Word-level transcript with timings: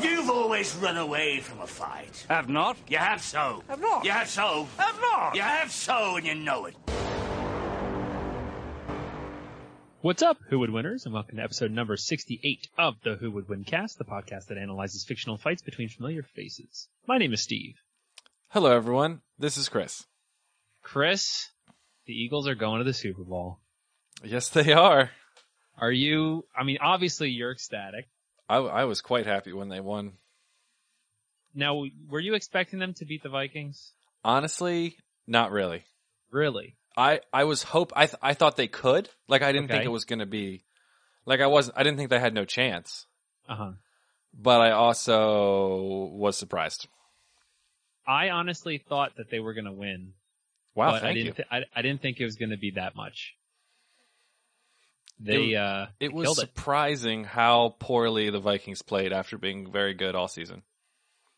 You've 0.00 0.30
always 0.30 0.74
run 0.76 0.96
away 0.96 1.40
from 1.40 1.60
a 1.60 1.66
fight. 1.66 2.24
Have 2.28 2.48
not? 2.48 2.76
You 2.86 2.98
have 2.98 3.20
so. 3.20 3.64
Have 3.68 3.80
not. 3.80 4.04
You 4.04 4.12
have 4.12 4.28
so. 4.28 4.68
Have 4.76 5.00
not. 5.00 5.34
You 5.34 5.42
have 5.42 5.72
so, 5.72 6.16
and 6.16 6.24
you 6.24 6.36
know 6.36 6.66
it. 6.66 6.76
What's 10.00 10.22
up, 10.22 10.38
Who 10.50 10.60
Would 10.60 10.70
Winners, 10.70 11.04
and 11.04 11.12
welcome 11.12 11.38
to 11.38 11.42
episode 11.42 11.72
number 11.72 11.96
68 11.96 12.68
of 12.78 12.94
the 13.02 13.16
Who 13.16 13.32
Would 13.32 13.48
Win 13.48 13.64
cast, 13.64 13.98
the 13.98 14.04
podcast 14.04 14.46
that 14.46 14.58
analyzes 14.58 15.04
fictional 15.04 15.36
fights 15.36 15.62
between 15.62 15.88
familiar 15.88 16.22
faces. 16.22 16.88
My 17.08 17.18
name 17.18 17.32
is 17.32 17.42
Steve. 17.42 17.74
Hello, 18.50 18.70
everyone. 18.70 19.22
This 19.36 19.56
is 19.56 19.68
Chris. 19.68 20.04
Chris, 20.80 21.48
the 22.06 22.12
Eagles 22.12 22.46
are 22.46 22.54
going 22.54 22.78
to 22.78 22.84
the 22.84 22.94
Super 22.94 23.24
Bowl. 23.24 23.58
Yes, 24.22 24.48
they 24.48 24.72
are. 24.72 25.10
Are 25.76 25.92
you, 25.92 26.44
I 26.56 26.62
mean, 26.62 26.78
obviously 26.80 27.30
you're 27.30 27.52
ecstatic. 27.52 28.08
I, 28.48 28.56
I 28.56 28.84
was 28.84 29.00
quite 29.00 29.26
happy 29.26 29.52
when 29.52 29.68
they 29.68 29.80
won. 29.80 30.12
Now, 31.54 31.84
were 32.08 32.20
you 32.20 32.34
expecting 32.34 32.78
them 32.78 32.94
to 32.94 33.04
beat 33.04 33.22
the 33.22 33.28
Vikings? 33.28 33.92
Honestly, 34.24 34.96
not 35.26 35.50
really. 35.50 35.84
Really? 36.30 36.76
I, 36.96 37.20
I 37.32 37.44
was 37.44 37.62
hope 37.62 37.92
I 37.94 38.06
th- 38.06 38.18
I 38.22 38.34
thought 38.34 38.56
they 38.56 38.68
could. 38.68 39.08
Like 39.28 39.42
I 39.42 39.52
didn't 39.52 39.66
Okay. 39.66 39.74
think 39.74 39.84
it 39.86 39.90
was 39.90 40.04
going 40.04 40.18
to 40.18 40.26
be 40.26 40.64
like 41.24 41.40
I 41.40 41.46
wasn't 41.46 41.78
I 41.78 41.82
didn't 41.82 41.98
think 41.98 42.10
they 42.10 42.18
had 42.18 42.34
no 42.34 42.44
chance. 42.44 43.06
Uh-huh. 43.48 43.72
But 44.34 44.60
I 44.60 44.72
also 44.72 46.10
was 46.12 46.36
surprised. 46.36 46.86
I 48.06 48.30
honestly 48.30 48.78
thought 48.78 49.16
that 49.16 49.30
they 49.30 49.38
were 49.38 49.54
going 49.54 49.64
to 49.66 49.72
win. 49.72 50.12
Wow, 50.74 50.92
but 50.92 50.96
I 50.96 51.00
thank 51.00 51.16
didn't 51.18 51.38
you. 51.38 51.44
I, 51.50 51.62
I 51.74 51.82
didn't 51.82 52.02
think 52.02 52.20
it 52.20 52.24
was 52.24 52.36
going 52.36 52.50
to 52.50 52.56
be 52.56 52.72
that 52.72 52.94
much. 52.96 53.34
They, 55.20 55.52
It- 55.52 55.56
uh, 55.56 55.86
It 56.00 56.12
was 56.12 56.24
killed 56.26 56.38
it. 56.38 56.40
surprising 56.42 57.24
how 57.24 57.74
poorly 57.78 58.30
the 58.30 58.38
Vikings 58.40 58.82
played 58.82 59.12
after 59.12 59.36
being 59.36 59.70
very 59.70 59.94
good 59.94 60.14
all 60.14 60.28
season. 60.28 60.62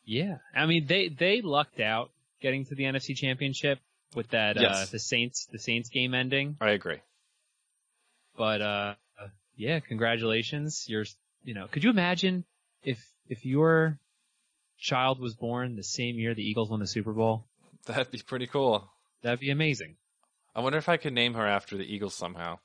Yeah, 0.05 0.39
I 0.55 0.67
mean 0.67 0.87
they 0.87 1.09
they 1.09 1.41
lucked 1.41 1.79
out 1.81 2.11
getting 2.41 2.65
to 2.67 2.75
the 2.75 2.85
NFC 2.85 3.15
Championship 3.17 3.79
with 4.15 4.29
that 4.31 4.57
uh 4.57 4.87
the 4.91 4.99
Saints 4.99 5.47
the 5.53 5.59
Saints 5.59 5.89
game 5.89 6.15
ending. 6.15 6.57
I 6.61 6.71
agree. 6.71 6.99
But 8.37 8.61
uh 8.63 8.95
yeah, 9.57 9.81
congratulations. 9.81 10.87
You're 10.89 11.05
you 11.45 11.55
know, 11.55 11.67
could 11.69 11.85
you 11.85 11.91
imagine 11.91 12.45
if 12.83 12.99
if 13.29 13.45
your 13.47 13.99
child 14.79 15.21
was 15.21 15.35
born 15.35 15.77
the 15.77 15.83
same 15.85 16.17
year 16.19 16.35
the 16.35 16.43
Eagles 16.43 16.71
won 16.71 16.81
the 16.81 16.87
Super 16.87 17.13
Bowl? 17.13 17.45
That'd 17.87 18.11
be 18.11 18.19
pretty 18.27 18.47
cool. 18.47 18.91
That'd 19.23 19.41
be 19.41 19.51
amazing. 19.51 19.97
I 20.55 20.61
wonder 20.61 20.79
if 20.79 20.89
I 20.89 20.97
could 20.97 21.13
name 21.13 21.35
her 21.35 21.47
after 21.47 21.77
the 21.77 21.85
Eagles 21.85 22.15
somehow. 22.15 22.59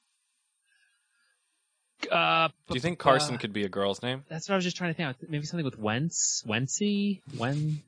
Uh 2.12 2.50
Do 2.68 2.74
you 2.76 2.80
think 2.80 3.00
Carson 3.00 3.36
uh, 3.36 3.38
could 3.38 3.54
be 3.54 3.64
a 3.64 3.70
girl's 3.70 4.02
name? 4.04 4.24
That's 4.30 4.48
what 4.50 4.54
I 4.54 4.58
was 4.58 4.64
just 4.66 4.78
trying 4.78 4.94
to 4.94 4.98
think. 4.98 5.30
Maybe 5.30 5.46
something 5.46 5.66
with 5.66 5.80
Wentz, 5.80 6.44
Wency, 6.48 7.22
Wen. 7.38 7.82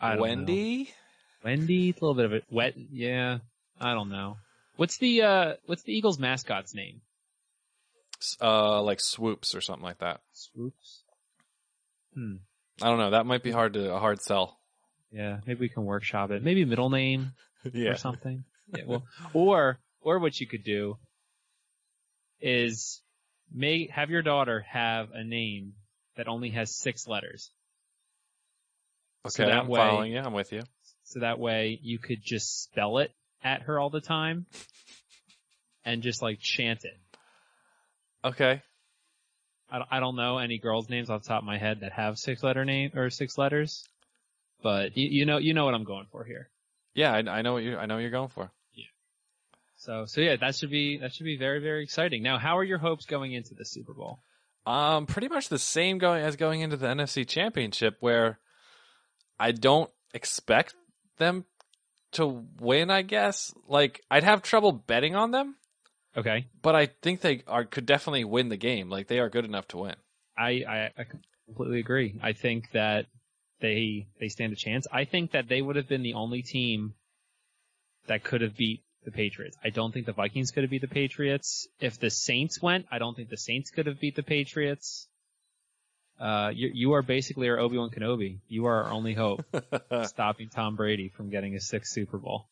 Don't 0.00 0.16
know. 0.16 0.22
Wendy? 0.22 0.90
Wendy, 1.44 1.90
a 1.90 1.94
little 1.94 2.14
bit 2.14 2.24
of 2.24 2.32
it. 2.32 2.44
Wet, 2.50 2.74
yeah. 2.76 3.38
I 3.80 3.94
don't 3.94 4.10
know. 4.10 4.36
What's 4.76 4.98
the 4.98 5.22
uh 5.22 5.54
what's 5.66 5.82
the 5.82 5.92
Eagles 5.92 6.18
mascot's 6.18 6.74
name? 6.74 7.00
Uh, 8.40 8.80
like 8.82 9.00
swoops 9.00 9.54
or 9.54 9.60
something 9.60 9.82
like 9.82 9.98
that. 9.98 10.20
Swoops. 10.32 11.02
Hmm. 12.14 12.36
I 12.80 12.86
don't 12.86 12.98
know. 12.98 13.10
That 13.10 13.26
might 13.26 13.42
be 13.42 13.50
hard 13.50 13.72
to 13.74 13.92
a 13.94 13.98
hard 13.98 14.20
sell. 14.22 14.58
Yeah, 15.10 15.40
maybe 15.46 15.60
we 15.60 15.68
can 15.68 15.84
workshop 15.84 16.30
it. 16.30 16.42
Maybe 16.42 16.64
middle 16.64 16.88
name 16.90 17.32
Yeah. 17.72 17.90
or 17.90 17.96
something. 17.96 18.44
Yeah, 18.74 18.84
well, 18.86 19.02
or 19.34 19.78
or 20.00 20.18
what 20.20 20.40
you 20.40 20.46
could 20.46 20.64
do 20.64 20.98
is 22.42 23.00
may 23.52 23.86
have 23.88 24.10
your 24.10 24.22
daughter 24.22 24.64
have 24.68 25.10
a 25.12 25.24
name 25.24 25.74
that 26.16 26.28
only 26.28 26.50
has 26.50 26.74
six 26.74 27.06
letters. 27.06 27.50
Okay, 29.26 29.44
that 29.44 29.52
I'm 29.52 29.68
way- 29.68 29.78
following 29.78 30.12
you. 30.12 30.18
I'm 30.18 30.32
with 30.32 30.52
you. 30.52 30.62
So 31.04 31.20
that 31.20 31.38
way 31.38 31.78
you 31.82 31.98
could 31.98 32.22
just 32.22 32.62
spell 32.64 32.98
it 32.98 33.12
at 33.44 33.62
her 33.62 33.78
all 33.78 33.90
the 33.90 34.00
time 34.00 34.46
and 35.84 36.02
just 36.02 36.22
like 36.22 36.38
chant 36.40 36.84
it. 36.84 36.98
Okay. 38.24 38.62
I 39.70 39.78
don't, 39.78 39.88
I 39.90 40.00
don't 40.00 40.16
know 40.16 40.38
any 40.38 40.58
girls' 40.58 40.88
names 40.88 41.10
off 41.10 41.22
the 41.22 41.28
top 41.28 41.42
of 41.42 41.46
my 41.46 41.58
head 41.58 41.80
that 41.80 41.92
have 41.92 42.18
six 42.18 42.42
letter 42.42 42.64
name 42.64 42.92
or 42.94 43.10
six 43.10 43.38
letters, 43.38 43.84
but 44.62 44.96
you, 44.96 45.08
you 45.08 45.26
know 45.26 45.38
you 45.38 45.54
know 45.54 45.64
what 45.64 45.74
I'm 45.74 45.84
going 45.84 46.06
for 46.10 46.24
here. 46.24 46.50
Yeah, 46.94 47.12
I, 47.12 47.18
I 47.38 47.42
know 47.42 47.54
what 47.54 47.62
you. 47.62 47.76
I 47.76 47.86
know 47.86 47.94
what 47.94 48.00
you're 48.00 48.10
going 48.10 48.28
for. 48.28 48.50
So 49.82 50.06
so 50.06 50.20
yeah, 50.20 50.36
that 50.36 50.54
should 50.54 50.70
be 50.70 50.98
that 50.98 51.12
should 51.12 51.24
be 51.24 51.36
very 51.36 51.58
very 51.58 51.82
exciting. 51.82 52.22
Now, 52.22 52.38
how 52.38 52.56
are 52.56 52.62
your 52.64 52.78
hopes 52.78 53.04
going 53.04 53.32
into 53.32 53.54
the 53.54 53.64
Super 53.64 53.92
Bowl? 53.92 54.20
Um, 54.64 55.06
pretty 55.06 55.28
much 55.28 55.48
the 55.48 55.58
same 55.58 55.98
going 55.98 56.22
as 56.22 56.36
going 56.36 56.60
into 56.60 56.76
the 56.76 56.86
NFC 56.86 57.26
Championship, 57.26 57.96
where 57.98 58.38
I 59.40 59.50
don't 59.50 59.90
expect 60.14 60.76
them 61.18 61.46
to 62.12 62.46
win. 62.60 62.90
I 62.90 63.02
guess 63.02 63.52
like 63.66 64.00
I'd 64.08 64.22
have 64.22 64.42
trouble 64.42 64.70
betting 64.70 65.16
on 65.16 65.32
them, 65.32 65.56
Okay, 66.16 66.46
but 66.62 66.76
I 66.76 66.86
think 66.86 67.20
they 67.20 67.42
are 67.48 67.64
could 67.64 67.86
definitely 67.86 68.24
win 68.24 68.50
the 68.50 68.56
game. 68.56 68.88
Like 68.88 69.08
they 69.08 69.18
are 69.18 69.28
good 69.28 69.44
enough 69.44 69.66
to 69.68 69.78
win. 69.78 69.96
I 70.38 70.62
I, 70.68 70.90
I 70.96 71.04
completely 71.46 71.80
agree. 71.80 72.20
I 72.22 72.34
think 72.34 72.70
that 72.70 73.06
they 73.60 74.06
they 74.20 74.28
stand 74.28 74.52
a 74.52 74.56
chance. 74.56 74.86
I 74.92 75.06
think 75.06 75.32
that 75.32 75.48
they 75.48 75.60
would 75.60 75.74
have 75.74 75.88
been 75.88 76.02
the 76.02 76.14
only 76.14 76.42
team 76.42 76.94
that 78.06 78.22
could 78.22 78.42
have 78.42 78.56
beat 78.56 78.84
the 79.04 79.10
Patriots. 79.10 79.56
I 79.64 79.70
don't 79.70 79.92
think 79.92 80.06
the 80.06 80.12
Vikings 80.12 80.50
could 80.50 80.62
have 80.62 80.70
beat 80.70 80.82
the 80.82 80.88
Patriots. 80.88 81.66
If 81.80 81.98
the 81.98 82.10
Saints 82.10 82.60
went, 82.62 82.86
I 82.90 82.98
don't 82.98 83.14
think 83.16 83.28
the 83.28 83.36
Saints 83.36 83.70
could 83.70 83.86
have 83.86 84.00
beat 84.00 84.16
the 84.16 84.22
Patriots. 84.22 85.08
Uh, 86.20 86.50
you, 86.54 86.70
you 86.72 86.92
are 86.92 87.02
basically 87.02 87.48
our 87.48 87.58
Obi-Wan 87.58 87.90
Kenobi. 87.90 88.38
You 88.48 88.66
are 88.66 88.84
our 88.84 88.90
only 88.92 89.14
hope 89.14 89.44
stopping 90.04 90.48
Tom 90.50 90.76
Brady 90.76 91.08
from 91.08 91.30
getting 91.30 91.52
his 91.52 91.68
sixth 91.68 91.92
Super 91.92 92.18
Bowl. 92.18 92.46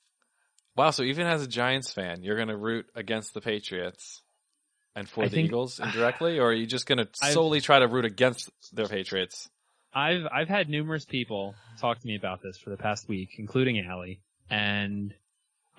Wow. 0.77 0.91
So 0.91 1.03
even 1.03 1.27
as 1.27 1.43
a 1.43 1.47
Giants 1.47 1.93
fan, 1.93 2.22
you're 2.22 2.37
going 2.37 2.49
to 2.49 2.56
root 2.56 2.87
against 2.94 3.34
the 3.34 3.41
Patriots 3.41 4.22
and 4.97 5.09
for 5.09 5.25
I 5.25 5.28
the 5.28 5.37
think- 5.37 5.47
Eagles 5.49 5.78
indirectly, 5.82 6.38
or 6.38 6.49
are 6.49 6.53
you 6.53 6.67
just 6.67 6.87
going 6.87 6.99
to 6.99 7.09
solely 7.32 7.61
try 7.61 7.78
to 7.78 7.87
root 7.87 8.05
against 8.05 8.50
the 8.72 8.87
Patriots? 8.87 9.49
I've 9.93 10.27
I've 10.32 10.49
had 10.49 10.69
numerous 10.69 11.05
people 11.05 11.55
talk 11.81 11.99
to 12.00 12.06
me 12.06 12.15
about 12.15 12.43
this 12.43 12.56
for 12.59 12.71
the 12.71 12.77
past 12.77 13.09
week, 13.09 13.31
including 13.38 13.84
Allie, 13.84 14.21
and 14.49 15.12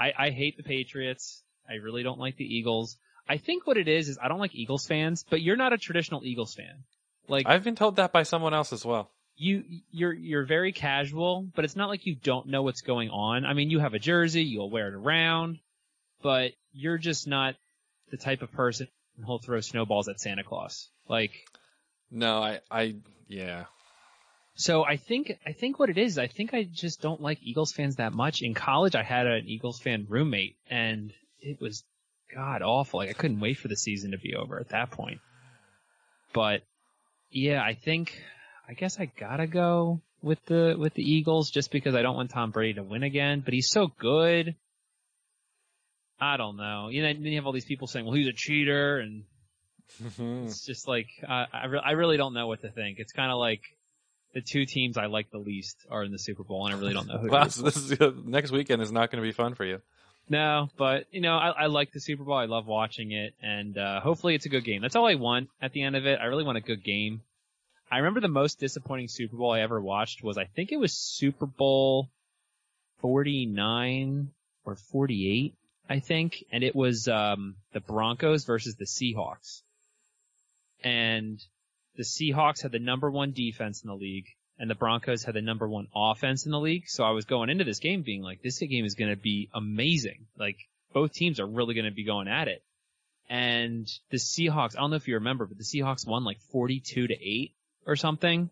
I, 0.02 0.14
I 0.18 0.30
hate 0.32 0.58
the 0.58 0.64
Patriots. 0.64 1.44
I 1.70 1.76
really 1.76 2.04
don't 2.04 2.20
like 2.20 2.38
the 2.38 2.56
Eagles. 2.58 2.98
I 3.30 3.38
think 3.38 3.68
what 3.68 3.78
it 3.78 3.88
is 3.88 4.10
is 4.10 4.18
I 4.22 4.28
don't 4.28 4.40
like 4.40 4.56
Eagles 4.56 4.88
fans, 4.88 5.24
but 5.30 5.42
you're 5.42 5.56
not 5.56 5.74
a 5.74 5.78
traditional 5.78 6.26
Eagles 6.26 6.56
fan. 6.56 6.84
Like 7.28 7.46
I've 7.48 7.64
been 7.64 7.76
told 7.76 7.98
that 7.98 8.12
by 8.12 8.24
someone 8.24 8.54
else 8.54 8.74
as 8.74 8.84
well. 8.84 9.12
you 9.38 9.64
you're 9.92 10.14
you're 10.14 10.46
very 10.46 10.72
casual, 10.72 11.48
but 11.56 11.66
it's 11.66 11.76
not 11.76 11.90
like 11.90 12.06
you 12.06 12.16
don't 12.16 12.48
know 12.48 12.64
what's 12.64 12.82
going 12.82 13.10
on. 13.10 13.46
I 13.46 13.54
mean, 13.54 13.70
you 13.70 13.80
have 13.80 13.94
a 13.94 14.00
jersey, 14.00 14.44
you'll 14.44 14.70
wear 14.70 14.88
it 14.88 14.96
around, 14.96 15.60
but 16.22 16.52
you're 16.74 16.98
just 16.98 17.28
not 17.28 17.56
the 18.10 18.18
type 18.18 18.42
of 18.42 18.52
person 18.52 18.88
who'll 19.26 19.40
throw 19.40 19.62
snowballs 19.62 20.10
at 20.10 20.20
Santa 20.20 20.44
Claus. 20.44 20.90
Like 21.08 21.32
No, 22.10 22.42
I, 22.42 22.60
I, 22.70 22.96
yeah. 23.28 23.66
So 24.56 24.84
I 24.84 24.98
think 24.98 25.32
I 25.46 25.53
think 25.53 25.80
what 25.80 25.90
it 25.90 25.98
is, 25.98 26.18
I 26.18 26.28
think 26.28 26.53
I 26.53 26.64
just 26.64 27.02
don't 27.02 27.22
like 27.22 27.40
Eagles 27.42 27.72
fans 27.72 27.96
that 27.96 28.14
much. 28.14 28.42
In 28.42 28.53
college, 28.53 28.96
I 28.96 29.03
had 29.03 29.26
an 29.26 29.48
Eagles 29.48 29.80
fan 29.80 30.06
roommate, 30.09 30.56
and 30.70 31.14
it 31.40 31.59
was 31.62 31.84
god 32.34 32.62
awful. 32.62 33.00
Like 33.00 33.09
I 33.09 33.14
couldn't 33.14 33.40
wait 33.40 33.58
for 33.58 33.68
the 33.68 33.76
season 33.76 34.12
to 34.12 34.18
be 34.18 34.36
over 34.36 34.59
at 34.59 34.70
that 34.70 34.92
point. 34.92 35.20
But 36.34 36.62
yeah, 37.30 37.62
I 37.64 37.74
think 37.74 38.22
I 38.68 38.74
guess 38.74 39.00
I 39.00 39.06
gotta 39.06 39.48
go 39.48 40.02
with 40.22 40.44
the 40.46 40.76
with 40.78 40.94
the 40.94 41.04
Eagles 41.04 41.50
just 41.50 41.72
because 41.72 41.96
I 41.96 42.02
don't 42.02 42.16
want 42.16 42.30
Tom 42.30 42.52
Brady 42.52 42.74
to 42.74 42.84
win 42.84 43.04
again. 43.04 43.42
But 43.44 43.54
he's 43.54 43.70
so 43.70 43.88
good. 43.88 44.56
I 46.20 46.38
don't 46.38 46.58
know. 46.58 46.90
You 46.90 47.02
know, 47.02 47.14
then 47.14 47.24
you 47.24 47.38
have 47.38 47.47
all 47.47 47.52
these 47.52 47.66
people 47.66 47.88
saying, 47.88 48.06
"Well, 48.06 48.14
he's 48.16 48.28
a 48.28 48.34
cheater," 48.34 49.00
and 49.00 49.24
it's 50.46 50.66
just 50.66 50.88
like 50.88 51.08
uh, 51.28 51.46
I 51.52 51.66
re- 51.66 51.82
I 51.84 51.92
really 51.92 52.18
don't 52.18 52.34
know 52.34 52.47
what 52.47 52.62
to 52.62 52.70
think. 52.70 53.00
It's 53.00 53.12
kind 53.12 53.32
of 53.32 53.40
like 53.40 53.62
the 54.34 54.42
two 54.42 54.66
teams 54.66 54.98
I 54.98 55.08
like 55.08 55.30
the 55.32 55.38
least 55.38 55.78
are 55.90 56.04
in 56.04 56.12
the 56.12 56.20
Super 56.20 56.44
Bowl, 56.44 56.66
and 56.66 56.76
I 56.76 56.80
really 56.80 56.94
don't 56.94 57.08
know 57.08 57.18
who. 57.18 57.30
Wow, 57.30 57.48
so 57.48 57.64
this 57.64 57.78
is 57.78 58.00
uh, 58.00 58.12
next 58.26 58.52
weekend 58.52 58.82
is 58.82 58.92
not 58.92 59.12
going 59.12 59.22
to 59.22 59.28
be 59.28 59.34
fun 59.34 59.56
for 59.56 59.66
you. 59.66 59.82
No, 60.30 60.70
but 60.78 61.06
you 61.12 61.22
know, 61.22 61.36
I, 61.36 61.50
I 61.50 61.66
like 61.66 61.92
the 61.92 62.00
Super 62.00 62.24
Bowl. 62.24 62.36
I 62.36 62.46
love 62.46 62.66
watching 62.66 63.12
it, 63.12 63.34
and 63.42 63.78
uh, 63.78 64.00
hopefully 64.00 64.36
it's 64.36 64.46
a 64.46 64.50
good 64.50 64.64
game. 64.64 64.82
That's 64.82 64.96
all 64.96 65.08
I 65.08 65.16
want 65.16 65.50
at 65.62 65.74
the 65.74 65.84
end 65.84 65.96
of 65.96 66.06
it. 66.06 66.20
I 66.22 66.26
really 66.26 66.44
want 66.44 66.58
a 66.58 66.62
good 66.62 66.84
game. 66.84 67.22
I 67.92 67.98
remember 67.98 68.22
the 68.22 68.30
most 68.30 68.60
disappointing 68.60 69.10
Super 69.10 69.36
Bowl 69.36 69.52
I 69.52 69.62
ever 69.62 69.82
watched 69.82 70.24
was 70.24 70.38
I 70.38 70.46
think 70.46 70.72
it 70.72 70.80
was 70.80 70.94
Super 70.94 71.46
Bowl 71.46 72.10
49 73.02 74.30
or 74.64 74.76
48, 74.76 75.56
I 75.90 76.00
think, 76.00 76.46
and 76.52 76.64
it 76.64 76.76
was 76.76 77.08
um 77.10 77.56
the 77.74 77.82
Broncos 77.82 78.46
versus 78.46 78.76
the 78.76 78.86
Seahawks. 78.86 79.64
And 80.84 81.44
the 81.96 82.03
Seahawks 82.03 82.61
had 82.61 82.72
the 82.72 82.79
number 82.79 83.09
one 83.09 83.32
defense 83.32 83.84
in 83.84 83.90
the 83.90 83.96
league 83.96 84.28
and 84.58 84.70
the 84.70 84.76
Broncos 84.76 85.23
had 85.23 85.35
the 85.35 85.41
number 85.41 85.67
one 85.67 85.88
offense 85.96 86.46
in 86.46 86.52
the 86.52 86.59
league. 86.59 86.88
So 86.88 87.03
I 87.03 87.11
was 87.11 87.26
going 87.26 87.49
into 87.49 87.64
this 87.64 87.79
game 87.79 88.03
being 88.03 88.22
like, 88.22 88.41
this 88.41 88.59
game 88.59 88.85
is 88.85 88.96
going 88.96 89.09
to 89.09 89.20
be 89.20 89.49
amazing. 89.53 90.28
Like 90.38 90.58
both 90.93 91.14
teams 91.14 91.40
are 91.40 91.47
really 91.47 91.73
going 91.73 91.85
to 91.85 91.91
be 91.91 92.03
going 92.03 92.28
at 92.28 92.47
it. 92.47 92.64
And 93.29 93.88
the 94.09 94.17
Seahawks, 94.17 94.76
I 94.78 94.82
don't 94.82 94.91
know 94.91 94.97
if 94.97 95.08
you 95.08 95.16
remember, 95.16 95.46
but 95.46 95.58
the 95.58 95.64
Seahawks 95.64 96.05
won 96.05 96.23
like 96.23 96.40
42 96.52 97.08
to 97.08 97.14
8 97.14 97.52
or 97.88 97.96
something. 97.96 98.49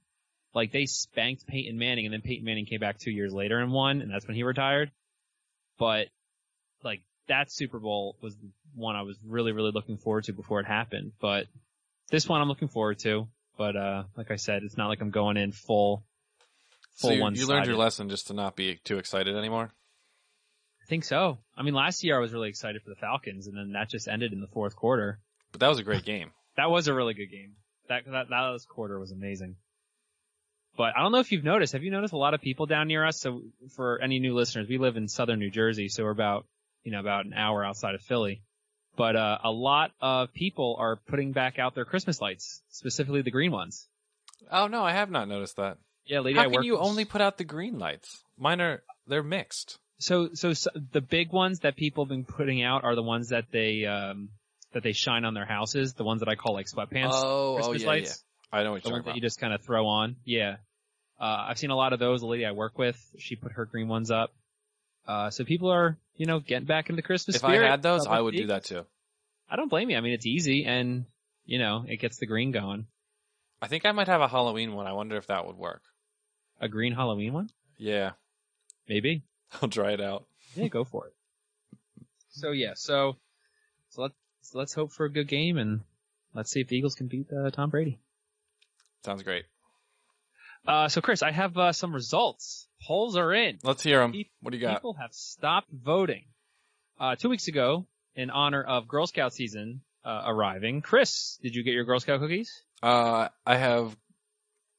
Like 0.55 0.71
they 0.71 0.85
spanked 0.85 1.45
Peyton 1.45 1.77
Manning 1.77 2.05
and 2.05 2.13
then 2.13 2.21
Peyton 2.21 2.45
Manning 2.45 2.65
came 2.65 2.79
back 2.79 2.97
two 2.97 3.11
years 3.11 3.31
later 3.31 3.59
and 3.59 3.71
won 3.71 4.01
and 4.01 4.11
that's 4.11 4.25
when 4.25 4.35
he 4.35 4.43
retired. 4.43 4.89
But 5.77 6.07
like 6.83 7.01
that 7.27 7.51
Super 7.51 7.77
Bowl 7.77 8.15
was 8.21 8.35
the 8.35 8.49
one 8.73 8.95
I 8.95 9.03
was 9.03 9.17
really, 9.25 9.51
really 9.51 9.71
looking 9.71 9.97
forward 9.97 10.23
to 10.23 10.33
before 10.33 10.59
it 10.59 10.65
happened. 10.65 11.11
But 11.21 11.45
this 12.09 12.27
one 12.27 12.41
I'm 12.41 12.47
looking 12.47 12.67
forward 12.67 12.99
to. 12.99 13.27
But, 13.57 13.75
uh, 13.75 14.03
like 14.15 14.31
I 14.31 14.37
said, 14.37 14.63
it's 14.63 14.77
not 14.77 14.87
like 14.87 15.01
I'm 15.01 15.11
going 15.11 15.35
in 15.35 15.51
full, 15.51 16.05
So 16.95 17.09
full 17.09 17.17
you, 17.17 17.21
one 17.21 17.35
you 17.35 17.45
learned 17.45 17.67
your 17.67 17.75
lesson 17.75 18.09
just 18.09 18.27
to 18.27 18.33
not 18.33 18.55
be 18.55 18.79
too 18.85 18.97
excited 18.97 19.35
anymore. 19.35 19.71
I 20.81 20.85
think 20.87 21.03
so. 21.03 21.39
I 21.57 21.63
mean, 21.63 21.73
last 21.73 22.03
year 22.03 22.15
I 22.15 22.19
was 22.19 22.31
really 22.31 22.49
excited 22.49 22.81
for 22.81 22.89
the 22.89 22.95
Falcons 22.95 23.47
and 23.47 23.57
then 23.57 23.73
that 23.73 23.89
just 23.89 24.07
ended 24.07 24.31
in 24.31 24.39
the 24.39 24.47
fourth 24.47 24.75
quarter. 24.75 25.19
But 25.51 25.59
that 25.59 25.67
was 25.67 25.79
a 25.79 25.83
great 25.83 26.05
game. 26.05 26.31
That 26.57 26.71
was 26.71 26.89
a 26.89 26.93
really 26.93 27.13
good 27.13 27.31
game. 27.31 27.53
That, 27.87 28.03
that, 28.05 28.27
that 28.29 28.35
last 28.35 28.67
quarter 28.67 28.99
was 28.99 29.13
amazing. 29.13 29.55
But 30.75 30.93
I 30.97 31.01
don't 31.01 31.13
know 31.13 31.19
if 31.19 31.31
you've 31.31 31.43
noticed. 31.43 31.71
Have 31.71 31.83
you 31.83 31.91
noticed 31.91 32.13
a 32.13 32.17
lot 32.17 32.33
of 32.33 32.41
people 32.41 32.65
down 32.65 32.89
near 32.89 33.05
us? 33.05 33.17
So 33.19 33.43
for 33.75 34.01
any 34.01 34.19
new 34.19 34.35
listeners, 34.35 34.67
we 34.67 34.77
live 34.77 34.97
in 34.97 35.07
southern 35.07 35.39
New 35.39 35.51
Jersey, 35.51 35.87
so 35.87 36.03
we're 36.03 36.11
about, 36.11 36.45
you 36.83 36.91
know, 36.91 36.99
about 36.99 37.25
an 37.25 37.33
hour 37.33 37.63
outside 37.63 37.95
of 37.95 38.01
Philly. 38.01 38.43
But, 38.99 39.15
uh, 39.15 39.37
a 39.45 39.49
lot 39.49 39.91
of 40.01 40.33
people 40.33 40.75
are 40.77 40.97
putting 40.97 41.31
back 41.31 41.57
out 41.57 41.73
their 41.73 41.85
Christmas 41.85 42.19
lights, 42.19 42.61
specifically 42.69 43.21
the 43.21 43.31
green 43.31 43.49
ones. 43.51 43.87
Oh 44.51 44.67
no, 44.67 44.83
I 44.83 44.91
have 44.91 45.09
not 45.09 45.29
noticed 45.29 45.55
that. 45.55 45.77
Yeah, 46.05 46.19
lady, 46.19 46.35
How 46.35 46.41
I 46.41 46.45
can 46.47 46.55
work 46.55 46.65
you 46.65 46.73
with- 46.73 46.81
only 46.81 47.05
put 47.05 47.21
out 47.21 47.37
the 47.37 47.45
green 47.45 47.79
lights? 47.79 48.21
Mine 48.37 48.59
are 48.59 48.83
they're 49.07 49.23
mixed. 49.23 49.77
So, 49.99 50.31
so, 50.33 50.51
so 50.51 50.69
the 50.91 50.99
big 50.99 51.31
ones 51.31 51.59
that 51.61 51.77
people 51.77 52.03
have 52.03 52.09
been 52.09 52.25
putting 52.25 52.61
out 52.61 52.83
are 52.83 52.93
the 52.95 53.01
ones 53.01 53.29
that 53.29 53.45
they, 53.51 53.85
um, 53.85 54.29
that 54.73 54.83
they 54.83 54.91
shine 54.91 55.23
on 55.23 55.33
their 55.33 55.45
houses, 55.45 55.93
the 55.93 56.03
ones 56.03 56.19
that 56.19 56.27
I 56.27 56.35
call 56.35 56.53
like 56.53 56.65
sweatpants 56.67 57.11
oh, 57.13 57.53
oh 57.53 57.55
Christmas 57.55 57.81
yeah, 57.83 57.87
lights. 57.87 58.23
yeah. 58.51 58.59
I 58.59 58.63
know 58.63 58.71
what 58.71 58.83
the 58.83 58.89
you're 58.89 58.95
ones 58.95 59.05
that 59.05 59.11
talking 59.11 59.21
you 59.21 59.21
about. 59.21 59.27
just 59.27 59.39
kind 59.39 59.53
of 59.53 59.61
throw 59.61 59.87
on. 59.87 60.17
Yeah. 60.25 60.57
Uh, 61.17 61.45
I've 61.49 61.57
seen 61.57 61.69
a 61.69 61.75
lot 61.75 61.93
of 61.93 61.99
those. 61.99 62.19
The 62.19 62.27
lady 62.27 62.45
I 62.45 62.51
work 62.51 62.77
with, 62.77 62.97
she 63.17 63.37
put 63.37 63.53
her 63.53 63.63
green 63.65 63.87
ones 63.87 64.11
up. 64.11 64.33
Uh, 65.07 65.29
so 65.29 65.43
people 65.45 65.69
are, 65.71 65.97
you 66.19 66.25
know, 66.25 66.39
getting 66.39 66.67
back 66.67 66.89
into 66.89 67.01
Christmas 67.01 67.37
If 67.37 67.45
I 67.45 67.55
had 67.55 67.81
those, 67.81 68.05
I 68.05 68.19
would 68.19 68.35
do 68.35 68.47
that 68.47 68.65
too. 68.65 68.85
I 69.49 69.55
don't 69.55 69.69
blame 69.69 69.89
you. 69.89 69.97
I 69.97 70.01
mean, 70.01 70.13
it's 70.13 70.27
easy 70.27 70.65
and, 70.65 71.05
you 71.45 71.57
know, 71.57 71.85
it 71.87 71.97
gets 71.97 72.17
the 72.17 72.27
green 72.27 72.51
going. 72.51 72.85
I 73.61 73.67
think 73.67 73.85
I 73.85 73.93
might 73.93 74.07
have 74.07 74.21
a 74.21 74.27
Halloween 74.27 74.73
one. 74.73 74.85
I 74.85 74.93
wonder 74.93 75.15
if 75.15 75.27
that 75.27 75.47
would 75.47 75.55
work. 75.55 75.81
A 76.59 76.67
green 76.67 76.93
Halloween 76.93 77.33
one? 77.33 77.49
Yeah, 77.77 78.11
Maybe. 78.89 79.23
I'll 79.61 79.69
try 79.69 79.91
it 79.93 80.01
out. 80.01 80.25
Yeah, 80.55 80.67
go 80.67 80.83
for 80.83 81.07
it. 81.07 81.13
So 82.31 82.51
yeah, 82.51 82.73
so, 82.75 83.15
so 83.89 84.01
let's, 84.01 84.15
so 84.41 84.57
let's 84.57 84.73
hope 84.73 84.91
for 84.91 85.05
a 85.05 85.11
good 85.11 85.27
game 85.27 85.57
and 85.57 85.81
let's 86.33 86.51
see 86.51 86.61
if 86.61 86.67
the 86.67 86.75
Eagles 86.75 86.95
can 86.95 87.07
beat, 87.07 87.27
uh, 87.31 87.49
Tom 87.51 87.69
Brady. 87.69 87.99
Sounds 89.05 89.23
great. 89.23 89.45
Uh, 90.67 90.89
so 90.89 91.01
Chris, 91.01 91.23
I 91.23 91.31
have, 91.31 91.57
uh, 91.57 91.71
some 91.71 91.93
results. 91.93 92.67
Polls 92.81 93.15
are 93.17 93.33
in. 93.33 93.59
Let's 93.63 93.83
hear 93.83 93.99
them. 93.99 94.11
Pe- 94.13 94.25
What 94.41 94.51
do 94.51 94.57
you 94.57 94.63
got? 94.65 94.75
People 94.75 94.93
have 94.99 95.13
stopped 95.13 95.69
voting. 95.71 96.25
Uh, 96.99 97.15
two 97.15 97.29
weeks 97.29 97.47
ago, 97.47 97.85
in 98.15 98.29
honor 98.29 98.63
of 98.63 98.87
Girl 98.87 99.07
Scout 99.07 99.33
season 99.33 99.81
uh, 100.03 100.23
arriving, 100.25 100.81
Chris, 100.81 101.37
did 101.41 101.55
you 101.55 101.63
get 101.63 101.73
your 101.73 101.83
Girl 101.85 101.99
Scout 101.99 102.19
cookies? 102.19 102.51
Uh, 102.83 103.27
I 103.45 103.57
have 103.57 103.95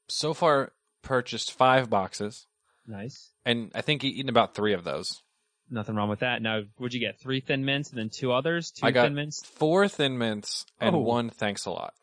so 0.07 0.33
far 0.33 0.71
purchased 1.03 1.51
five 1.53 1.89
boxes, 1.89 2.45
Nice. 2.87 3.29
and 3.45 3.71
I 3.75 3.81
think 3.81 4.03
eaten 4.03 4.29
about 4.29 4.53
three 4.55 4.73
of 4.73 4.83
those. 4.83 5.21
Nothing 5.69 5.95
wrong 5.95 6.09
with 6.09 6.19
that. 6.19 6.41
Now, 6.41 6.61
would 6.79 6.93
you 6.93 6.99
get 6.99 7.19
three 7.19 7.39
Thin 7.39 7.63
Mints 7.63 7.89
and 7.91 7.97
then 7.99 8.09
two 8.09 8.33
others? 8.33 8.71
Two 8.71 8.85
I 8.85 8.91
got 8.91 9.03
Thin 9.05 9.15
Mints? 9.15 9.45
four 9.45 9.87
Thin 9.87 10.17
Mints 10.17 10.65
and 10.79 10.95
Oh. 10.95 10.99
one 10.99 11.29
Thanks 11.29 11.65
a 11.65 11.71
Lot. 11.71 11.93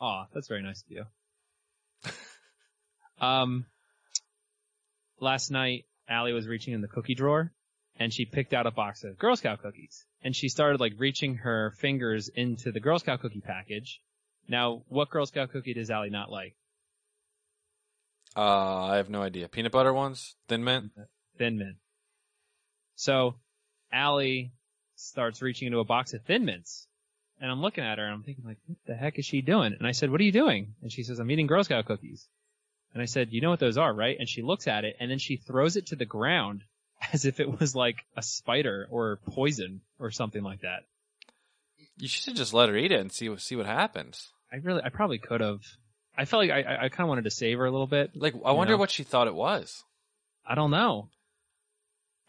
Aw, 0.00 0.26
that's 0.32 0.46
very 0.48 0.62
nice 0.62 0.82
of 0.82 0.90
you. 0.90 1.04
um, 3.20 3.66
last 5.22 5.50
night, 5.50 5.86
Allie 6.08 6.32
was 6.32 6.46
reaching 6.46 6.74
in 6.74 6.82
the 6.82 6.88
cookie 6.88 7.14
drawer, 7.14 7.52
and 7.96 8.12
she 8.12 8.24
picked 8.24 8.52
out 8.52 8.66
a 8.66 8.70
box 8.70 9.04
of 9.04 9.18
Girl 9.18 9.36
Scout 9.36 9.62
cookies. 9.62 10.04
And 10.22 10.36
she 10.36 10.48
started 10.48 10.80
like 10.80 10.94
reaching 10.98 11.36
her 11.36 11.72
fingers 11.78 12.28
into 12.28 12.72
the 12.72 12.80
Girl 12.80 12.98
Scout 12.98 13.20
cookie 13.20 13.40
package. 13.40 14.00
Now, 14.48 14.82
what 14.88 15.10
Girl 15.10 15.24
Scout 15.24 15.52
cookie 15.52 15.74
does 15.74 15.90
Allie 15.90 16.10
not 16.10 16.30
like? 16.30 16.56
Uh, 18.36 18.86
I 18.86 18.96
have 18.96 19.10
no 19.10 19.22
idea. 19.22 19.48
Peanut 19.48 19.72
butter 19.72 19.92
ones, 19.92 20.34
Thin 20.48 20.64
Mint. 20.64 20.90
Thin 21.38 21.58
Mint. 21.58 21.76
So, 22.96 23.36
Allie 23.92 24.52
starts 24.96 25.42
reaching 25.42 25.66
into 25.66 25.78
a 25.78 25.84
box 25.84 26.14
of 26.14 26.22
Thin 26.22 26.44
Mints. 26.44 26.86
And 27.40 27.50
I'm 27.50 27.60
looking 27.60 27.84
at 27.84 27.98
her 27.98 28.04
and 28.04 28.14
I'm 28.14 28.22
thinking 28.22 28.44
like, 28.44 28.58
what 28.66 28.78
the 28.86 28.94
heck 28.94 29.18
is 29.18 29.26
she 29.26 29.42
doing? 29.42 29.74
And 29.76 29.86
I 29.86 29.92
said, 29.92 30.10
what 30.10 30.20
are 30.20 30.24
you 30.24 30.32
doing? 30.32 30.74
And 30.80 30.92
she 30.92 31.02
says, 31.02 31.18
I'm 31.18 31.30
eating 31.30 31.46
Girl 31.46 31.64
Scout 31.64 31.86
cookies. 31.86 32.28
And 32.92 33.02
I 33.02 33.06
said, 33.06 33.32
you 33.32 33.40
know 33.40 33.50
what 33.50 33.60
those 33.60 33.78
are, 33.78 33.92
right? 33.92 34.16
And 34.18 34.28
she 34.28 34.42
looks 34.42 34.68
at 34.68 34.84
it 34.84 34.96
and 35.00 35.10
then 35.10 35.18
she 35.18 35.36
throws 35.36 35.76
it 35.76 35.86
to 35.86 35.96
the 35.96 36.04
ground 36.04 36.62
as 37.12 37.24
if 37.24 37.40
it 37.40 37.60
was 37.60 37.74
like 37.74 38.04
a 38.16 38.22
spider 38.22 38.86
or 38.90 39.18
poison 39.30 39.80
or 39.98 40.10
something 40.10 40.42
like 40.42 40.60
that. 40.60 40.84
You 41.98 42.08
should 42.08 42.36
just 42.36 42.54
let 42.54 42.68
her 42.68 42.76
eat 42.76 42.92
it 42.92 43.00
and 43.00 43.12
see 43.12 43.28
what 43.28 43.40
see 43.40 43.54
what 43.54 43.66
happens. 43.66 44.32
I 44.52 44.56
really, 44.56 44.82
I 44.82 44.88
probably 44.88 45.18
could 45.18 45.40
have. 45.40 45.60
I 46.16 46.24
felt 46.24 46.42
like 46.42 46.50
I, 46.50 46.62
I, 46.62 46.84
I 46.84 46.88
kind 46.88 47.02
of 47.02 47.08
wanted 47.08 47.24
to 47.24 47.30
save 47.30 47.58
her 47.58 47.64
a 47.64 47.70
little 47.70 47.86
bit. 47.86 48.10
Like, 48.14 48.34
I 48.44 48.52
wonder 48.52 48.74
know? 48.74 48.78
what 48.78 48.90
she 48.90 49.02
thought 49.02 49.26
it 49.26 49.34
was. 49.34 49.84
I 50.46 50.54
don't 50.54 50.70
know. 50.70 51.08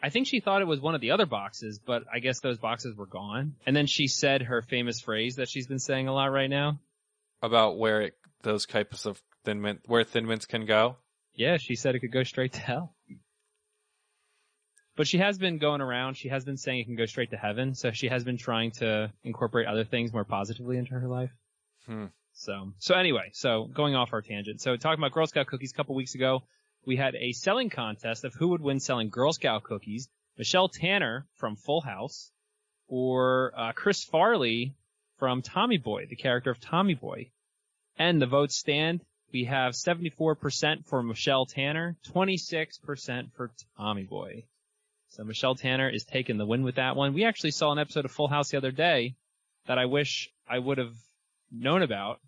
I 0.01 0.09
think 0.09 0.27
she 0.27 0.41
thought 0.41 0.61
it 0.61 0.67
was 0.67 0.81
one 0.81 0.95
of 0.95 1.01
the 1.01 1.11
other 1.11 1.25
boxes, 1.25 1.79
but 1.79 2.03
I 2.13 2.19
guess 2.19 2.41
those 2.41 2.57
boxes 2.57 2.95
were 2.95 3.05
gone. 3.05 3.55
And 3.65 3.73
then 3.73 3.87
she 3.87 4.07
said 4.07 4.41
her 4.41 4.61
famous 4.61 4.99
phrase 4.99 5.37
that 5.37 5.49
she's 5.49 5.67
been 5.67 5.79
saying 5.79 6.09
a 6.09 6.13
lot 6.13 6.25
right 6.25 6.49
now. 6.49 6.79
About 7.41 7.77
where 7.77 8.01
it, 8.01 8.17
those 8.41 8.65
types 8.65 9.05
of 9.05 9.21
Thin 9.43 9.61
Mint, 9.61 9.81
where 9.85 10.03
Thin 10.03 10.25
Mints 10.25 10.45
can 10.45 10.65
go. 10.65 10.97
Yeah, 11.35 11.57
she 11.57 11.75
said 11.75 11.95
it 11.95 11.99
could 11.99 12.11
go 12.11 12.23
straight 12.23 12.53
to 12.53 12.59
hell. 12.59 12.95
But 14.95 15.07
she 15.07 15.17
has 15.17 15.37
been 15.39 15.57
going 15.57 15.81
around. 15.81 16.15
She 16.15 16.29
has 16.29 16.45
been 16.45 16.57
saying 16.57 16.81
it 16.81 16.85
can 16.85 16.95
go 16.95 17.07
straight 17.07 17.31
to 17.31 17.37
heaven. 17.37 17.73
So 17.73 17.91
she 17.91 18.09
has 18.09 18.23
been 18.23 18.37
trying 18.37 18.71
to 18.71 19.11
incorporate 19.23 19.67
other 19.67 19.83
things 19.83 20.13
more 20.13 20.23
positively 20.23 20.77
into 20.77 20.93
her 20.93 21.07
life. 21.07 21.31
Hmm. 21.87 22.05
So, 22.33 22.73
so 22.77 22.95
anyway, 22.95 23.31
so 23.33 23.65
going 23.65 23.95
off 23.95 24.13
our 24.13 24.21
tangent. 24.21 24.61
So 24.61 24.75
talking 24.77 24.99
about 24.99 25.11
Girl 25.11 25.27
Scout 25.27 25.47
cookies 25.47 25.71
a 25.71 25.75
couple 25.75 25.95
weeks 25.95 26.15
ago, 26.15 26.43
we 26.85 26.95
had 26.95 27.15
a 27.15 27.31
selling 27.31 27.69
contest 27.69 28.23
of 28.23 28.33
who 28.33 28.49
would 28.49 28.61
win 28.61 28.79
selling 28.79 29.09
Girl 29.09 29.33
Scout 29.33 29.63
cookies. 29.63 30.09
Michelle 30.37 30.67
Tanner 30.67 31.27
from 31.35 31.55
Full 31.55 31.81
House 31.81 32.31
or 32.87 33.53
uh, 33.55 33.71
Chris 33.73 34.03
Farley 34.03 34.75
from 35.17 35.41
Tommy 35.41 35.77
Boy, 35.77 36.05
the 36.07 36.15
character 36.15 36.51
of 36.51 36.59
Tommy 36.59 36.95
Boy. 36.95 37.31
And 37.97 38.21
the 38.21 38.25
votes 38.25 38.55
stand. 38.55 39.01
We 39.33 39.45
have 39.45 39.73
74% 39.73 40.85
for 40.85 41.01
Michelle 41.01 41.47
Tanner, 41.47 41.97
26% 42.13 43.33
for 43.33 43.51
Tommy 43.77 44.03
Boy. 44.03 44.45
So 45.09 45.23
Michelle 45.23 45.55
Tanner 45.55 45.89
is 45.89 46.05
taking 46.05 46.37
the 46.37 46.45
win 46.45 46.63
with 46.63 46.75
that 46.75 46.95
one. 46.95 47.13
We 47.13 47.25
actually 47.25 47.51
saw 47.51 47.71
an 47.71 47.79
episode 47.79 48.05
of 48.05 48.11
Full 48.11 48.27
House 48.27 48.49
the 48.49 48.57
other 48.57 48.71
day 48.71 49.15
that 49.65 49.79
I 49.79 49.85
wish 49.85 50.29
I 50.47 50.59
would 50.59 50.77
have 50.77 50.95
known 51.51 51.81
about 51.81 52.19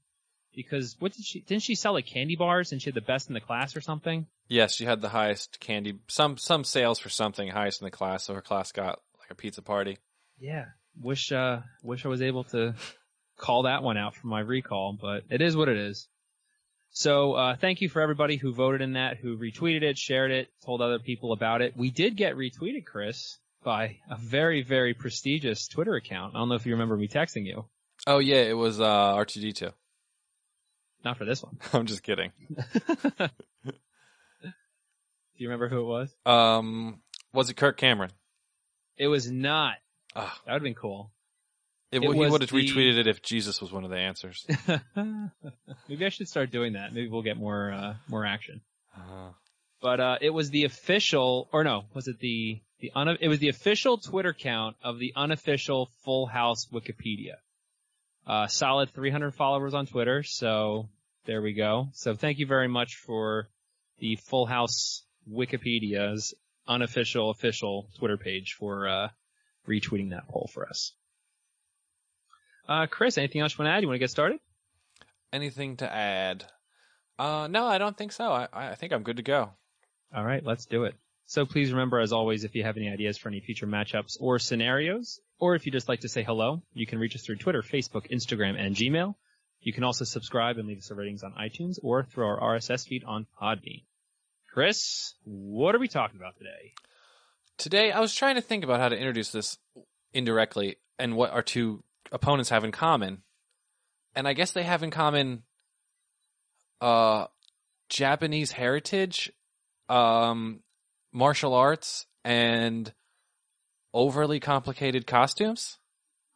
because 0.55 0.95
what 0.99 1.13
did 1.13 1.25
she, 1.25 1.41
didn't 1.41 1.63
she 1.63 1.75
sell 1.75 1.93
like 1.93 2.07
candy 2.07 2.35
bars 2.35 2.71
and 2.71 2.81
she 2.81 2.89
had 2.89 2.95
the 2.95 3.01
best 3.01 3.27
in 3.27 3.33
the 3.33 3.39
class 3.39 3.75
or 3.75 3.81
something? 3.81 4.25
Yes, 4.47 4.73
she 4.73 4.85
had 4.85 5.01
the 5.01 5.09
highest 5.09 5.59
candy, 5.59 5.99
some 6.07 6.37
some 6.37 6.63
sales 6.63 6.97
for 6.97 7.09
something 7.09 7.49
highest 7.49 7.81
in 7.81 7.85
the 7.85 7.91
class, 7.91 8.25
so 8.25 8.33
her 8.33 8.41
class 8.41 8.71
got 8.71 8.99
like 9.19 9.29
a 9.29 9.35
pizza 9.35 9.61
party. 9.61 9.97
Yeah. 10.39 10.65
Wish, 10.99 11.31
uh, 11.31 11.61
wish 11.83 12.05
I 12.05 12.09
was 12.09 12.21
able 12.21 12.45
to 12.45 12.75
call 13.37 13.63
that 13.63 13.83
one 13.83 13.97
out 13.97 14.15
for 14.15 14.27
my 14.27 14.39
recall, 14.39 14.97
but 14.99 15.23
it 15.29 15.41
is 15.41 15.55
what 15.57 15.69
it 15.69 15.77
is. 15.77 16.07
So, 16.97 17.33
uh, 17.33 17.57
thank 17.57 17.81
you 17.81 17.89
for 17.89 18.01
everybody 18.01 18.37
who 18.37 18.53
voted 18.53 18.79
in 18.79 18.93
that, 18.93 19.17
who 19.17 19.37
retweeted 19.37 19.83
it, 19.83 19.97
shared 19.97 20.31
it, 20.31 20.47
told 20.65 20.79
other 20.81 20.97
people 20.97 21.33
about 21.33 21.61
it. 21.61 21.75
We 21.75 21.91
did 21.91 22.15
get 22.15 22.35
retweeted, 22.35 22.85
Chris, 22.85 23.37
by 23.65 23.97
a 24.09 24.15
very, 24.15 24.63
very 24.63 24.93
prestigious 24.93 25.67
Twitter 25.67 25.95
account. 25.95 26.35
I 26.35 26.39
don't 26.39 26.47
know 26.47 26.55
if 26.55 26.65
you 26.65 26.71
remember 26.71 26.95
me 26.95 27.09
texting 27.09 27.45
you. 27.45 27.65
Oh 28.07 28.19
yeah, 28.19 28.37
it 28.37 28.55
was 28.55 28.79
uh, 28.79 28.85
R2D2. 28.85 29.73
Not 31.03 31.17
for 31.17 31.25
this 31.25 31.43
one. 31.43 31.57
I'm 31.73 31.85
just 31.85 32.01
kidding. 32.01 32.31
Do 32.49 33.29
you 35.35 35.49
remember 35.49 35.67
who 35.67 35.81
it 35.81 35.83
was? 35.83 36.15
Um, 36.25 37.01
was 37.33 37.49
it 37.49 37.57
Kirk 37.57 37.75
Cameron? 37.75 38.11
It 38.95 39.07
was 39.07 39.29
not. 39.29 39.73
Ah. 40.15 40.33
That 40.45 40.53
would 40.53 40.59
have 40.59 40.63
been 40.63 40.75
cool. 40.75 41.11
It, 41.95 42.03
It 42.03 42.13
he 42.13 42.19
would 42.19 42.41
have 42.41 42.49
the- 42.49 42.55
retweeted 42.57 42.97
it 42.97 43.07
if 43.07 43.21
Jesus 43.21 43.61
was 43.61 43.71
one 43.71 43.83
of 43.83 43.89
the 43.89 43.97
answers. 43.97 44.45
Maybe 44.95 46.05
I 46.05 46.09
should 46.09 46.27
start 46.27 46.51
doing 46.51 46.73
that. 46.73 46.93
Maybe 46.93 47.07
we'll 47.07 47.21
get 47.21 47.37
more 47.37 47.71
uh, 47.71 47.93
more 48.07 48.25
action. 48.25 48.61
Uh, 48.95 49.29
But 49.81 49.99
uh, 49.99 50.17
it 50.21 50.29
was 50.31 50.49
the 50.49 50.65
official, 50.65 51.47
or 51.51 51.63
no, 51.63 51.85
was 51.93 52.07
it 52.07 52.19
the 52.19 52.61
the 52.79 52.91
un? 52.95 53.17
It 53.21 53.27
was 53.27 53.39
the 53.39 53.49
official 53.49 53.97
Twitter 53.97 54.33
count 54.33 54.75
of 54.83 54.99
the 54.99 55.13
unofficial 55.15 55.89
Full 56.03 56.25
House 56.25 56.67
Wikipedia. 56.73 57.35
Uh, 58.27 58.47
solid 58.47 58.89
300 58.89 59.35
followers 59.35 59.73
on 59.75 59.85
Twitter, 59.85 60.23
so 60.23 60.89
there 61.25 61.41
we 61.41 61.53
go. 61.53 61.89
So 61.93 62.15
thank 62.15 62.39
you 62.39 62.47
very 62.47 62.67
much 62.67 62.95
for 62.95 63.47
the 63.99 64.15
Full 64.15 64.47
House 64.47 65.03
Wikipedia's 65.31 66.33
unofficial 66.67 67.29
official 67.29 67.87
Twitter 67.99 68.17
page 68.17 68.55
for 68.59 68.87
uh, 68.87 69.09
retweeting 69.67 70.09
that 70.09 70.27
poll 70.27 70.49
for 70.51 70.67
us. 70.67 70.91
Uh, 72.67 72.87
Chris, 72.87 73.17
anything 73.17 73.41
else 73.41 73.53
you 73.53 73.63
want 73.63 73.71
to 73.71 73.75
add? 73.75 73.81
You 73.81 73.87
want 73.87 73.95
to 73.95 73.99
get 73.99 74.09
started? 74.09 74.39
anything 75.35 75.77
to 75.77 75.93
add? 75.93 76.45
Uh, 77.19 77.47
no, 77.49 77.67
I 77.67 77.77
don't 77.77 77.97
think 77.97 78.11
so. 78.11 78.31
I, 78.31 78.47
I 78.53 78.75
think 78.75 78.93
I'm 78.93 79.03
good 79.03 79.17
to 79.17 79.23
go. 79.23 79.51
All 80.15 80.25
right, 80.25 80.43
let's 80.43 80.65
do 80.65 80.85
it. 80.85 80.95
So 81.27 81.45
please 81.45 81.71
remember, 81.71 81.99
as 81.99 82.13
always, 82.13 82.43
if 82.43 82.55
you 82.55 82.63
have 82.63 82.77
any 82.77 82.89
ideas 82.89 83.17
for 83.17 83.29
any 83.29 83.41
future 83.41 83.67
matchups 83.67 84.17
or 84.19 84.39
scenarios, 84.39 85.19
or 85.39 85.55
if 85.55 85.65
you 85.65 85.71
just 85.71 85.89
like 85.89 86.01
to 86.01 86.09
say 86.09 86.23
hello, 86.23 86.61
you 86.73 86.85
can 86.85 86.99
reach 86.99 87.15
us 87.15 87.23
through 87.23 87.37
Twitter, 87.37 87.61
Facebook, 87.61 88.09
Instagram, 88.11 88.59
and 88.59 88.75
Gmail. 88.75 89.15
You 89.61 89.73
can 89.73 89.83
also 89.83 90.05
subscribe 90.05 90.57
and 90.57 90.67
leave 90.67 90.77
us 90.77 90.91
a 90.91 90.95
ratings 90.95 91.23
on 91.23 91.33
iTunes 91.33 91.79
or 91.81 92.03
through 92.03 92.25
our 92.25 92.57
RSS 92.57 92.87
feed 92.87 93.03
on 93.03 93.25
Podbean. 93.41 93.83
Chris, 94.53 95.15
what 95.23 95.75
are 95.75 95.79
we 95.79 95.87
talking 95.87 96.19
about 96.19 96.37
today? 96.37 96.73
Today, 97.57 97.91
I 97.91 97.99
was 97.99 98.13
trying 98.13 98.35
to 98.35 98.41
think 98.41 98.63
about 98.63 98.79
how 98.79 98.89
to 98.89 98.97
introduce 98.97 99.31
this 99.31 99.57
indirectly 100.13 100.77
and 100.99 101.15
what 101.15 101.31
our 101.31 101.41
two 101.41 101.83
opponents 102.15 102.49
have 102.49 102.63
in 102.63 102.71
common. 102.71 103.21
And 104.15 104.27
I 104.27 104.33
guess 104.33 104.51
they 104.51 104.63
have 104.63 104.81
in 104.81 104.89
common 104.89 105.43
uh 106.81 107.27
Japanese 107.89 108.51
heritage, 108.51 109.31
um 109.89 110.61
martial 111.13 111.53
arts 111.53 112.07
and 112.23 112.91
overly 113.93 114.39
complicated 114.39 115.05
costumes. 115.05 115.77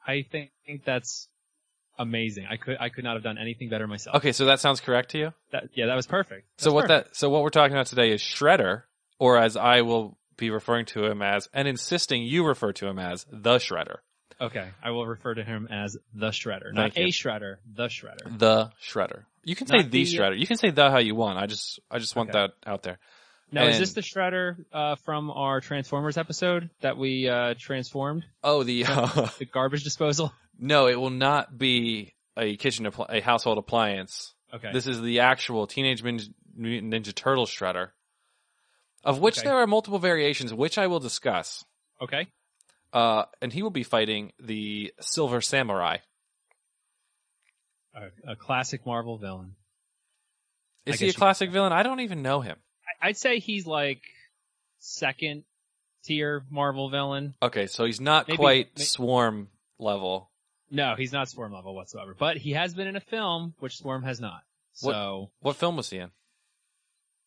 I 0.06 0.26
think 0.32 0.52
that's 0.86 1.28
amazing. 1.98 2.46
I 2.50 2.58
could 2.58 2.78
I 2.80 2.90
could 2.90 3.04
not 3.04 3.16
have 3.16 3.24
done 3.24 3.38
anything 3.38 3.70
better 3.70 3.88
myself. 3.88 4.18
Okay, 4.18 4.34
so 4.34 4.46
that 4.46 4.60
sounds 4.60 4.82
correct 4.82 5.12
to 5.12 5.18
you? 5.18 5.34
That, 5.52 5.70
yeah, 5.74 5.88
that 5.88 5.96
was 5.96 6.08
perfect. 6.08 6.48
so 6.58 6.72
what 6.72 6.88
perfect. 6.88 7.10
that 7.10 7.16
so 7.16 7.30
what 7.30 7.42
we're 7.42 7.50
talking 7.50 7.74
about 7.74 7.88
today 7.88 8.12
is 8.12 8.22
Shredder, 8.22 8.84
or 9.18 9.38
as 9.38 9.58
I 9.58 9.82
will 9.82 10.18
be 10.38 10.50
referring 10.50 10.86
to 10.88 11.06
him 11.06 11.22
as 11.22 11.50
and 11.54 11.68
insisting 11.68 12.24
you 12.24 12.46
refer 12.46 12.72
to 12.74 12.88
him 12.88 13.00
as 13.00 13.26
the 13.32 13.56
Shredder. 13.56 13.98
Okay, 14.42 14.70
I 14.84 14.92
will 14.92 15.06
refer 15.06 15.34
to 15.34 15.44
him 15.44 15.68
as 15.70 15.98
the 16.14 16.30
Shredder, 16.30 16.74
not 16.74 16.94
Thank 16.94 16.98
you. 16.98 17.04
a 17.06 17.08
Shredder, 17.10 17.58
the 17.74 17.88
Shredder. 17.88 18.38
The 18.40 18.72
Shredder. 18.82 19.24
You 19.44 19.56
can 19.56 19.68
say 19.68 19.78
Not 19.78 19.92
the, 19.92 20.04
the- 20.04 20.18
Shredder. 20.18 20.40
You 20.40 20.48
can 20.48 20.58
say 20.58 20.70
the 20.70 20.90
how 20.90 21.00
you 21.00 21.16
want. 21.16 21.38
I 21.40 21.46
just 21.46 21.80
I 21.92 22.00
just 22.00 22.16
want 22.16 22.30
Okay. 22.30 22.40
that 22.40 22.70
out 22.70 22.84
there. 22.84 23.00
Now, 23.52 23.66
is 23.66 23.80
this 23.80 23.94
the 23.94 24.02
Shredder 24.02 24.58
uh, 24.72 24.96
from 24.98 25.32
our 25.32 25.60
Transformers 25.60 26.18
episode 26.18 26.70
that 26.82 26.98
we 26.98 27.28
uh, 27.28 27.56
transformed? 27.58 28.24
Oh, 28.44 28.64
the 28.64 28.84
The 29.40 29.48
garbage 29.52 29.84
disposal? 29.84 30.32
no, 30.60 30.88
it 30.88 30.96
will 31.00 31.10
not 31.10 31.58
be 31.58 32.14
a 32.38 32.56
kitchen 32.58 32.86
appli- 32.86 33.08
a 33.10 33.22
household 33.22 33.58
appliance. 33.58 34.34
Okay. 34.54 34.72
This 34.72 34.86
is 34.88 35.02
the 35.02 35.22
actual 35.22 35.66
Teenage 35.68 36.04
Min- 36.04 36.34
Mutant 36.56 36.94
Ninja 36.94 37.14
Turtle 37.14 37.46
Shredder, 37.48 37.90
of 39.04 39.20
which 39.20 39.40
Okay. 39.40 39.48
there 39.48 39.58
are 39.58 39.68
multiple 39.68 40.00
variations, 40.00 40.54
which 40.54 40.78
I 40.78 40.88
will 40.88 41.00
discuss. 41.00 41.66
okay. 42.02 42.28
Uh, 42.92 43.26
and 43.42 43.54
he 43.54 43.62
will 43.62 43.70
be 43.70 43.84
fighting 43.84 44.32
the 44.40 44.94
Silver 45.00 45.42
Samurai. 45.42 45.98
A, 47.94 48.32
a 48.32 48.36
classic 48.36 48.86
Marvel 48.86 49.18
villain. 49.18 49.56
Is 50.86 51.00
he 51.00 51.10
a 51.10 51.14
classic 51.14 51.52
villain? 51.52 51.72
I 51.72 51.84
don't 51.84 52.00
even 52.00 52.22
know 52.22 52.42
him. 52.42 52.58
I'd 53.02 53.18
say 53.18 53.40
he's 53.40 53.68
like 53.68 54.02
second 54.80 55.44
tier 56.04 56.44
Marvel 56.50 56.90
villain. 56.90 57.36
Okay, 57.42 57.68
so 57.68 57.86
he's 57.86 58.02
not 58.02 58.28
Maybe- 58.28 58.38
quite 58.38 58.78
may- 58.78 58.84
Swarm 58.84 59.50
level. 59.78 60.32
No, 60.72 60.96
he's 60.96 61.12
not 61.12 61.30
Swarm 61.30 61.52
level 61.54 61.76
whatsoever. 61.76 62.16
But 62.18 62.38
he 62.38 62.52
has 62.54 62.74
been 62.74 62.88
in 62.88 62.96
a 62.96 63.00
film, 63.02 63.54
which 63.60 63.78
Swarm 63.78 64.04
has 64.04 64.20
not. 64.20 64.42
What- 64.82 64.94
So, 64.94 65.32
What 65.42 65.56
film 65.58 65.76
was 65.78 65.90
he 65.90 65.98
in? 65.98 66.12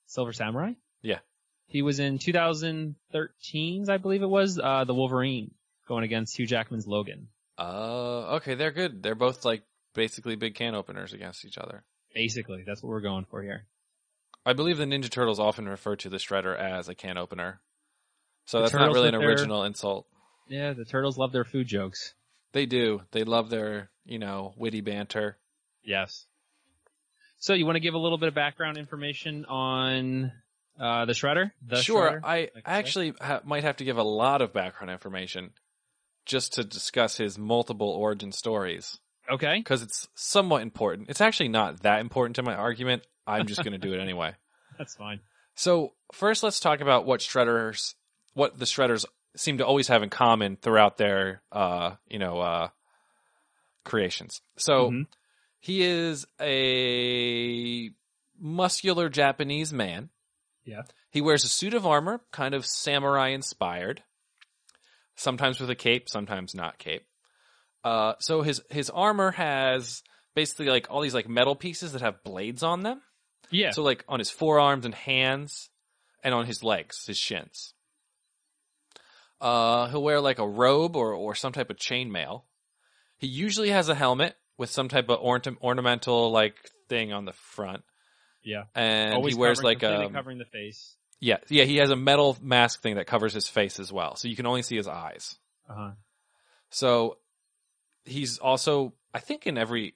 Silver 0.07 0.33
Samurai? 0.33 0.73
Yeah. 1.03 1.19
He 1.73 1.83
was 1.83 1.99
in 2.01 2.19
2013, 2.19 3.89
I 3.91 3.97
believe 3.97 4.23
it 4.23 4.29
was, 4.29 4.59
uh, 4.63 4.85
the 4.85 4.95
Wolverine, 4.95 5.53
going 5.89 6.05
against 6.05 6.37
Hugh 6.39 6.47
Jackman's 6.47 6.87
Logan. 6.87 7.29
Uh, 7.59 8.37
okay, 8.37 8.55
they're 8.55 8.71
good. 8.73 9.03
They're 9.03 9.15
both 9.15 9.45
like 9.45 9.63
basically 9.95 10.37
big 10.37 10.55
can 10.55 10.75
openers 10.75 11.13
against 11.13 11.45
each 11.45 11.59
other. 11.59 11.85
Basically, 12.15 12.63
that's 12.67 12.83
what 12.83 12.91
we're 12.91 13.01
going 13.01 13.25
for 13.31 13.43
here. 13.43 13.67
I 14.45 14.53
believe 14.55 14.77
the 14.77 14.85
Ninja 14.85 15.09
Turtles 15.11 15.39
often 15.39 15.69
refer 15.69 15.97
to 15.97 16.09
the 16.09 16.17
Shredder 16.17 16.57
as 16.59 16.89
a 16.89 16.95
can 16.95 17.17
opener. 17.17 17.61
So 18.45 18.59
The 18.59 18.63
that's 18.65 18.75
not 18.75 18.93
really 18.93 19.09
an 19.09 19.15
with 19.15 19.21
their- 19.23 19.31
original 19.31 19.63
insult. 19.65 20.07
Yeah, 20.49 20.73
the 20.73 20.85
Turtles 20.85 21.17
love 21.17 21.33
their 21.33 21.45
food 21.45 21.69
jokes. 21.69 22.15
They 22.53 22.67
do. 22.67 23.03
They 23.13 23.25
love 23.25 23.49
their, 23.49 23.91
you 24.05 24.19
know, 24.19 24.53
witty 24.57 24.81
banter. 24.83 25.39
Yes. 25.83 26.27
So 27.39 27.55
you 27.55 27.65
want 27.65 27.77
to 27.77 27.81
give 27.81 27.95
a 27.95 27.99
little 27.99 28.19
bit 28.19 28.29
of 28.29 28.35
background 28.35 28.77
information 28.77 29.45
on 29.47 30.33
uh, 30.79 31.05
the 31.05 31.13
Shredder? 31.13 31.53
The 31.67 31.77
sure, 31.83 32.11
Shredder? 32.13 32.21
I 32.25 32.39
Like 32.55 32.65
I 32.67 32.71
said? 32.73 32.79
actually 32.79 33.15
ha- 33.21 33.41
might 33.45 33.65
have 33.65 33.77
to 33.79 33.85
give 33.85 33.99
a 33.99 34.03
lot 34.03 34.43
of 34.43 34.53
background 34.53 34.91
information 34.91 35.51
just 36.27 36.55
to 36.55 36.65
discuss 36.65 37.17
his 37.17 37.39
multiple 37.39 37.89
origin 37.91 38.33
stories 38.33 38.99
Okay. 39.31 39.59
because 39.59 39.83
it's 39.83 40.09
somewhat 40.15 40.63
important. 40.63 41.09
It's 41.11 41.21
actually 41.21 41.49
not 41.49 41.83
that 41.83 42.01
important 42.01 42.37
to 42.37 42.43
my 42.43 42.55
argument. 42.55 43.03
I'm 43.27 43.47
just 43.47 43.63
going 43.65 43.73
to 43.73 43.79
do 43.79 43.93
it 43.93 44.01
anyway. 44.03 44.35
That's 44.79 44.95
fine. 44.95 45.21
So 45.55 45.93
first, 46.13 46.43
let's 46.43 46.61
talk 46.61 46.81
about 46.81 47.05
what 47.07 47.21
Shredders, 47.21 47.95
what 48.35 48.59
the 48.59 48.65
Shredders 48.65 49.05
seem 49.37 49.59
to 49.59 49.67
always 49.67 49.89
have 49.89 50.03
in 50.03 50.11
common 50.11 50.57
throughout 50.57 50.97
their, 50.97 51.43
uh, 51.53 51.93
you 52.09 52.19
know, 52.19 52.39
uh, 52.41 52.69
creations. 53.85 54.41
So 54.57 54.91
Mhm. 54.91 55.07
he 55.59 55.83
is 55.83 56.27
a 56.41 57.91
muscular 58.39 59.09
Japanese 59.09 59.73
man. 59.73 60.11
Yeah. 60.65 60.83
He 61.11 61.21
wears 61.21 61.45
a 61.45 61.49
suit 61.49 61.75
of 61.75 61.87
armor, 61.87 62.21
kind 62.31 62.55
of 62.55 62.65
samurai 62.67 63.29
inspired. 63.29 64.03
Sometimes 65.17 65.61
with 65.61 65.71
a 65.71 65.75
cape, 65.75 66.09
sometimes 66.09 66.55
not 66.55 66.79
cape. 66.79 67.05
Uh, 67.85 68.15
so 68.21 68.43
his 68.43 68.63
his 68.71 68.91
armor 68.91 69.33
has 69.33 70.03
basically 70.35 70.67
like 70.67 70.87
all 70.89 71.01
these 71.01 71.15
like 71.15 71.29
metal 71.29 71.57
pieces 71.57 71.93
that 71.93 72.03
have 72.03 72.23
blades 72.25 72.63
on 72.63 72.83
them. 72.83 73.03
Yeah. 73.51 73.71
So 73.71 73.83
like 73.83 74.05
on 74.09 74.19
his 74.19 74.31
forearms 74.31 74.85
and 74.85 74.95
hands, 74.95 75.69
and 76.23 76.35
on 76.35 76.47
his 76.47 76.63
legs, 76.63 77.05
his 77.07 77.19
shins. 77.19 77.75
Uh, 79.41 79.89
he'll 79.89 80.03
wear 80.03 80.21
like 80.21 80.39
a 80.39 80.49
robe 80.49 80.97
or 80.97 81.13
or 81.13 81.35
some 81.35 81.53
type 81.53 81.71
of 81.71 81.77
chainmail. 81.77 82.43
He 83.19 83.27
usually 83.27 83.71
has 83.71 83.89
a 83.89 83.95
helmet 83.95 84.37
with 84.57 84.71
some 84.71 84.89
type 84.89 85.09
of 85.09 85.19
orna- 85.21 85.57
ornamental 85.61 86.31
like 86.31 86.55
thing 86.89 87.13
on 87.13 87.25
the 87.25 87.33
front, 87.33 87.83
yeah. 88.45 88.65
and 88.75 89.15
Always 89.15 89.35
he 89.35 89.41
wears 89.41 89.63
like 89.63 89.83
a 89.83 90.11
covering 90.13 90.39
the 90.39 90.45
face. 90.45 90.95
yeah 91.21 91.39
yeah 91.49 91.65
he 91.65 91.77
has 91.77 91.91
a 91.91 91.97
metal 91.97 92.37
mask 92.43 92.83
thing 92.83 92.97
that 92.97 93.07
covers 93.07 93.33
his 93.33 93.49
face 93.49 93.79
as 93.81 93.93
well, 93.93 94.17
so 94.17 94.29
you 94.29 94.37
can 94.37 94.47
only 94.47 94.63
see 94.63 94.77
his 94.77 94.89
eyes. 94.89 95.37
Uh 95.69 95.75
huh. 95.75 95.91
So 96.71 97.19
he's 98.05 98.39
also 98.39 98.95
I 99.15 99.21
think 99.21 99.47
in 99.47 99.57
every 99.59 99.95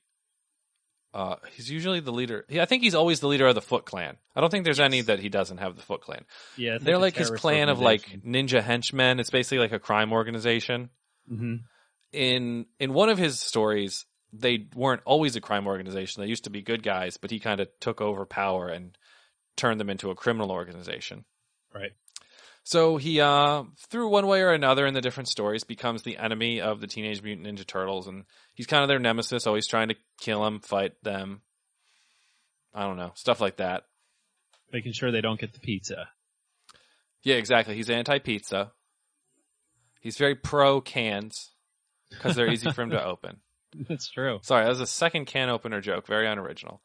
uh 1.14 1.36
he's 1.54 1.70
usually 1.70 2.00
the 2.00 2.12
leader. 2.12 2.44
I 2.60 2.66
think 2.66 2.82
he's 2.82 2.94
always 2.94 3.20
the 3.20 3.28
leader 3.28 3.46
of 3.46 3.54
the 3.54 3.62
Foot 3.62 3.84
Clan. 3.86 4.16
I 4.34 4.40
don't 4.40 4.50
think 4.50 4.64
there's 4.64 4.80
any 4.80 5.00
that 5.02 5.18
he 5.18 5.28
doesn't 5.30 5.58
have 5.58 5.76
the 5.76 5.82
Foot 5.82 6.02
Clan. 6.02 6.24
Yeah. 6.56 6.78
They're 6.80 6.98
like 6.98 7.16
his 7.16 7.30
clan 7.30 7.68
of 7.68 7.78
like 7.80 8.20
ninja 8.24 8.62
henchmen. 8.62 9.18
It's 9.20 9.30
basically 9.30 9.58
like 9.58 9.72
a 9.72 9.78
crime 9.78 10.12
organization. 10.12 10.90
Mhm. 11.32 11.60
In 12.12 12.66
in 12.78 12.92
one 12.92 13.08
of 13.08 13.18
his 13.18 13.40
stories, 13.40 14.04
they 14.38 14.66
weren't 14.74 15.02
always 15.04 15.36
a 15.36 15.40
crime 15.40 15.66
organization. 15.66 16.22
They 16.22 16.28
used 16.28 16.44
to 16.44 16.50
be 16.50 16.62
good 16.62 16.82
guys, 16.82 17.16
but 17.16 17.30
he 17.30 17.38
kind 17.38 17.60
of 17.60 17.68
took 17.80 18.00
over 18.00 18.24
power 18.24 18.68
and 18.68 18.96
turned 19.56 19.80
them 19.80 19.90
into 19.90 20.10
a 20.10 20.14
criminal 20.14 20.50
organization. 20.50 21.24
Right. 21.74 21.92
So 22.64 22.96
he, 22.96 23.20
uh, 23.20 23.62
through 23.90 24.08
one 24.08 24.26
way 24.26 24.40
or 24.40 24.52
another 24.52 24.86
in 24.86 24.94
the 24.94 25.00
different 25.00 25.28
stories, 25.28 25.62
becomes 25.62 26.02
the 26.02 26.18
enemy 26.18 26.60
of 26.60 26.80
the 26.80 26.88
Teenage 26.88 27.22
Mutant 27.22 27.46
Ninja 27.46 27.66
Turtles, 27.66 28.08
and 28.08 28.24
he's 28.54 28.66
kind 28.66 28.82
of 28.82 28.88
their 28.88 28.98
nemesis, 28.98 29.46
always 29.46 29.68
trying 29.68 29.88
to 29.88 29.94
kill 30.20 30.42
them, 30.42 30.58
fight 30.60 30.92
them. 31.02 31.42
I 32.74 32.82
don't 32.82 32.96
know, 32.96 33.12
stuff 33.14 33.40
like 33.40 33.58
that. 33.58 33.84
Making 34.72 34.92
sure 34.92 35.12
they 35.12 35.20
don't 35.20 35.38
get 35.38 35.52
the 35.52 35.60
pizza. 35.60 36.08
Yeah, 37.22 37.36
exactly. 37.36 37.76
He's 37.76 37.88
anti-pizza. 37.88 38.72
He's 40.00 40.18
very 40.18 40.34
pro 40.34 40.80
cans 40.80 41.52
because 42.10 42.34
they're 42.34 42.50
easy 42.50 42.70
for 42.72 42.82
him 42.82 42.90
to 42.90 43.04
open. 43.06 43.38
That's 43.88 44.08
true. 44.08 44.38
Sorry, 44.42 44.64
that 44.64 44.70
was 44.70 44.80
a 44.80 44.86
second 44.86 45.26
can 45.26 45.48
opener 45.48 45.80
joke. 45.80 46.06
Very 46.06 46.26
unoriginal. 46.26 46.80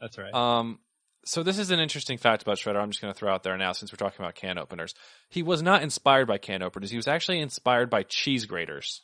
That's 0.00 0.18
right. 0.18 0.32
Um, 0.34 0.80
so 1.24 1.42
this 1.42 1.58
is 1.58 1.70
an 1.70 1.80
interesting 1.80 2.18
fact 2.18 2.42
about 2.42 2.58
Shredder. 2.58 2.80
I'm 2.80 2.90
just 2.90 3.00
going 3.00 3.12
to 3.12 3.18
throw 3.18 3.32
out 3.32 3.42
there 3.42 3.56
now 3.56 3.72
since 3.72 3.92
we're 3.92 3.96
talking 3.96 4.24
about 4.24 4.36
can 4.36 4.58
openers. 4.58 4.94
He 5.28 5.42
was 5.42 5.60
not 5.60 5.82
inspired 5.82 6.28
by 6.28 6.38
can 6.38 6.62
openers. 6.62 6.90
He 6.90 6.96
was 6.96 7.08
actually 7.08 7.40
inspired 7.40 7.90
by 7.90 8.04
cheese 8.04 8.46
graters. 8.46 9.02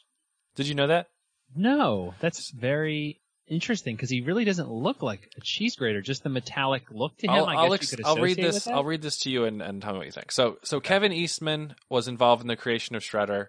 Did 0.54 0.68
you 0.68 0.74
know 0.74 0.86
that? 0.86 1.08
No, 1.54 2.14
that's 2.20 2.50
very 2.50 3.20
interesting 3.48 3.96
because 3.96 4.10
he 4.10 4.20
really 4.20 4.44
doesn't 4.44 4.70
look 4.70 5.02
like 5.02 5.28
a 5.36 5.40
cheese 5.40 5.76
grater. 5.76 6.00
Just 6.00 6.22
the 6.22 6.28
metallic 6.28 6.84
look 6.90 7.16
to 7.18 7.26
him. 7.26 7.34
I'll, 7.34 7.46
I 7.46 7.68
guess 7.68 7.74
ex- 7.74 7.92
you 7.92 7.96
could 7.98 8.06
I'll 8.06 8.16
read 8.16 8.36
this. 8.36 8.66
I'll 8.66 8.84
read 8.84 9.02
this 9.02 9.18
to 9.20 9.30
you 9.30 9.44
and, 9.44 9.60
and 9.60 9.82
tell 9.82 9.92
me 9.92 9.98
what 9.98 10.06
you 10.06 10.12
think. 10.12 10.32
So, 10.32 10.58
so 10.62 10.80
Kevin 10.80 11.12
Eastman 11.12 11.74
was 11.88 12.08
involved 12.08 12.42
in 12.42 12.48
the 12.48 12.56
creation 12.56 12.96
of 12.96 13.02
Shredder. 13.02 13.46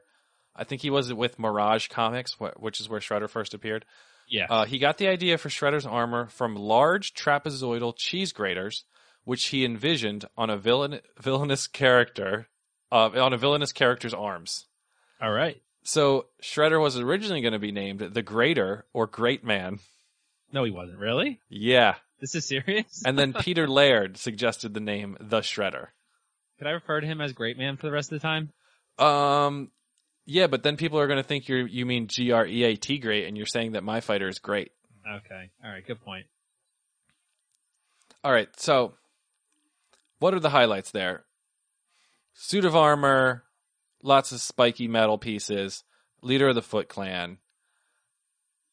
I 0.55 0.63
think 0.63 0.81
he 0.81 0.89
was 0.89 1.13
with 1.13 1.39
Mirage 1.39 1.87
Comics, 1.87 2.37
which 2.39 2.79
is 2.79 2.87
where 2.89 2.99
Shredder 2.99 3.29
first 3.29 3.53
appeared. 3.53 3.85
Yeah. 4.29 4.45
Uh, 4.49 4.65
he 4.65 4.79
got 4.79 4.97
the 4.97 5.07
idea 5.07 5.37
for 5.37 5.49
Shredder's 5.49 5.85
armor 5.85 6.27
from 6.27 6.55
large 6.55 7.13
trapezoidal 7.13 7.93
cheese 7.97 8.31
graters, 8.31 8.85
which 9.23 9.47
he 9.47 9.65
envisioned 9.65 10.25
on 10.37 10.49
a 10.49 10.57
villain 10.57 10.99
villainous 11.19 11.67
character, 11.67 12.47
uh, 12.91 13.09
on 13.21 13.33
a 13.33 13.37
villainous 13.37 13.71
character's 13.71 14.13
arms. 14.13 14.67
All 15.21 15.31
right. 15.31 15.61
So 15.83 16.27
Shredder 16.41 16.81
was 16.81 16.97
originally 16.97 17.41
going 17.41 17.53
to 17.53 17.59
be 17.59 17.71
named 17.71 17.99
the 17.99 18.21
Greater 18.21 18.85
or 18.93 19.07
Great 19.07 19.43
Man. 19.43 19.79
No, 20.51 20.63
he 20.63 20.71
wasn't 20.71 20.99
really. 20.99 21.39
Yeah, 21.49 21.95
This 22.21 22.35
is 22.35 22.45
serious. 22.45 23.03
and 23.05 23.17
then 23.19 23.33
Peter 23.39 23.67
Laird 23.67 24.17
suggested 24.17 24.73
the 24.73 24.79
name 24.79 25.17
the 25.19 25.39
Shredder. 25.41 25.87
Could 26.59 26.67
I 26.67 26.71
refer 26.71 27.01
to 27.01 27.07
him 27.07 27.19
as 27.19 27.33
Great 27.33 27.57
Man 27.57 27.75
for 27.75 27.87
the 27.87 27.91
rest 27.91 28.11
of 28.11 28.21
the 28.21 28.25
time? 28.25 28.51
Um, 28.99 29.71
yeah, 30.25 30.47
but 30.47 30.63
then 30.63 30.77
people 30.77 30.99
are 30.99 31.07
going 31.07 31.17
to 31.17 31.23
think 31.23 31.47
you 31.49 31.65
you 31.65 31.85
mean 31.85 32.07
G 32.07 32.31
R 32.31 32.45
E 32.45 32.63
A 32.63 32.75
T 32.75 32.97
great, 32.97 33.27
and 33.27 33.37
you're 33.37 33.45
saying 33.45 33.73
that 33.73 33.83
my 33.83 34.01
fighter 34.01 34.27
is 34.27 34.39
great. 34.39 34.71
Okay. 35.07 35.51
All 35.63 35.69
right. 35.69 35.85
Good 35.85 36.01
point. 36.01 36.25
All 38.23 38.31
right, 38.31 38.47
so 38.57 38.93
what 40.19 40.33
are 40.33 40.39
the 40.39 40.49
highlights 40.49 40.91
there? 40.91 41.25
Suit 42.33 42.63
of 42.63 42.73
armor, 42.73 43.43
lots 44.01 44.31
of 44.31 44.39
spiky 44.39 44.87
metal 44.87 45.17
pieces, 45.17 45.83
leader 46.21 46.47
of 46.47 46.55
the 46.55 46.61
Foot 46.61 46.87
Clan. 46.87 47.39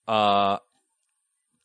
Uh, 0.07 0.59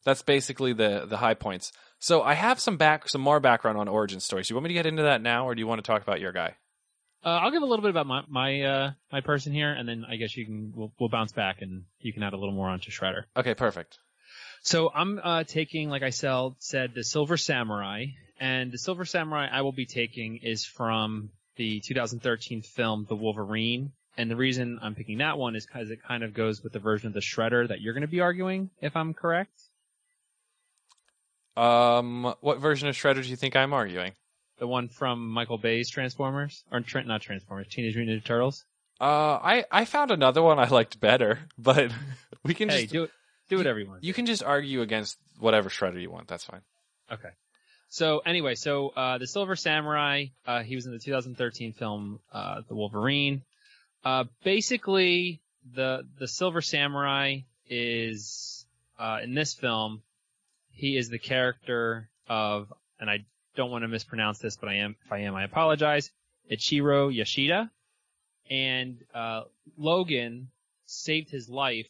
that's 0.04 0.24
basically 0.24 0.74
the 0.74 1.06
the 1.08 1.18
high 1.18 1.36
points. 1.36 1.72
So 2.00 2.24
I 2.24 2.34
have 2.34 2.60
some 2.60 2.78
back 2.78 3.08
some 3.08 3.22
more 3.22 3.40
background 3.40 3.78
on 3.78 3.88
origin 3.88 4.20
stories. 4.20 4.48
Do 4.48 4.54
you 4.54 4.56
want 4.56 4.64
me 4.64 4.70
to 4.70 4.74
get 4.74 4.88
into 4.88 5.04
that 5.04 5.22
now, 5.22 5.48
or 5.48 5.54
do 5.54 5.60
you 5.60 5.68
want 5.68 5.78
to 5.78 5.88
talk 5.88 6.02
about 6.02 6.20
your 6.20 6.32
guy? 6.32 6.56
Uh, 7.26 7.40
I'll 7.42 7.50
give 7.50 7.64
a 7.64 7.66
little 7.66 7.82
bit 7.82 7.90
about 7.90 8.06
my 8.06 8.24
my 8.28 8.62
uh, 8.62 8.92
my 9.12 9.22
person 9.22 9.52
here, 9.52 9.72
and 9.72 9.90
then 9.90 10.06
I 10.08 10.16
guess 10.16 10.38
you 10.38 10.46
can 10.46 10.72
we'll, 10.76 10.94
we'll 11.00 11.10
bounce 11.10 11.32
back, 11.32 11.64
and 11.64 11.86
you 12.00 12.14
can 12.14 12.22
add 12.22 12.34
a 12.34 12.38
little 12.38 12.54
more 12.54 12.70
onto 12.70 12.92
Shredder. 12.92 13.24
Okay, 13.36 13.56
perfect. 13.56 13.98
So 14.62 14.92
I'm 14.94 15.20
uh, 15.24 15.44
taking, 15.44 15.90
like 15.90 16.04
I 16.04 16.12
sell, 16.12 16.56
said, 16.60 16.94
the 16.94 17.04
Silver 17.04 17.38
Samurai, 17.38 18.06
and 18.40 18.72
the 18.72 18.78
Silver 18.78 19.06
Samurai 19.06 19.48
I 19.52 19.62
will 19.62 19.72
be 19.72 19.86
taking 19.86 20.40
is 20.42 20.66
from 20.66 21.30
the 21.56 21.82
2013 21.82 22.62
film 22.62 23.06
The 23.08 23.16
Wolverine. 23.16 23.92
And 24.18 24.32
the 24.32 24.36
reason 24.36 24.80
I'm 24.82 24.96
picking 24.96 25.18
that 25.18 25.38
one 25.38 25.56
is 25.56 25.66
because 25.66 25.90
it 25.90 26.00
kind 26.02 26.24
of 26.24 26.34
goes 26.34 26.64
with 26.64 26.74
the 26.74 26.80
version 26.80 27.08
of 27.08 27.14
the 27.14 27.20
Shredder 27.20 27.68
that 27.68 27.82
you're 27.82 27.94
going 27.94 28.02
to 28.02 28.08
be 28.08 28.22
arguing, 28.22 28.70
if 28.82 28.96
I'm 28.96 29.14
correct. 29.14 29.52
Um, 31.58 32.34
what 32.42 32.60
version 32.60 32.88
of 32.88 32.96
Shredder 32.96 33.24
do 33.24 33.30
you 33.30 33.36
think 33.36 33.56
I'm 33.56 33.74
arguing? 33.74 34.14
The 34.58 34.68
one 34.68 34.88
from 34.88 35.30
Michael 35.30 35.58
Bay's 35.58 35.90
Transformers, 35.90 36.64
or 36.72 36.80
tra- 36.82 37.04
not 37.04 37.22
Transformers, 37.22 37.68
Teenage 37.70 37.96
Mutant 37.96 38.22
Ninja 38.24 38.26
Turtles. 38.26 38.64
Uh, 39.02 39.04
I 39.44 39.66
I 39.72 39.86
found 39.86 40.12
another 40.12 40.42
one 40.42 40.60
I 40.60 40.68
liked 40.68 41.00
better, 41.00 41.40
but 41.58 41.92
we 42.44 42.54
can 42.54 42.70
Hey, 42.70 42.82
just 42.84 42.94
do 42.94 43.04
it, 43.04 43.12
do 43.50 43.58
whatever 43.58 43.80
you 43.80 43.88
want. 43.88 44.04
you 44.04 44.14
can 44.14 44.26
just 44.26 44.44
argue 44.44 44.82
against 44.82 45.18
whatever 45.40 45.70
Shredder 45.70 46.02
you 46.02 46.10
want. 46.10 46.28
That's 46.30 46.46
fine. 46.46 46.62
Okay. 47.12 47.30
So 47.90 48.20
anyway, 48.20 48.56
so 48.56 48.90
uh, 48.90 49.18
the 49.20 49.28
Silver 49.28 49.56
Samurai, 49.56 50.26
uh, 50.48 50.64
he 50.64 50.76
was 50.76 50.86
in 50.86 50.92
the 50.92 51.00
2013 51.00 51.74
film 51.74 52.20
uh, 52.34 52.62
The 52.68 52.76
Wolverine. 52.76 53.44
Uh, 54.04 54.24
basically, 54.44 55.42
the 55.74 56.04
the 56.20 56.28
Silver 56.28 56.62
Samurai 56.62 57.40
is 57.68 58.66
uh, 58.98 59.20
in 59.24 59.34
this 59.34 59.54
film. 59.54 60.02
He 60.72 60.98
is 60.98 61.10
the 61.10 61.20
character 61.20 62.10
of, 62.28 62.72
and 63.00 63.10
I 63.10 63.26
don't 63.56 63.72
want 63.72 63.84
to 63.84 63.88
mispronounce 63.88 64.40
this, 64.40 64.58
but 64.58 64.70
I 64.70 64.76
am. 64.76 64.96
If 65.06 65.12
I 65.12 65.20
am, 65.20 65.36
I 65.36 65.44
apologize. 65.44 66.12
Ichiro 66.52 67.14
Yoshida, 67.14 67.72
and 68.50 68.98
uh, 69.14 69.44
Logan 69.78 70.50
saved 70.86 71.30
his 71.30 71.50
life 71.50 71.88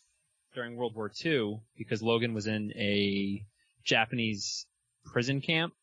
during 0.53 0.77
World 0.77 0.95
War 0.95 1.11
II 1.23 1.59
because 1.77 2.01
Logan 2.01 2.33
was 2.33 2.47
in 2.47 2.71
a 2.75 3.45
Japanese 3.83 4.65
prison 5.03 5.41
camp. 5.41 5.73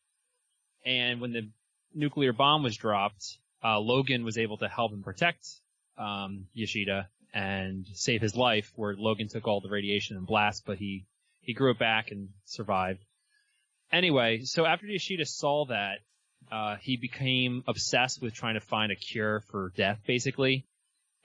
And 0.85 1.21
when 1.21 1.31
the 1.31 1.49
nuclear 1.93 2.33
bomb 2.33 2.63
was 2.63 2.75
dropped, 2.75 3.37
uh, 3.63 3.79
Logan 3.79 4.25
was 4.25 4.37
able 4.37 4.57
to 4.57 4.67
help 4.67 4.91
and 4.91 5.03
protect 5.03 5.47
um, 5.97 6.47
Yoshida 6.53 7.07
and 7.33 7.85
save 7.93 8.21
his 8.21 8.35
life. 8.35 8.71
Where 8.75 8.95
Logan 8.95 9.27
took 9.27 9.47
all 9.47 9.61
the 9.61 9.69
radiation 9.69 10.17
and 10.17 10.25
blast, 10.25 10.63
but 10.65 10.77
he 10.77 11.05
he 11.39 11.53
grew 11.53 11.71
it 11.71 11.79
back 11.79 12.11
and 12.11 12.29
survived. 12.45 13.05
Anyway, 13.93 14.41
so 14.43 14.65
after 14.65 14.87
Yoshida 14.87 15.23
saw 15.23 15.65
that, 15.65 15.99
uh, 16.51 16.77
he 16.81 16.97
became 16.97 17.63
obsessed 17.67 18.21
with 18.21 18.33
trying 18.33 18.55
to 18.55 18.59
find 18.59 18.91
a 18.91 18.95
cure 18.95 19.41
for 19.51 19.71
death, 19.77 19.99
basically. 20.07 20.65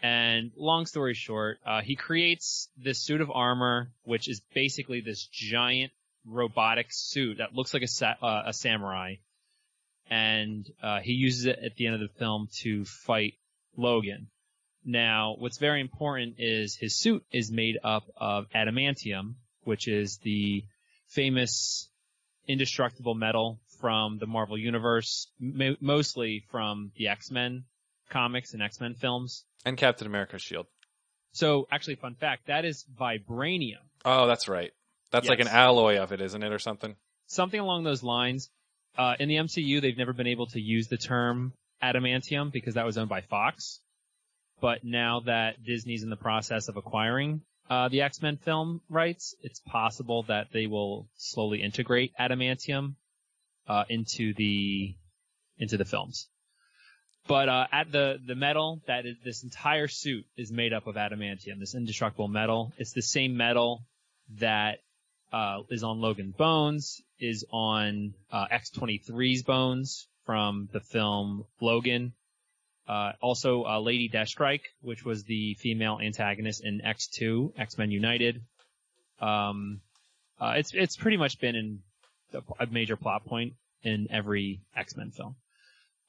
And 0.02 0.52
long 0.54 0.84
story 0.84 1.14
short, 1.14 1.58
uh, 1.66 1.80
he 1.80 1.96
creates 1.96 2.68
this 2.76 3.00
suit 3.00 3.22
of 3.22 3.30
armor, 3.30 3.90
which 4.04 4.28
is 4.28 4.42
basically 4.54 5.00
this 5.00 5.26
giant 5.32 5.92
robotic 6.26 6.88
suit 6.90 7.38
that 7.38 7.54
looks 7.54 7.72
like 7.72 7.82
a, 7.82 7.88
sa- 7.88 8.14
uh, 8.22 8.42
a 8.46 8.52
samurai. 8.52 9.14
And 10.10 10.70
uh, 10.82 11.00
he 11.00 11.12
uses 11.12 11.46
it 11.46 11.58
at 11.64 11.74
the 11.76 11.86
end 11.86 11.94
of 11.94 12.00
the 12.00 12.18
film 12.18 12.48
to 12.60 12.84
fight 12.84 13.34
Logan. 13.76 14.28
Now, 14.84 15.36
what's 15.38 15.58
very 15.58 15.80
important 15.80 16.36
is 16.38 16.76
his 16.76 16.94
suit 16.94 17.24
is 17.32 17.50
made 17.50 17.78
up 17.82 18.04
of 18.16 18.46
adamantium, 18.54 19.34
which 19.64 19.88
is 19.88 20.18
the 20.18 20.64
famous 21.08 21.88
indestructible 22.48 23.14
metal 23.14 23.60
from 23.80 24.18
the 24.18 24.26
Marvel 24.26 24.58
Universe, 24.58 25.30
mo- 25.38 25.76
mostly 25.80 26.44
from 26.50 26.90
the 26.96 27.08
X-Men 27.08 27.64
comics 28.08 28.54
and 28.54 28.62
X-Men 28.62 28.94
films. 28.94 29.44
And 29.64 29.76
Captain 29.76 30.06
America's 30.06 30.42
shield. 30.42 30.66
So 31.32 31.68
actually, 31.70 31.96
fun 31.96 32.14
fact, 32.14 32.46
that 32.46 32.64
is 32.64 32.84
vibranium. 32.98 33.84
Oh, 34.04 34.26
that's 34.26 34.48
right. 34.48 34.72
That's 35.10 35.28
like 35.28 35.40
an 35.40 35.48
alloy 35.48 35.98
of 35.98 36.12
it, 36.12 36.20
isn't 36.20 36.42
it, 36.42 36.52
or 36.52 36.58
something? 36.58 36.96
Something 37.26 37.60
along 37.60 37.84
those 37.84 38.02
lines. 38.02 38.50
Uh, 38.96 39.14
in 39.18 39.28
the 39.28 39.36
MCU, 39.36 39.80
they've 39.80 39.96
never 39.96 40.12
been 40.12 40.26
able 40.26 40.46
to 40.48 40.60
use 40.60 40.88
the 40.88 40.96
term 40.96 41.52
adamantium 41.82 42.50
because 42.50 42.74
that 42.74 42.84
was 42.84 42.98
owned 42.98 43.08
by 43.08 43.20
Fox. 43.20 43.80
But 44.60 44.82
now 44.82 45.20
that 45.26 45.62
Disney's 45.62 46.02
in 46.02 46.10
the 46.10 46.16
process 46.16 46.68
of 46.68 46.76
acquiring 46.76 47.42
uh, 47.70 47.88
the 47.88 48.02
X-Men 48.02 48.38
film 48.38 48.80
rights, 48.88 49.34
it's 49.42 49.60
possible 49.60 50.24
that 50.24 50.48
they 50.52 50.66
will 50.66 51.08
slowly 51.16 51.62
integrate 51.62 52.12
adamantium 52.18 52.94
uh, 53.68 53.84
into 53.88 54.32
the 54.34 54.94
into 55.58 55.76
the 55.76 55.84
films. 55.84 56.28
But 57.26 57.48
uh, 57.50 57.66
at 57.70 57.92
the 57.92 58.18
the 58.24 58.34
metal 58.34 58.80
that 58.86 59.04
is 59.04 59.16
this 59.22 59.42
entire 59.42 59.86
suit 59.86 60.24
is 60.36 60.50
made 60.50 60.72
up 60.72 60.86
of 60.86 60.94
adamantium, 60.94 61.58
this 61.60 61.74
indestructible 61.74 62.28
metal. 62.28 62.72
It's 62.78 62.92
the 62.92 63.02
same 63.02 63.36
metal 63.36 63.84
that 64.38 64.78
uh, 65.30 65.58
is 65.68 65.84
on 65.84 66.00
Logan 66.00 66.32
Bones, 66.36 67.02
is 67.20 67.44
on 67.50 68.14
uh, 68.32 68.46
X23's 68.50 69.42
Bones 69.42 70.08
from 70.24 70.70
the 70.72 70.80
film 70.80 71.44
Logan. 71.60 72.14
Uh, 72.88 73.12
also, 73.20 73.64
uh, 73.64 73.78
Lady 73.80 74.08
Deathstrike, 74.08 74.62
which 74.80 75.04
was 75.04 75.24
the 75.24 75.54
female 75.54 75.98
antagonist 76.02 76.64
in 76.64 76.80
X2, 76.80 77.52
X-Men 77.58 77.90
United. 77.90 78.40
Um, 79.20 79.80
uh, 80.40 80.54
it's 80.56 80.72
it's 80.72 80.96
pretty 80.96 81.16
much 81.16 81.38
been 81.38 81.54
in 81.54 81.80
a 82.58 82.66
major 82.66 82.96
plot 82.96 83.26
point 83.26 83.54
in 83.82 84.08
every 84.10 84.62
X-Men 84.74 85.10
film. 85.10 85.36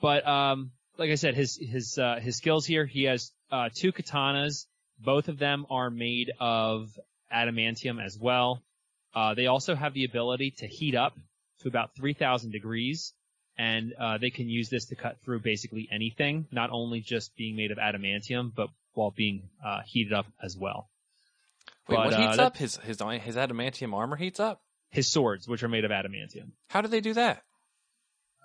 But 0.02 0.26
um, 0.26 0.72
like 0.98 1.10
I 1.10 1.15
said, 1.15 1.36
his 1.36 1.58
his 1.58 1.98
uh, 1.98 2.20
his 2.22 2.38
skills 2.38 2.65
here. 2.65 2.86
He 2.86 3.04
has 3.04 3.32
uh, 3.52 3.70
two 3.74 3.92
katanas. 3.92 4.65
Both 5.00 5.28
of 5.28 5.38
them 5.38 5.65
are 5.70 5.89
made 5.89 6.32
of 6.39 6.98
adamantium 7.34 8.04
as 8.04 8.18
well. 8.18 8.62
Uh, 9.13 9.34
they 9.34 9.48
also 9.48 9.76
have 9.76 9.94
the 9.94 10.06
ability 10.06 10.52
to 10.60 10.68
heat 10.68 10.96
up 10.96 11.18
to 11.62 11.68
about 11.68 11.96
3,000 11.96 12.52
degrees, 12.52 13.13
and 13.60 13.93
uh, 14.00 14.17
they 14.17 14.30
can 14.32 14.48
use 14.50 14.69
this 14.69 14.86
to 14.86 14.95
cut 14.95 15.17
through 15.24 15.41
basically 15.41 15.88
anything, 15.91 16.48
not 16.52 16.69
only 16.72 17.02
just 17.02 17.36
being 17.36 17.56
made 17.56 17.72
of 17.72 17.78
adamantium, 17.78 18.52
but 18.56 18.69
while 18.93 19.12
being 19.12 19.50
uh, 19.63 19.82
heated 19.86 20.13
up 20.13 20.26
as 20.41 20.58
well. 20.58 20.89
Wait, 21.88 21.95
But, 21.98 22.06
what 22.06 22.13
uh, 22.13 22.22
heats 22.22 22.38
that- 22.38 22.45
up? 22.45 22.58
His 22.58 22.78
his 22.78 23.00
his 23.22 23.36
adamantium 23.36 23.93
armor 23.93 24.15
heats 24.15 24.39
up. 24.39 24.62
His 24.91 25.08
swords, 25.08 25.48
which 25.48 25.62
are 25.62 25.67
made 25.67 25.86
of 25.86 25.91
adamantium, 25.91 26.52
How 26.69 26.82
do 26.82 26.88
they 26.88 27.02
do 27.02 27.13
that? 27.13 27.43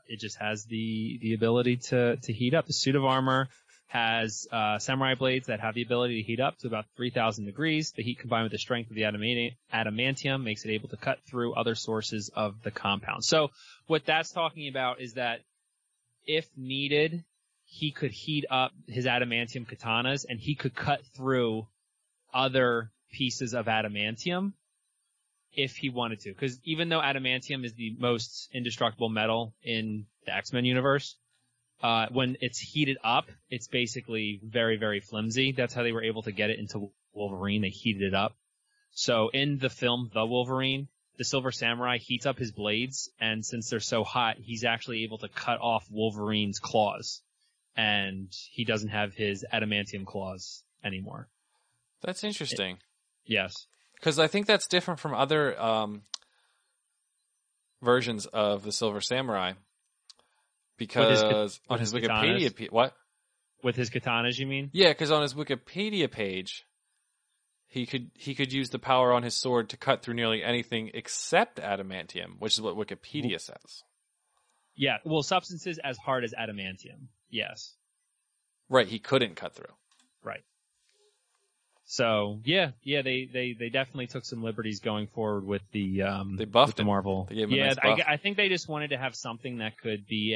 it 0.07 0.21
just 0.21 0.37
has 0.39 0.67
the 0.67 1.19
the 1.23 1.33
ability 1.33 1.77
to 1.79 2.17
to 2.17 2.33
heat 2.33 2.53
up. 2.53 2.67
The 2.67 2.75
suit 2.75 2.95
of 2.97 3.05
armor 3.07 3.49
has 3.95 4.49
uh, 4.51 4.77
samurai 4.81 5.15
blades 5.15 5.47
that 5.47 5.61
have 5.61 5.77
the 5.77 5.83
ability 5.83 6.21
to 6.21 6.27
heat 6.27 6.41
up 6.41 6.59
to 6.59 6.67
about 6.67 6.85
3,000 6.97 7.45
degrees. 7.45 7.93
The 7.93 8.03
heat 8.03 8.19
combined 8.19 8.43
with 8.43 8.51
the 8.51 8.59
strength 8.59 8.91
of 8.91 8.97
the 8.97 9.03
adamantium 9.03 10.43
makes 10.43 10.65
it 10.65 10.73
able 10.73 10.89
to 10.89 10.97
cut 10.97 11.21
through 11.31 11.55
other 11.55 11.77
sources 11.77 12.29
of 12.35 12.61
the 12.65 12.73
compound. 12.73 13.25
So 13.25 13.53
what 13.87 14.05
that's 14.05 14.33
talking 14.33 14.67
about 14.67 15.01
is 15.01 15.15
that 15.15 15.43
if 16.27 16.45
needed, 16.57 17.23
he 17.67 17.93
could 17.93 18.11
heat 18.11 18.45
up 18.51 18.73
his 18.89 19.07
adamantium 19.07 19.65
katanas 19.65 20.27
and 20.29 20.41
he 20.41 20.57
could 20.57 20.75
cut 20.75 21.01
through 21.17 21.69
other 22.33 22.91
pieces 23.13 23.55
of 23.55 23.67
adamantium 23.67 24.55
if 25.53 25.77
he 25.77 25.89
wanted 25.89 26.19
to. 26.21 26.31
Because 26.31 26.59
even 26.65 26.89
though 26.89 27.01
adamantium 27.01 27.65
is 27.65 27.75
the 27.75 27.95
most 27.97 28.49
indestructible 28.53 29.09
metal 29.09 29.55
in 29.63 30.07
the 30.27 30.35
X-Men 30.35 30.65
universe, 30.65 31.15
uh, 31.85 32.07
when 32.11 32.39
it's 32.41 32.59
heated 32.59 32.97
up, 33.05 33.27
it's 33.51 33.69
basically 33.69 34.41
very, 34.43 34.79
very 34.79 35.01
flimsy. 35.01 35.53
That's 35.53 35.75
how 35.75 35.83
they 35.83 35.93
were 35.93 36.03
able 36.03 36.23
to 36.23 36.33
get 36.33 36.49
it 36.49 36.59
into 36.59 36.91
Wolverine. 37.13 37.61
They 37.61 37.69
heated 37.69 38.01
it 38.01 38.15
up. 38.15 38.35
So 38.93 39.29
in 39.29 39.59
the 39.59 39.69
film 39.69 40.11
The 40.15 40.25
Wolverine, 40.25 40.89
the 41.19 41.25
Silver 41.25 41.53
Samurai 41.53 41.99
heats 41.99 42.25
up 42.25 42.39
his 42.39 42.53
blades, 42.53 43.11
and 43.21 43.45
since 43.45 43.69
they're 43.69 43.81
so 43.81 44.03
hot, 44.03 44.37
he's 44.39 44.65
actually 44.65 45.05
able 45.05 45.19
to 45.19 45.29
cut 45.29 45.61
off 45.61 45.85
Wolverine's 45.91 46.59
claws. 46.59 47.21
And 47.77 48.33
he 48.51 48.65
doesn't 48.65 48.89
have 48.89 49.13
his 49.13 49.45
adamantium 49.53 50.07
claws 50.07 50.63
anymore. 50.83 51.29
That's 52.01 52.25
interesting. 52.25 52.79
Yes. 53.27 53.67
Because 53.97 54.19
I 54.19 54.27
think 54.27 54.47
that's 54.47 54.67
different 54.67 55.01
from 55.01 55.13
other 55.13 55.61
um, 55.61 56.03
versions 57.83 58.25
of 58.25 58.63
the 58.63 58.73
Silver 58.73 59.03
Samurai. 59.03 59.53
Because 60.77 61.21
ka- 61.21 61.75
on 61.75 61.79
his 61.79 61.93
his 61.93 62.03
Wikipedia, 62.03 62.51
katanas? 62.51 62.57
pa- 62.57 62.75
what? 62.75 62.95
With 63.63 63.77
his 63.77 63.91
katanas, 63.91 64.39
you 64.39 64.47
mean? 64.47 64.71
Yeah, 64.73 64.89
because 64.89 65.11
on 65.11 65.23
his 65.23 65.35
Wikipedia 65.35 66.11
page, 66.11 66.67
he 67.67 67.87
could 67.87 68.11
he 68.15 68.35
could 68.35 68.53
use 68.53 68.71
the 68.71 68.79
power 68.79 69.13
on 69.13 69.23
his 69.23 69.35
sword 69.35 69.71
to 69.71 69.77
cut 69.77 70.03
through 70.03 70.15
nearly 70.15 70.43
anything 70.43 70.91
except 70.95 71.59
adamantium, 71.59 72.39
which 72.39 72.55
is 72.55 72.61
what 72.61 72.77
Wikipedia 72.77 73.41
says. 73.41 73.83
Yeah. 74.77 74.99
Well, 75.05 75.23
substances 75.23 75.79
as 75.83 75.97
hard 75.97 76.25
as 76.25 76.35
adamantium. 76.35 77.09
Yes. 77.31 77.75
Right, 78.69 78.87
he 78.87 78.99
couldn't 78.99 79.37
cut 79.37 79.55
through. 79.55 79.75
Right. 80.23 80.43
So 81.87 82.41
yeah, 82.45 82.71
yeah, 82.83 83.03
they, 83.03 83.29
they, 83.31 83.53
they 83.53 83.69
definitely 83.69 84.07
took 84.07 84.25
some 84.25 84.43
liberties 84.43 84.81
going 84.81 85.07
forward 85.09 85.45
with 85.47 85.63
the 85.73 86.03
um 86.03 86.37
They 86.37 86.47
buffed 86.47 86.79
the. 86.79 86.85
Marvel. 86.85 87.27
They 87.29 87.37
gave 87.37 87.51
yeah, 87.51 87.75
nice. 87.75 88.01
I, 88.07 88.15
I 88.15 88.17
think 88.17 88.37
they 88.37 88.49
just 88.49 88.69
wanted 88.69 88.91
to 88.91 88.99
have 88.99 89.15
something 89.15 89.59
that 89.59 89.79
could 89.79 90.07
be 90.07 90.35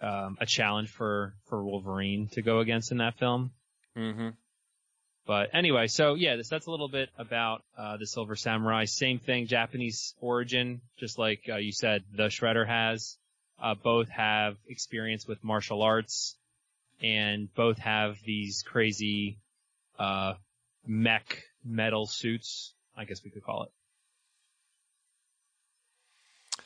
a 0.00 0.04
um 0.04 0.36
a 0.40 0.46
challenge 0.46 0.90
for 0.90 1.34
for 1.48 1.64
Wolverine 1.64 2.28
to 2.32 2.42
go 2.42 2.58
against 2.58 2.90
in 2.90 2.98
that 2.98 3.18
film. 3.18 3.52
Mm-hmm. 3.96 4.30
But 5.26 5.50
anyway, 5.54 5.86
so 5.86 6.14
yeah, 6.14 6.36
this 6.36 6.48
that's 6.48 6.66
a 6.66 6.70
little 6.70 6.88
bit 6.88 7.08
about 7.16 7.62
uh 7.78 7.96
the 7.96 8.06
Silver 8.06 8.34
Samurai. 8.34 8.86
Same 8.86 9.20
thing, 9.20 9.46
Japanese 9.46 10.14
origin, 10.20 10.80
just 10.98 11.18
like 11.18 11.42
uh, 11.48 11.56
you 11.56 11.72
said, 11.72 12.02
the 12.12 12.24
Shredder 12.24 12.66
has. 12.66 13.16
Uh, 13.62 13.74
both 13.74 14.08
have 14.08 14.56
experience 14.68 15.28
with 15.28 15.42
martial 15.44 15.82
arts, 15.82 16.36
and 17.00 17.48
both 17.54 17.78
have 17.78 18.18
these 18.26 18.64
crazy 18.66 19.38
uh 19.98 20.34
mech 20.86 21.42
metal 21.64 22.06
suits. 22.06 22.74
I 22.96 23.04
guess 23.04 23.24
we 23.24 23.30
could 23.30 23.42
call 23.42 23.64
it. 23.64 23.70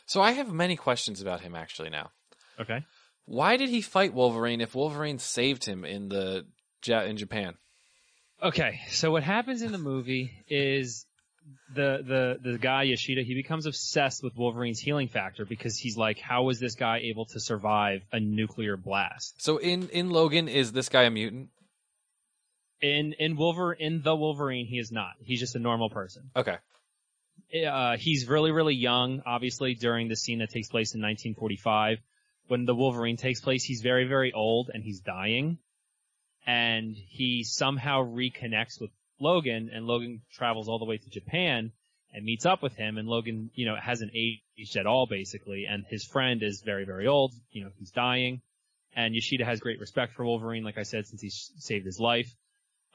So 0.06 0.20
I 0.22 0.32
have 0.32 0.52
many 0.52 0.76
questions 0.76 1.20
about 1.20 1.40
him 1.40 1.54
actually 1.54 1.90
now. 1.90 2.10
Okay. 2.58 2.84
Why 3.26 3.58
did 3.58 3.68
he 3.68 3.82
fight 3.82 4.14
Wolverine 4.14 4.60
if 4.60 4.74
Wolverine 4.74 5.18
saved 5.18 5.64
him 5.64 5.84
in 5.84 6.08
the 6.08 6.46
in 6.86 7.16
Japan? 7.18 7.54
Okay, 8.42 8.80
so 8.90 9.10
what 9.10 9.22
happens 9.22 9.62
in 9.62 9.72
the 9.72 9.78
movie 9.78 10.30
is 10.48 11.04
the 11.74 12.38
the 12.42 12.50
the 12.52 12.58
guy 12.58 12.84
Yoshida 12.84 13.22
he 13.22 13.34
becomes 13.34 13.66
obsessed 13.66 14.22
with 14.22 14.36
Wolverine's 14.36 14.80
healing 14.80 15.08
factor 15.08 15.44
because 15.44 15.76
he's 15.76 15.96
like, 15.96 16.18
how 16.18 16.44
was 16.44 16.58
this 16.58 16.74
guy 16.74 17.00
able 17.04 17.26
to 17.26 17.40
survive 17.40 18.02
a 18.12 18.20
nuclear 18.20 18.76
blast? 18.76 19.42
So 19.42 19.58
in 19.58 19.88
in 19.90 20.10
Logan, 20.10 20.48
is 20.48 20.72
this 20.72 20.88
guy 20.88 21.02
a 21.02 21.10
mutant? 21.10 21.50
In 22.80 23.12
in 23.18 23.36
Wolver 23.36 23.72
in 23.72 24.02
the 24.02 24.14
Wolverine, 24.14 24.66
he 24.66 24.78
is 24.78 24.92
not. 24.92 25.12
He's 25.24 25.40
just 25.40 25.56
a 25.56 25.58
normal 25.58 25.90
person. 25.90 26.30
Okay. 26.36 26.56
Uh, 27.66 27.96
he's 27.96 28.28
really 28.28 28.52
really 28.52 28.74
young. 28.74 29.22
Obviously, 29.26 29.74
during 29.74 30.08
the 30.08 30.16
scene 30.16 30.38
that 30.38 30.50
takes 30.50 30.68
place 30.68 30.94
in 30.94 31.00
1945, 31.00 31.98
when 32.46 32.66
the 32.66 32.74
Wolverine 32.74 33.16
takes 33.16 33.40
place, 33.40 33.64
he's 33.64 33.80
very 33.80 34.06
very 34.06 34.32
old 34.32 34.70
and 34.72 34.84
he's 34.84 35.00
dying, 35.00 35.58
and 36.46 36.96
he 36.96 37.42
somehow 37.42 38.04
reconnects 38.04 38.80
with 38.80 38.90
Logan, 39.18 39.70
and 39.72 39.86
Logan 39.86 40.22
travels 40.32 40.68
all 40.68 40.78
the 40.78 40.84
way 40.84 40.98
to 40.98 41.10
Japan 41.10 41.72
and 42.12 42.24
meets 42.24 42.46
up 42.46 42.62
with 42.62 42.74
him, 42.74 42.96
and 42.96 43.08
Logan, 43.08 43.50
you 43.54 43.66
know, 43.66 43.76
hasn't 43.76 44.12
aged 44.14 44.76
at 44.76 44.86
all 44.86 45.06
basically, 45.06 45.66
and 45.66 45.84
his 45.88 46.04
friend 46.04 46.42
is 46.42 46.62
very 46.64 46.84
very 46.84 47.08
old. 47.08 47.32
You 47.50 47.64
know, 47.64 47.70
he's 47.76 47.90
dying, 47.90 48.40
and 48.94 49.14
Yoshida 49.14 49.44
has 49.44 49.58
great 49.58 49.80
respect 49.80 50.14
for 50.14 50.24
Wolverine, 50.24 50.64
like 50.64 50.78
I 50.78 50.84
said, 50.84 51.06
since 51.06 51.20
he 51.20 51.30
saved 51.30 51.84
his 51.84 51.98
life. 51.98 52.34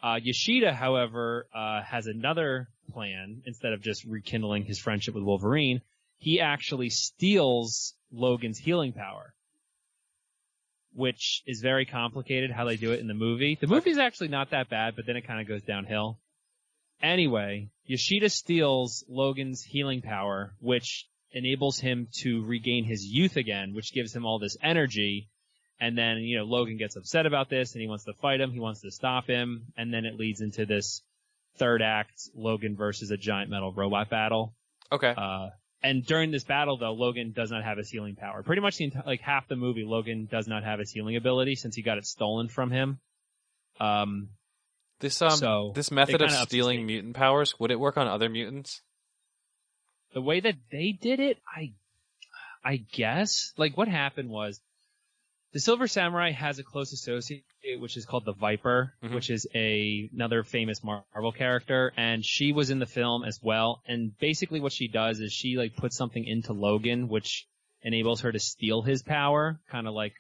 Uh, 0.03 0.19
Yoshida, 0.21 0.73
however, 0.73 1.47
uh, 1.55 1.81
has 1.81 2.07
another 2.07 2.67
plan. 2.91 3.41
Instead 3.45 3.71
of 3.71 3.81
just 3.81 4.03
rekindling 4.03 4.65
his 4.65 4.77
friendship 4.77 5.15
with 5.15 5.23
Wolverine, 5.23 5.81
he 6.17 6.41
actually 6.41 6.89
steals 6.89 7.93
Logan's 8.11 8.57
healing 8.57 8.91
power, 8.91 9.33
which 10.93 11.41
is 11.47 11.61
very 11.61 11.85
complicated 11.85 12.51
how 12.51 12.65
they 12.65 12.75
do 12.75 12.91
it 12.91 12.99
in 12.99 13.07
the 13.07 13.13
movie. 13.13 13.57
The 13.59 13.67
movie's 13.67 13.97
actually 13.97 14.27
not 14.27 14.51
that 14.51 14.69
bad, 14.69 14.97
but 14.97 15.05
then 15.05 15.15
it 15.15 15.25
kind 15.25 15.39
of 15.39 15.47
goes 15.47 15.63
downhill. 15.63 16.19
Anyway, 17.01 17.69
Yoshida 17.85 18.29
steals 18.29 19.05
Logan's 19.07 19.63
healing 19.63 20.01
power, 20.01 20.53
which 20.59 21.07
enables 21.31 21.79
him 21.79 22.07
to 22.19 22.43
regain 22.43 22.83
his 22.83 23.05
youth 23.05 23.37
again, 23.37 23.73
which 23.73 23.93
gives 23.93 24.13
him 24.13 24.25
all 24.25 24.37
this 24.37 24.57
energy. 24.61 25.29
And 25.79 25.97
then, 25.97 26.17
you 26.17 26.37
know, 26.37 26.45
Logan 26.45 26.77
gets 26.77 26.95
upset 26.95 27.25
about 27.25 27.49
this 27.49 27.73
and 27.73 27.81
he 27.81 27.87
wants 27.87 28.05
to 28.05 28.13
fight 28.13 28.39
him. 28.39 28.51
He 28.51 28.59
wants 28.59 28.81
to 28.81 28.91
stop 28.91 29.27
him. 29.27 29.65
And 29.75 29.93
then 29.93 30.05
it 30.05 30.15
leads 30.17 30.39
into 30.39 30.65
this 30.65 31.01
third 31.57 31.81
act, 31.81 32.13
Logan 32.35 32.75
versus 32.75 33.11
a 33.11 33.17
giant 33.17 33.49
metal 33.49 33.73
robot 33.73 34.09
battle. 34.09 34.53
Okay. 34.91 35.13
Uh, 35.15 35.49
and 35.81 36.05
during 36.05 36.31
this 36.31 36.45
battle 36.45 36.77
though, 36.77 36.93
Logan 36.93 37.33
does 37.35 37.51
not 37.51 37.63
have 37.63 37.77
his 37.77 37.89
healing 37.89 38.15
power. 38.15 38.43
Pretty 38.43 38.61
much 38.61 38.77
the 38.77 38.89
enti- 38.89 39.05
like 39.05 39.19
half 39.21 39.47
the 39.47 39.55
movie, 39.55 39.83
Logan 39.85 40.27
does 40.31 40.47
not 40.47 40.63
have 40.63 40.79
his 40.79 40.91
healing 40.91 41.15
ability 41.17 41.55
since 41.55 41.75
he 41.75 41.81
got 41.81 41.97
it 41.97 42.05
stolen 42.05 42.47
from 42.47 42.71
him. 42.71 42.99
Um, 43.79 44.29
This 44.99 45.21
um 45.21 45.31
so, 45.31 45.71
this 45.75 45.91
method 45.91 46.21
of 46.21 46.29
kinda 46.29 46.33
ups 46.35 46.49
the 46.51 46.57
stealing 46.57 46.85
mutant 46.85 47.15
powers 47.15 47.59
would 47.59 47.71
it 47.71 47.79
work 47.79 47.97
on 47.97 48.07
other 48.07 48.29
mutants? 48.29 48.81
the 50.13 50.21
way 50.21 50.39
that 50.39 50.55
they 50.71 50.91
did 50.91 51.19
it, 51.19 51.39
I, 51.47 51.73
I 52.63 52.77
guess, 52.77 53.51
like 53.57 53.75
what 53.75 53.87
happened 53.87 54.29
was, 54.29 54.61
the 55.53 55.59
Silver 55.59 55.87
Samurai 55.87 56.31
has 56.31 56.59
a 56.59 56.63
close 56.63 56.91
associate, 56.93 57.43
which 57.79 57.95
is 57.95 58.05
called 58.05 58.25
the 58.25 58.33
Viper, 58.33 58.93
Mhm. 59.03 59.13
which 59.13 59.29
is 59.29 59.47
a 59.55 60.09
another 60.13 60.43
famous 60.43 60.83
Marvel 60.83 61.31
character, 61.31 61.93
and 61.95 62.25
she 62.25 62.51
was 62.51 62.69
in 62.69 62.79
the 62.79 62.85
film 62.85 63.23
as 63.23 63.39
well. 63.41 63.81
And 63.87 64.17
basically, 64.17 64.59
what 64.59 64.73
she 64.73 64.87
does 64.87 65.19
is 65.19 65.31
she 65.31 65.55
like 65.57 65.75
puts 65.75 65.95
something 65.95 66.25
into 66.25 66.53
Logan, 66.53 67.07
which 67.07 67.45
enables 67.83 68.21
her 68.21 68.31
to 68.31 68.39
steal 68.39 68.81
his 68.81 69.03
power, 69.03 69.59
kind 69.69 69.87
of 69.87 69.93
like 69.93 70.13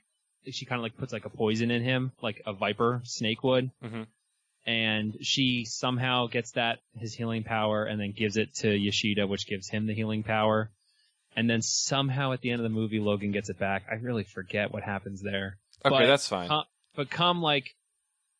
she 0.51 0.65
kind 0.65 0.79
of 0.79 0.83
like 0.83 0.97
puts 0.97 1.13
like 1.13 1.25
a 1.25 1.29
poison 1.29 1.71
in 1.71 1.83
him, 1.83 2.11
like 2.21 2.41
a 2.45 2.53
Viper 2.53 3.01
snake 3.05 3.43
would. 3.43 3.71
Mhm. 3.81 4.07
And 4.65 5.17
she 5.21 5.65
somehow 5.65 6.27
gets 6.27 6.51
that 6.51 6.79
his 6.95 7.13
healing 7.13 7.43
power, 7.43 7.85
and 7.85 7.99
then 7.99 8.11
gives 8.11 8.37
it 8.37 8.53
to 8.55 8.73
Yoshida, 8.73 9.25
which 9.27 9.47
gives 9.47 9.69
him 9.69 9.87
the 9.87 9.93
healing 9.93 10.23
power. 10.23 10.71
And 11.35 11.49
then 11.49 11.61
somehow 11.61 12.31
at 12.33 12.41
the 12.41 12.51
end 12.51 12.59
of 12.59 12.63
the 12.63 12.69
movie, 12.69 12.99
Logan 12.99 13.31
gets 13.31 13.49
it 13.49 13.57
back. 13.59 13.83
I 13.91 13.95
really 13.95 14.23
forget 14.23 14.71
what 14.71 14.83
happens 14.83 15.21
there. 15.21 15.57
Okay, 15.85 15.95
But, 15.97 16.05
that's 16.07 16.27
fine. 16.27 16.49
uh, 16.51 16.63
but 16.95 17.09
come 17.09 17.41
like, 17.41 17.75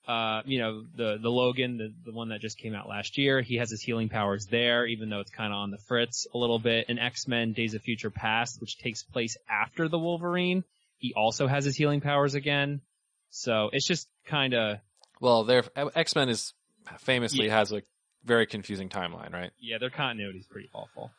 uh, 0.08 0.42
you 0.46 0.60
know, 0.60 0.84
the, 0.96 1.18
the 1.22 1.30
Logan, 1.30 1.78
the, 1.78 1.94
the 2.06 2.12
one 2.12 2.30
that 2.30 2.42
just 2.42 2.58
came 2.58 2.76
out 2.76 2.88
last 2.90 3.18
year, 3.18 3.42
he 3.42 3.56
has 3.56 3.70
his 3.72 3.82
healing 3.82 4.10
powers 4.10 4.46
there, 4.48 4.86
even 4.86 5.10
though 5.10 5.22
it's 5.22 5.32
kind 5.32 5.52
of 5.54 5.58
on 5.58 5.72
the 5.72 5.78
fritz 5.88 6.28
a 6.34 6.38
little 6.38 6.60
bit. 6.60 6.90
In 6.90 7.00
X-Men 7.00 7.54
Days 7.54 7.74
of 7.74 7.82
Future 7.82 8.10
Past, 8.12 8.60
which 8.62 8.78
takes 8.78 9.02
place 9.04 9.38
after 9.50 9.88
the 9.88 9.98
Wolverine, 9.98 10.64
he 10.98 11.14
also 11.16 11.48
has 11.48 11.64
his 11.66 11.76
healing 11.76 12.02
powers 12.02 12.36
again. 12.36 12.82
So 13.30 13.70
it's 13.74 13.88
just 13.88 14.08
kind 14.28 14.54
of, 14.54 14.78
well, 15.20 15.46
their 15.46 15.64
X 15.96 16.16
Men 16.16 16.30
is 16.30 16.54
famously 17.00 17.48
Yeah. 17.48 17.58
has 17.58 17.72
a 17.72 17.82
very 18.26 18.46
confusing 18.46 18.90
timeline, 18.90 19.34
right? 19.34 19.52
yeah, 19.60 19.78
their 19.80 19.90
continuity 19.90 20.40
is 20.40 20.48
pretty 20.48 20.70
awful. 20.74 21.12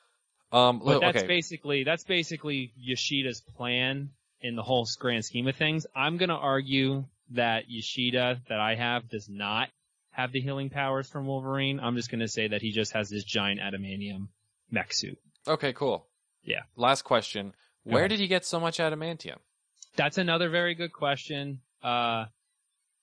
Um, 0.55 0.81
But 0.85 1.01
that's 1.01 1.19
okay. 1.19 1.27
basically 1.27 1.83
that's 1.85 2.05
basically 2.05 2.73
Yoshida's 2.77 3.41
plan 3.57 4.11
in 4.41 4.55
the 4.55 4.63
whole 4.63 4.87
grand 5.01 5.25
scheme 5.25 5.49
of 5.49 5.57
things. 5.57 5.87
I'm 5.97 6.17
gonna 6.17 6.37
argue 6.37 7.05
that 7.31 7.65
Yoshida 7.69 8.41
that 8.49 8.61
I 8.61 8.77
have 8.77 9.09
does 9.09 9.29
not 9.29 9.69
have 10.11 10.31
the 10.31 10.41
healing 10.41 10.71
powers 10.71 11.09
from 11.09 11.27
Wolverine. 11.27 11.81
I'm 11.81 11.97
just 11.97 12.11
gonna 12.11 12.29
say 12.29 12.49
that 12.49 12.63
he 12.63 12.71
just 12.71 12.93
has 12.93 13.11
this 13.11 13.25
giant 13.25 13.61
adamantium 13.61 14.29
mech 14.71 14.93
suit. 14.93 15.19
Okay, 15.49 15.73
cool. 15.73 16.07
Yeah. 16.45 16.63
Last 16.77 17.03
question. 17.03 17.53
Where 17.83 18.07
did 18.07 18.21
he 18.21 18.29
get 18.29 18.45
so 18.45 18.61
much 18.61 18.79
adamantium? 18.79 19.39
That's 19.97 20.19
another 20.19 20.49
very 20.51 20.75
good 20.75 20.93
question. 20.93 21.61
Uh, 21.83 22.27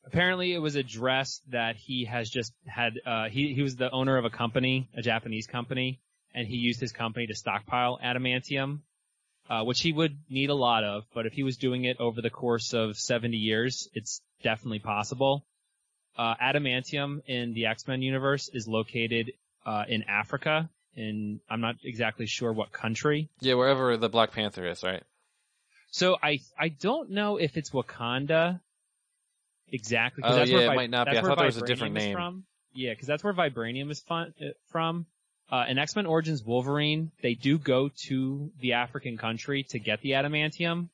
apparently 0.06 0.54
it 0.54 0.60
was 0.60 0.76
addressed 0.76 1.42
that 1.52 1.76
he 1.76 2.06
has 2.06 2.30
just 2.30 2.54
had, 2.66 2.94
uh, 3.06 3.30
he, 3.30 3.54
he 3.54 3.62
was 3.62 3.76
the 3.76 3.92
owner 3.92 4.18
of 4.18 4.26
a 4.26 4.30
company, 4.30 4.90
a 4.96 5.02
Japanese 5.02 5.48
company, 5.48 6.00
and 6.34 6.48
he 6.48 6.56
used 6.58 6.80
his 6.80 6.92
company 6.92 7.28
to 7.28 7.36
stockpile 7.36 8.00
adamantium, 8.04 8.80
uh, 9.50 9.64
which 9.64 9.82
he 9.82 9.92
would 9.92 10.18
need 10.30 10.50
a 10.50 10.56
lot 10.56 10.84
of, 10.84 11.04
but 11.14 11.26
if 11.26 11.34
he 11.34 11.44
was 11.44 11.58
doing 11.58 11.86
it 11.86 11.98
over 12.00 12.22
the 12.22 12.30
course 12.30 12.74
of 12.74 12.98
70 12.98 13.38
years, 13.38 13.90
it's 13.94 14.22
definitely 14.44 14.80
possible. 14.80 15.44
uh, 16.18 16.36
adamantium 16.36 17.22
in 17.28 17.54
the 17.54 17.66
X-Men 17.68 18.02
universe 18.02 18.50
is 18.54 18.68
located 18.68 19.32
uh, 19.66 19.86
in 19.88 20.04
Africa, 20.04 20.70
in 20.96 21.40
I'm 21.50 21.62
not 21.62 21.76
exactly 21.84 22.26
sure 22.28 22.52
what 22.54 22.72
country. 22.72 23.30
Yeah, 23.40 23.54
wherever 23.56 23.96
the 23.98 24.10
Black 24.10 24.32
Panther 24.32 24.68
is, 24.68 24.84
right? 24.84 25.04
So 25.92 26.18
I 26.22 26.40
I 26.60 26.70
don't 26.70 27.12
know 27.12 27.38
if 27.38 27.58
it's 27.58 27.72
Wakanda 27.72 28.60
exactly. 29.72 30.24
Oh, 30.26 30.36
that's 30.36 30.50
yeah, 30.50 30.58
where 30.58 30.66
it 30.66 30.70
Vi- 30.70 30.76
might 30.76 30.90
not 30.90 31.10
be. 31.10 31.18
I 31.18 31.22
thought 31.22 31.38
there 31.38 31.46
was 31.46 31.58
a 31.58 31.66
different 31.66 31.94
name. 31.94 32.14
From. 32.16 32.44
Yeah, 32.74 32.92
because 32.94 33.08
that's 33.08 33.24
where 33.24 33.34
vibranium 33.34 33.90
is 33.92 34.00
fun, 34.02 34.34
uh, 34.42 34.50
from. 34.68 35.06
Uh, 35.52 35.66
in 35.68 35.78
X-Men 35.78 36.06
Origins 36.06 36.44
Wolverine, 36.44 37.12
they 37.22 37.34
do 37.34 37.58
go 37.58 37.90
to 38.08 38.52
the 38.62 38.74
African 38.74 39.18
country 39.18 39.64
to 39.70 39.80
get 39.80 40.02
the 40.02 40.12
adamantium, 40.12 40.88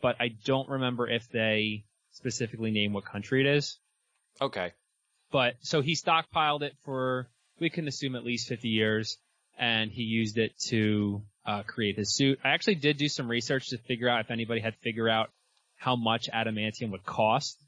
but 0.00 0.16
I 0.18 0.28
don't 0.44 0.68
remember 0.68 1.08
if 1.08 1.28
they 1.30 1.84
specifically 2.12 2.70
name 2.70 2.94
what 2.94 3.04
country 3.04 3.40
it 3.40 3.56
is. 3.56 3.76
Okay. 4.40 4.72
But 5.30 5.56
so 5.60 5.82
he 5.82 5.94
stockpiled 5.94 6.62
it 6.62 6.74
for 6.84 7.28
we 7.60 7.68
can 7.68 7.86
assume 7.86 8.16
at 8.16 8.24
least 8.24 8.48
50 8.48 8.68
years, 8.68 9.18
and 9.58 9.90
he 9.90 10.02
used 10.02 10.38
it 10.38 10.52
to 10.68 11.22
uh, 11.44 11.64
create 11.64 11.96
his 11.96 12.14
suit. 12.14 12.38
I 12.44 12.50
actually 12.50 12.76
did 12.76 12.96
do 12.96 13.08
some 13.08 13.28
research 13.28 13.68
to 13.70 13.78
figure 13.78 14.08
out 14.08 14.20
if 14.20 14.30
anybody 14.30 14.60
had 14.60 14.74
figured 14.76 15.10
out 15.10 15.30
how 15.76 15.96
much 15.96 16.30
adamantium 16.32 16.92
would 16.92 17.04
cost, 17.04 17.58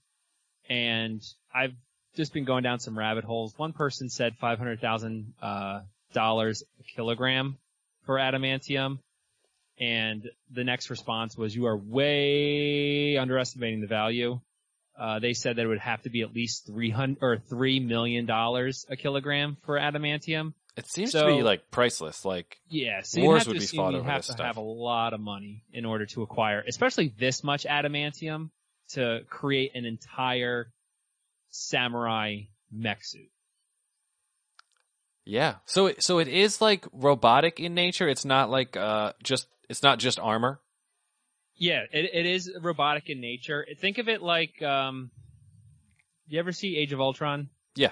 and 0.69 1.21
I've 1.55 1.75
just 2.17 2.33
been 2.33 2.45
going 2.45 2.63
down 2.63 2.81
some 2.81 2.99
rabbit 2.99 3.25
holes. 3.25 3.53
One 3.57 3.73
person 3.73 4.09
said 4.09 4.37
500,000 4.41 5.35
uh, 5.43 5.81
dollars 6.13 6.63
a 6.81 6.83
kilogram 6.83 7.57
for 8.05 8.17
adamantium. 8.17 8.99
And 9.79 10.29
the 10.51 10.65
next 10.65 10.91
response 10.91 11.37
was, 11.39 11.55
you 11.57 11.67
are 11.67 11.77
way 11.77 13.17
underestimating 13.17 13.81
the 13.81 13.87
value. 13.87 14.41
Uh, 14.99 15.19
they 15.19 15.33
said 15.33 15.57
that 15.57 15.63
it 15.63 15.69
would 15.69 15.79
have 15.79 16.03
to 16.03 16.11
be 16.11 16.21
at 16.21 16.35
least 16.35 16.67
300 16.67 17.19
or 17.23 17.39
3 17.39 17.81
million 17.81 18.27
dollars 18.27 18.85
a 18.91 18.97
kilogram 18.97 19.57
for 19.65 19.79
adamantium. 19.79 20.53
It 20.77 20.87
seems 20.87 21.13
So- 21.13 21.27
to 21.29 21.37
be 21.37 21.43
like 21.43 21.71
priceless. 21.71 22.25
Like 22.27 22.59
Yeah, 22.69 23.01
so 23.03 23.23
Wars 23.23 23.41
have 23.45 23.49
would 23.49 23.55
to 23.55 23.61
be 23.61 23.77
fought 23.77 23.93
you 23.93 24.01
over 24.01 24.11
have 24.11 24.19
this 24.21 24.27
to 24.27 24.33
stuff. 24.35 24.47
have 24.47 24.57
a 24.59 24.61
lot 24.61 25.15
of 25.15 25.21
money 25.21 25.65
in 25.73 25.85
order 25.87 26.05
to 26.07 26.23
acquire, 26.23 26.63
especially 26.69 27.09
this 27.19 27.43
much 27.43 27.65
adamantium 27.65 28.51
to 28.91 29.21
create 29.31 29.71
an 29.75 29.87
entire 29.87 30.71
samurai 31.49 32.37
mech 32.71 32.99
suit. 33.03 33.31
Yeah. 35.25 35.57
So 35.67 35.87
it, 35.87 36.03
so 36.03 36.19
it 36.19 36.29
is 36.29 36.61
like 36.61 36.87
robotic 36.93 37.61
in 37.61 37.75
nature. 37.75 38.09
It's 38.09 38.25
not 38.25 38.51
like 38.51 38.77
uh 38.77 39.13
just 39.23 39.47
it's 39.69 39.83
not 39.83 39.99
just 39.99 40.19
armor. 40.19 40.61
Yeah, 41.57 41.83
it, 41.93 42.11
it 42.15 42.25
is 42.25 42.51
robotic 42.59 43.11
in 43.11 43.21
nature. 43.21 43.67
Think 43.83 43.99
of 43.99 44.09
it 44.09 44.23
like, 44.23 44.63
um, 44.63 45.11
you 46.27 46.39
ever 46.39 46.53
see 46.53 46.79
Age 46.79 46.95
of 46.95 47.03
Ultron? 47.03 47.51
Yeah. 47.77 47.91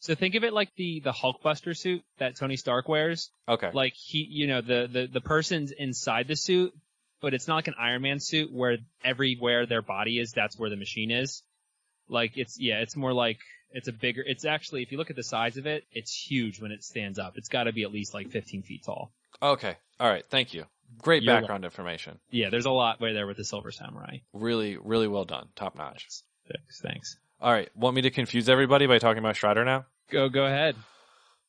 So 0.00 0.14
think 0.14 0.34
of 0.34 0.44
it 0.44 0.52
like 0.52 0.68
the, 0.76 1.00
the 1.00 1.10
Hulkbuster 1.10 1.74
suit 1.74 2.02
that 2.18 2.36
Tony 2.36 2.56
Stark 2.56 2.90
wears. 2.90 3.30
Okay. 3.48 3.70
Like 3.72 3.94
he, 3.96 4.26
you 4.28 4.46
know, 4.46 4.60
the, 4.60 4.86
the, 4.92 5.08
the 5.10 5.20
person's 5.22 5.72
inside 5.72 6.28
the 6.28 6.36
suit, 6.36 6.74
but 7.22 7.32
it's 7.32 7.48
not 7.48 7.56
like 7.56 7.68
an 7.68 7.74
Iron 7.80 8.02
Man 8.02 8.20
suit 8.20 8.52
where 8.52 8.76
everywhere 9.02 9.64
their 9.64 9.82
body 9.82 10.18
is, 10.18 10.32
that's 10.32 10.58
where 10.58 10.68
the 10.68 10.76
machine 10.76 11.10
is. 11.10 11.42
Like 12.06 12.36
it's, 12.36 12.60
yeah, 12.60 12.80
it's 12.80 12.96
more 12.96 13.14
like, 13.14 13.38
it's 13.72 13.88
a 13.88 13.92
bigger, 13.92 14.22
it's 14.24 14.44
actually, 14.44 14.82
if 14.82 14.92
you 14.92 14.98
look 14.98 15.10
at 15.10 15.16
the 15.16 15.22
size 15.22 15.56
of 15.56 15.66
it, 15.66 15.84
it's 15.92 16.12
huge 16.14 16.60
when 16.60 16.72
it 16.72 16.84
stands 16.84 17.18
up. 17.18 17.36
It's 17.36 17.48
gotta 17.48 17.72
be 17.72 17.82
at 17.82 17.92
least 17.92 18.14
like 18.14 18.30
15 18.30 18.62
feet 18.62 18.84
tall. 18.84 19.12
Okay. 19.42 19.76
All 19.98 20.08
right. 20.08 20.24
Thank 20.28 20.54
you. 20.54 20.64
Great 20.98 21.22
You're 21.22 21.34
background 21.34 21.64
information. 21.64 22.18
Yeah, 22.30 22.50
there's 22.50 22.66
a 22.66 22.70
lot 22.70 23.00
way 23.00 23.12
there 23.12 23.26
with 23.26 23.36
the 23.36 23.44
Silver 23.44 23.70
Samurai. 23.70 24.18
Really, 24.32 24.76
really 24.76 25.08
well 25.08 25.24
done. 25.24 25.48
Top 25.54 25.76
notch. 25.76 26.06
Thanks, 26.48 26.80
thanks. 26.80 27.16
All 27.40 27.52
right. 27.52 27.70
Want 27.76 27.94
me 27.94 28.02
to 28.02 28.10
confuse 28.10 28.48
everybody 28.48 28.86
by 28.86 28.98
talking 28.98 29.18
about 29.18 29.36
Shredder 29.36 29.64
now? 29.64 29.86
Go, 30.10 30.28
go 30.28 30.44
ahead. 30.44 30.76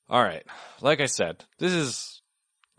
All 0.09 0.21
right. 0.21 0.43
Like 0.81 1.01
I 1.01 1.07
said, 1.07 1.43
this 1.57 1.73
is 1.73 2.21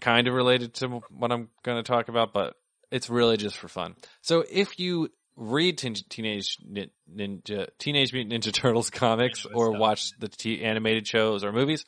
kind 0.00 0.28
of 0.28 0.34
related 0.34 0.74
to 0.74 1.02
what 1.10 1.32
I'm 1.32 1.48
going 1.62 1.82
to 1.82 1.82
talk 1.82 2.08
about, 2.08 2.32
but 2.32 2.54
it's 2.90 3.10
really 3.10 3.36
just 3.36 3.56
for 3.56 3.68
fun. 3.68 3.96
So 4.20 4.44
if 4.50 4.78
you 4.78 5.10
read 5.36 5.78
Teen- 5.78 5.94
Teenage 5.94 6.58
Nin- 6.64 6.90
Ninja 7.12 7.68
Teenage 7.78 8.12
Mutant 8.12 8.42
Ninja 8.44 8.52
Turtles 8.52 8.90
comics 8.90 9.44
or 9.46 9.70
stuff. 9.70 9.80
watch 9.80 10.10
the 10.18 10.28
t- 10.28 10.62
animated 10.64 11.06
shows 11.06 11.44
or 11.44 11.52
movies, 11.52 11.84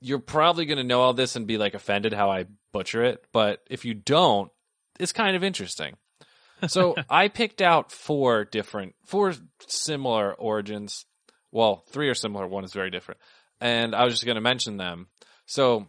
you're 0.00 0.18
probably 0.18 0.64
going 0.64 0.78
to 0.78 0.84
know 0.84 1.00
all 1.00 1.12
this 1.14 1.36
and 1.36 1.46
be 1.46 1.58
like 1.58 1.74
offended 1.74 2.12
how 2.12 2.30
I 2.30 2.46
butcher 2.72 3.04
it. 3.04 3.24
But 3.32 3.60
if 3.70 3.84
you 3.84 3.94
don't, 3.94 4.50
it's 4.98 5.12
kind 5.12 5.36
of 5.36 5.44
interesting. 5.44 5.96
So 6.68 6.94
I 7.10 7.28
picked 7.28 7.62
out 7.62 7.90
four 7.92 8.44
different, 8.44 8.94
four 9.06 9.32
similar 9.66 10.32
origins. 10.34 11.06
Well, 11.50 11.84
three 11.90 12.08
are 12.08 12.14
similar. 12.14 12.46
One 12.46 12.64
is 12.64 12.72
very 12.72 12.90
different. 12.90 13.20
And 13.60 13.94
I 13.94 14.04
was 14.04 14.14
just 14.14 14.24
going 14.24 14.36
to 14.36 14.40
mention 14.40 14.76
them. 14.76 15.08
So 15.46 15.86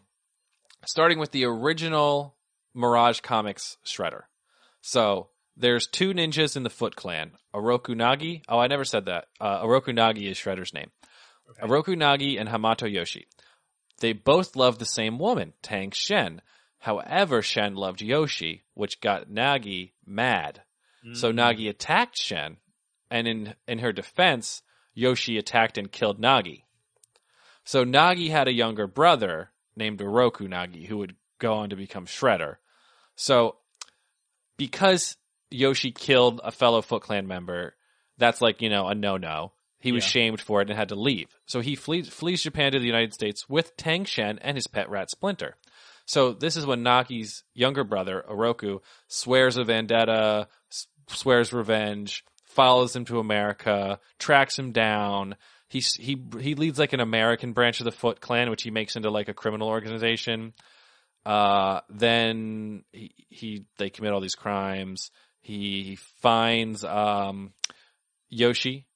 starting 0.86 1.20
with 1.20 1.32
the 1.32 1.46
original 1.46 2.36
Mirage 2.76 3.22
Comics 3.22 3.78
Shredder. 3.86 4.24
So 4.82 5.30
there's 5.56 5.88
two 5.88 6.14
ninjas 6.14 6.56
in 6.56 6.64
the 6.64 6.70
Foot 6.70 6.96
Clan. 6.96 7.32
Oroku 7.54 7.96
Nagi. 7.96 8.42
Oh, 8.48 8.60
I 8.60 8.68
never 8.68 8.86
said 8.86 9.06
that. 9.06 9.26
Uh, 9.40 9.62
Oroku 9.64 9.90
Nagi 9.90 10.30
is 10.30 10.38
Shredder's 10.38 10.74
name. 10.74 10.92
Oroku 11.62 11.96
Nagi 11.96 12.40
and 12.40 12.50
Hamato 12.50 12.92
Yoshi. 12.92 13.28
They 14.00 14.14
both 14.14 14.56
love 14.56 14.80
the 14.80 14.86
same 14.86 15.20
woman, 15.20 15.54
Tang 15.62 15.92
Shen. 15.92 16.42
However, 16.80 17.42
Shen 17.42 17.76
loved 17.76 18.02
Yoshi, 18.02 18.64
which 18.74 19.00
got 19.00 19.30
Nagi 19.30 19.92
mad. 20.06 20.64
So 21.14 21.34
Nagi 21.34 21.70
attacked 21.70 22.18
Shen, 22.18 22.58
and 23.12 23.28
in 23.28 23.56
in 23.68 23.80
her 23.80 23.92
defense, 23.92 24.62
Yoshi 24.94 25.38
attacked 25.38 25.78
and 25.78 25.92
killed 25.92 26.22
Nagi. 26.22 26.64
So 27.66 27.84
Nagi 27.84 28.30
had 28.30 28.48
a 28.48 28.54
younger 28.54 28.88
brother 28.88 29.52
named 29.76 30.00
Oroku 30.00 30.48
Nagi 30.48 30.88
who 30.88 30.98
would 30.98 31.16
go 31.40 31.56
on 31.56 31.70
to 31.70 31.76
become 31.76 32.06
Shredder. 32.06 32.56
So 33.16 33.58
because 34.56 35.18
Yoshi 35.54 35.92
killed 35.92 36.42
a 36.44 36.52
fellow 36.52 36.82
Foot 36.82 37.04
Clan 37.04 37.28
member, 37.28 37.76
that's 38.18 38.42
like, 38.42 38.62
you 38.62 38.70
know, 38.70 38.88
a 38.88 38.96
no-no. 38.96 39.54
He 39.80 39.92
was 39.92 40.04
Yeah. 40.06 40.10
shamed 40.10 40.42
for 40.42 40.62
it 40.62 40.70
and 40.70 40.78
had 40.78 40.90
to 40.90 40.96
leave. 40.96 41.28
So 41.46 41.60
he 41.60 41.76
flees, 41.76 42.08
flees 42.10 42.42
Japan 42.44 42.72
to 42.72 42.80
the 42.80 42.86
United 42.86 43.14
States 43.14 43.48
with 43.50 43.76
Tang 43.76 44.06
Shen 44.06 44.40
and 44.40 44.56
his 44.56 44.68
pet 44.68 44.90
rat 44.90 45.10
Splinter. 45.10 45.58
So 46.06 46.34
this 46.34 46.56
is 46.58 46.66
when 46.66 46.84
Nagi's 46.84 47.44
younger 47.54 47.84
brother, 47.84 48.24
Oroku, 48.30 48.82
swears 49.08 49.58
a 49.58 49.64
vendetta, 49.64 50.48
swears 51.10 51.52
revenge, 51.54 52.24
follows 52.46 52.96
him 52.96 53.06
to 53.06 53.20
America, 53.20 54.00
tracks 54.20 54.58
him 54.58 54.72
down. 54.72 55.36
He, 55.70 55.80
he, 56.00 56.22
he 56.40 56.56
leads 56.56 56.78
like 56.80 56.94
an 56.94 57.00
American 57.00 57.54
branch 57.54 57.80
of 57.80 57.86
the 57.86 57.92
Foot 57.92 58.22
Clan, 58.22 58.50
which 58.50 58.64
he 58.64 58.72
makes 58.72 58.96
into 58.96 59.10
like 59.10 59.28
a 59.28 59.34
criminal 59.34 59.68
organization. 59.70 60.54
Uh, 61.26 61.80
then 61.90 62.84
he, 62.92 63.12
he, 63.30 63.66
they 63.78 63.90
commit 63.90 64.14
all 64.14 64.20
these 64.22 64.36
crimes. 64.36 65.10
He 65.44 65.98
finds, 66.22 66.84
um, 66.84 67.54
Yoshi 68.30 68.88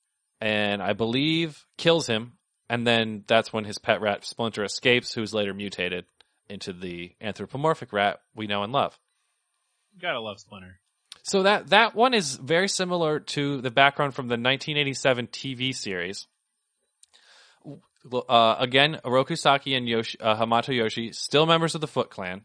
and 0.42 0.82
I 0.82 0.94
believe 0.94 1.66
kills 1.78 2.08
him. 2.08 2.34
And 2.70 2.86
then 2.86 3.24
that's 3.28 3.54
when 3.54 3.64
his 3.64 3.78
pet 3.78 4.02
rat 4.02 4.26
Splinter 4.26 4.64
escapes, 4.64 5.14
who's 5.14 5.34
later 5.34 5.54
mutated 5.54 6.06
into 6.50 6.74
the 6.74 7.14
anthropomorphic 7.22 7.94
rat 7.94 8.20
we 8.36 8.48
know 8.48 8.64
and 8.64 8.74
love. 8.74 8.98
Gotta 10.02 10.20
love 10.20 10.40
Splinter. 10.40 10.80
So 11.24 11.44
that 11.44 11.70
that 11.70 11.96
one 11.96 12.14
is 12.14 12.36
very 12.36 12.68
similar 12.68 13.20
to 13.20 13.62
the 13.62 13.72
background 13.72 14.16
from 14.16 14.28
the 14.28 14.34
1987 14.34 15.28
TV 15.28 15.74
series. 15.74 16.28
Uh, 18.12 18.56
again, 18.60 19.00
Oroku 19.04 19.38
Saki 19.38 19.76
and 19.76 19.88
Yoshi, 19.88 20.20
uh, 20.20 20.38
Hamato 20.38 20.74
Yoshi, 20.74 21.12
still 21.12 21.46
members 21.46 21.76
of 21.76 21.82
the 21.82 21.88
Foot 21.88 22.10
Clan. 22.10 22.42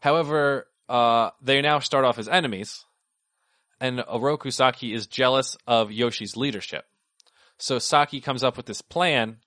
However, 0.00 0.66
uh, 0.88 1.30
they 1.42 1.60
now 1.60 1.78
start 1.80 2.06
off 2.06 2.18
as 2.18 2.28
enemies, 2.28 2.84
and 3.82 3.98
Oroku 3.98 4.52
Saki 4.52 4.94
is 4.94 5.08
jealous 5.08 5.56
of 5.66 5.90
Yoshi's 5.90 6.36
leadership. 6.36 6.84
So 7.58 7.80
Saki 7.80 8.20
comes 8.20 8.44
up 8.44 8.56
with 8.56 8.66
this 8.66 8.80
plan 8.80 9.38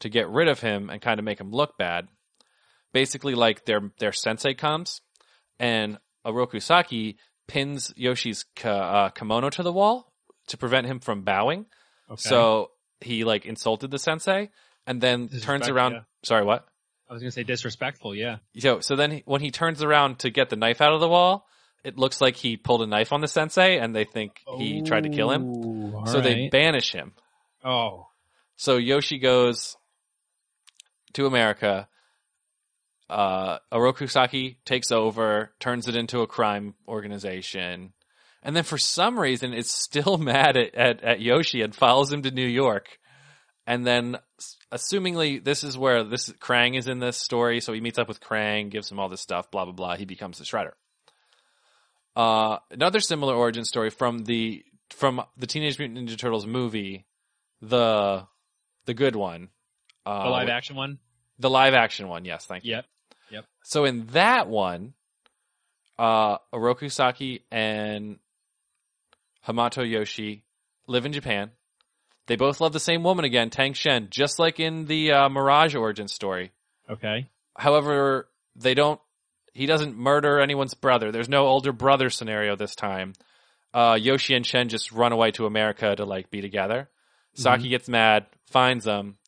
to 0.00 0.10
get 0.10 0.28
rid 0.28 0.46
of 0.46 0.60
him 0.60 0.90
and 0.90 1.00
kind 1.00 1.18
of 1.18 1.24
make 1.24 1.40
him 1.40 1.50
look 1.50 1.78
bad. 1.78 2.06
Basically, 2.92 3.34
like 3.34 3.64
their 3.64 3.90
their 3.98 4.12
sensei 4.12 4.52
comes, 4.52 5.00
and 5.58 5.98
Oroku 6.24 6.62
Saki 6.62 7.16
pins 7.46 7.92
Yoshi's 7.96 8.44
ka, 8.56 8.70
uh, 8.70 9.08
kimono 9.08 9.48
to 9.50 9.62
the 9.62 9.72
wall 9.72 10.12
to 10.48 10.58
prevent 10.58 10.86
him 10.86 11.00
from 11.00 11.22
bowing. 11.22 11.64
Okay. 12.10 12.16
So 12.16 12.70
he 13.00 13.24
like 13.24 13.46
insulted 13.46 13.90
the 13.90 13.98
sensei, 13.98 14.50
and 14.86 15.00
then 15.00 15.28
turns 15.28 15.68
around. 15.68 15.92
yeah. 15.92 16.00
Sorry, 16.24 16.44
what? 16.44 16.66
I 17.08 17.14
was 17.14 17.22
gonna 17.22 17.30
say 17.30 17.42
disrespectful, 17.42 18.14
yeah. 18.14 18.38
So 18.58 18.80
so 18.80 18.96
then 18.96 19.10
he, 19.10 19.22
when 19.24 19.40
he 19.40 19.50
turns 19.50 19.82
around 19.82 20.20
to 20.20 20.30
get 20.30 20.50
the 20.50 20.56
knife 20.56 20.82
out 20.82 20.92
of 20.92 21.00
the 21.00 21.08
wall, 21.08 21.46
it 21.84 21.96
looks 21.96 22.20
like 22.20 22.36
he 22.36 22.56
pulled 22.56 22.82
a 22.82 22.86
knife 22.86 23.12
on 23.12 23.20
the 23.20 23.28
sensei, 23.28 23.78
and 23.78 23.94
they 23.94 24.04
think 24.04 24.40
he 24.56 24.82
tried 24.82 25.04
to 25.04 25.10
kill 25.10 25.30
him. 25.30 25.42
Ooh, 25.44 26.02
So 26.06 26.20
they 26.20 26.48
banish 26.48 26.92
him. 26.92 27.12
Oh. 27.64 28.08
So 28.56 28.76
Yoshi 28.76 29.18
goes 29.18 29.76
to 31.14 31.26
America. 31.26 31.88
Uh, 33.08 33.58
Oroku 33.72 34.10
Saki 34.10 34.58
takes 34.64 34.92
over, 34.92 35.52
turns 35.60 35.88
it 35.88 35.96
into 35.96 36.20
a 36.20 36.26
crime 36.26 36.74
organization, 36.86 37.94
and 38.42 38.54
then 38.54 38.64
for 38.64 38.76
some 38.76 39.18
reason 39.18 39.54
it's 39.54 39.72
still 39.72 40.18
mad 40.18 40.56
at, 40.56 40.74
at, 40.74 41.02
at 41.02 41.20
Yoshi 41.20 41.62
and 41.62 41.74
follows 41.74 42.12
him 42.12 42.22
to 42.22 42.30
New 42.30 42.46
York 42.46 42.98
and 43.68 43.86
then 43.86 44.16
assumingly 44.72 45.44
this 45.44 45.62
is 45.62 45.76
where 45.76 46.02
this 46.02 46.30
Krang 46.30 46.76
is 46.76 46.88
in 46.88 47.00
this 47.00 47.18
story, 47.18 47.60
so 47.60 47.74
he 47.74 47.82
meets 47.82 47.98
up 47.98 48.08
with 48.08 48.18
Krang, 48.18 48.70
gives 48.70 48.90
him 48.90 48.98
all 48.98 49.10
this 49.10 49.20
stuff, 49.20 49.50
blah 49.50 49.64
blah 49.66 49.74
blah. 49.74 49.96
He 49.96 50.06
becomes 50.06 50.38
the 50.38 50.44
Shredder. 50.44 50.72
Uh, 52.18 52.58
another 52.72 52.98
similar 52.98 53.34
origin 53.34 53.64
story 53.64 53.90
from 53.90 54.24
the 54.24 54.64
from 54.90 55.22
the 55.36 55.46
Teenage 55.46 55.78
Mutant 55.78 56.08
Ninja 56.08 56.18
Turtles 56.18 56.46
movie, 56.46 57.06
the 57.62 58.26
the 58.86 58.94
good 58.94 59.14
one, 59.14 59.50
uh, 60.04 60.24
The 60.24 60.30
live 60.30 60.48
action 60.48 60.74
one. 60.74 60.98
the 61.38 61.48
live 61.48 61.74
action 61.74 62.08
one. 62.08 62.24
Yes, 62.24 62.44
thank 62.44 62.64
you. 62.64 62.72
Yep. 62.72 62.86
Yep. 63.30 63.44
So 63.62 63.84
in 63.84 64.06
that 64.08 64.48
one, 64.48 64.94
uh, 65.98 66.38
Oroku 66.52 66.90
Saki 66.90 67.44
and 67.52 68.18
Hamato 69.46 69.88
Yoshi 69.88 70.44
live 70.88 71.06
in 71.06 71.12
Japan. 71.12 71.52
They 72.26 72.36
both 72.36 72.60
love 72.60 72.72
the 72.72 72.80
same 72.80 73.04
woman 73.04 73.24
again, 73.24 73.48
Tang 73.50 73.72
Shen, 73.74 74.08
just 74.10 74.38
like 74.38 74.58
in 74.60 74.86
the 74.86 75.12
uh, 75.12 75.28
Mirage 75.28 75.74
origin 75.74 76.08
story. 76.08 76.50
Okay. 76.90 77.28
However, 77.56 78.28
they 78.56 78.74
don't. 78.74 79.00
He 79.58 79.66
doesn't 79.66 79.96
murder 79.96 80.38
anyone's 80.40 80.74
brother. 80.74 81.10
There's 81.10 81.28
no 81.28 81.46
older 81.46 81.72
brother 81.72 82.10
scenario 82.10 82.54
this 82.54 82.74
time. 82.76 83.12
Uh, 83.74 83.98
Yoshi 84.00 84.34
and 84.34 84.46
Shen 84.46 84.68
just 84.68 84.92
run 84.92 85.12
away 85.12 85.32
to 85.32 85.46
America 85.46 85.94
to 85.96 86.04
like 86.04 86.30
be 86.30 86.40
together. 86.40 86.88
Saki 87.34 87.68
gets 87.68 87.88
mad, 87.88 88.26
finds 88.50 88.84
them, 88.84 89.18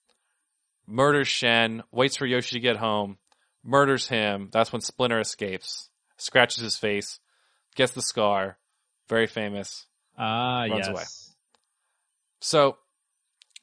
murders 0.86 1.28
Shen, 1.28 1.82
waits 1.92 2.16
for 2.16 2.26
Yoshi 2.26 2.56
to 2.56 2.60
get 2.60 2.76
home, 2.76 3.18
murders 3.64 4.08
him. 4.08 4.48
That's 4.52 4.72
when 4.72 4.80
Splinter 4.80 5.20
escapes, 5.20 5.88
scratches 6.16 6.62
his 6.62 6.76
face, 6.76 7.20
gets 7.76 7.92
the 7.92 8.02
scar, 8.02 8.56
very 9.08 9.26
famous. 9.26 9.86
Ah, 10.16 10.62
Runs 10.62 10.86
yes. 10.86 10.88
away. 10.88 11.02
So 12.40 12.78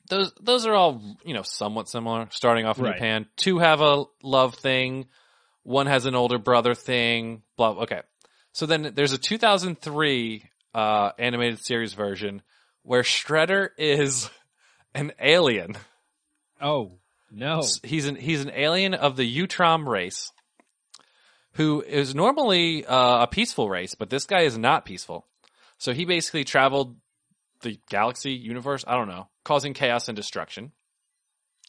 those 0.10 0.34
those 0.40 0.66
are 0.66 0.74
all 0.74 1.02
you 1.26 1.34
know 1.34 1.44
somewhat 1.44 1.90
similar. 1.90 2.28
Starting 2.32 2.66
off 2.66 2.78
in 2.78 2.86
Right. 2.86 2.94
Japan, 2.96 3.26
two 3.36 3.60
have 3.60 3.82
a 3.82 4.06
love 4.24 4.56
thing, 4.56 5.08
one 5.68 5.88
has 5.88 6.06
an 6.06 6.16
older 6.16 6.38
brother 6.38 6.74
thing. 6.74 7.42
Blah. 7.58 7.82
Okay, 7.84 8.02
so 8.54 8.66
then 8.66 8.94
there's 8.96 9.12
a 9.12 9.18
2003 9.18 10.44
uh, 10.74 11.12
animated 11.20 11.60
series 11.60 11.94
version 11.94 12.42
where 12.84 13.04
Shredder 13.04 13.70
is 13.78 14.30
an 14.96 15.12
alien. 15.22 15.76
Oh 16.62 16.94
no. 17.30 17.62
He's 17.84 18.08
an 18.08 18.16
he's 18.16 18.42
an 18.42 18.52
alien 18.56 18.94
of 18.94 19.18
the 19.18 19.30
Utrom 19.30 19.86
race, 19.86 20.32
who 21.54 21.82
is 21.82 22.16
normally 22.16 22.86
uh, 22.86 23.24
a 23.24 23.28
peaceful 23.28 23.70
race, 23.70 23.94
but 23.94 24.10
this 24.10 24.26
guy 24.26 24.44
is 24.44 24.58
not 24.58 24.86
peaceful. 24.86 25.26
So 25.80 25.94
he 25.94 26.06
basically 26.06 26.46
traveled 26.46 26.96
the 27.62 27.78
galaxy, 27.90 28.32
universe, 28.32 28.86
I 28.88 28.96
don't 28.96 29.10
know, 29.10 29.28
causing 29.44 29.74
chaos 29.74 30.08
and 30.08 30.16
destruction. 30.16 30.72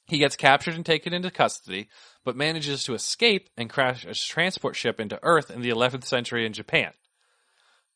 He 0.09 0.19
gets 0.19 0.37
captured 0.37 0.75
and 0.75 0.85
taken 0.85 1.13
into 1.13 1.31
custody, 1.31 1.89
but 2.25 2.35
manages 2.35 2.85
to 2.85 2.95
escape 2.95 3.51
and 3.57 3.69
crash 3.69 4.05
a 4.07 4.15
transport 4.15 4.75
ship 4.75 4.99
into 5.01 5.19
Earth 5.23 5.51
in 5.51 5.61
the 5.61 5.69
11th 5.69 6.05
century 6.05 6.47
in 6.47 6.55
Japan. 6.55 6.93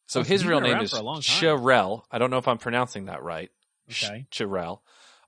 So 0.07 0.21
Oh, 0.21 0.23
his 0.23 0.45
real 0.47 0.61
name 0.61 0.79
is 0.81 0.91
for 0.91 0.99
a 0.99 1.03
long 1.03 1.23
time. 1.23 1.41
Ch'rell. 1.41 2.03
I 2.11 2.19
don't 2.19 2.31
know 2.31 2.37
if 2.37 2.47
I'm 2.47 2.59
pronouncing 2.59 3.07
that 3.07 3.23
right. 3.23 3.51
Okay. 3.91 4.27
Ch'rell. 4.31 4.81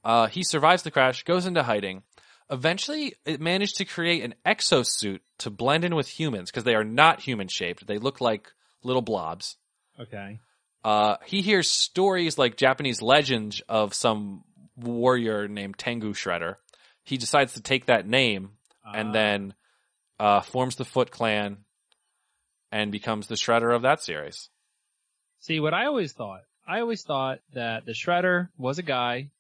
Uh, 0.05 0.27
he 0.27 0.45
survives 0.45 0.83
the 0.83 0.91
crash, 0.91 1.23
goes 1.25 1.47
into 1.47 1.63
hiding. 1.63 2.03
Eventually, 2.51 3.15
it 3.25 3.41
managed 3.41 3.77
to 3.77 3.87
create 3.87 4.23
an 4.23 4.35
exosuit 4.45 5.21
to 5.39 5.51
blend 5.51 5.85
in 5.87 5.95
with 5.95 6.09
humans 6.09 6.51
because 6.51 6.65
they 6.65 6.75
are 6.75 6.85
not 6.85 7.21
human 7.21 7.49
shaped. 7.49 7.87
They 7.87 7.97
look 7.97 8.21
like 8.21 8.53
little 8.83 9.01
blobs. 9.01 9.57
Okay. 9.99 10.41
Uh, 10.85 11.17
he 11.25 11.41
hears 11.41 11.71
stories 11.71 12.37
like 12.37 12.59
Japanese 12.59 13.01
legends 13.01 13.63
of 13.71 13.95
some 13.95 14.45
warrior 14.77 15.49
named 15.49 15.79
Tengu 15.79 16.13
Shredder. 16.13 16.57
He 17.05 17.17
decides 17.17 17.55
to 17.55 17.61
take 17.63 17.87
that 17.87 18.07
name 18.07 18.51
and 18.85 19.11
Ah. 19.11 19.13
then 19.13 19.55
uh, 20.19 20.41
forms 20.41 20.77
the 20.77 20.85
Foot 20.85 21.11
Clan 21.11 21.59
and 22.73 22.91
becomes 22.93 23.27
the 23.27 23.35
Shredder 23.35 23.75
of 23.75 23.83
that 23.83 24.01
series. 24.03 24.49
See, 25.41 25.61
what 25.61 25.75
I 25.75 25.87
always 25.87 26.13
thought, 26.13 26.41
I 26.67 26.81
always 26.81 27.03
thought 27.03 27.41
that 27.53 27.85
the 27.85 27.93
Shredder 27.93 28.49
was 28.57 28.79
a 28.79 28.83
guy, 28.83 29.31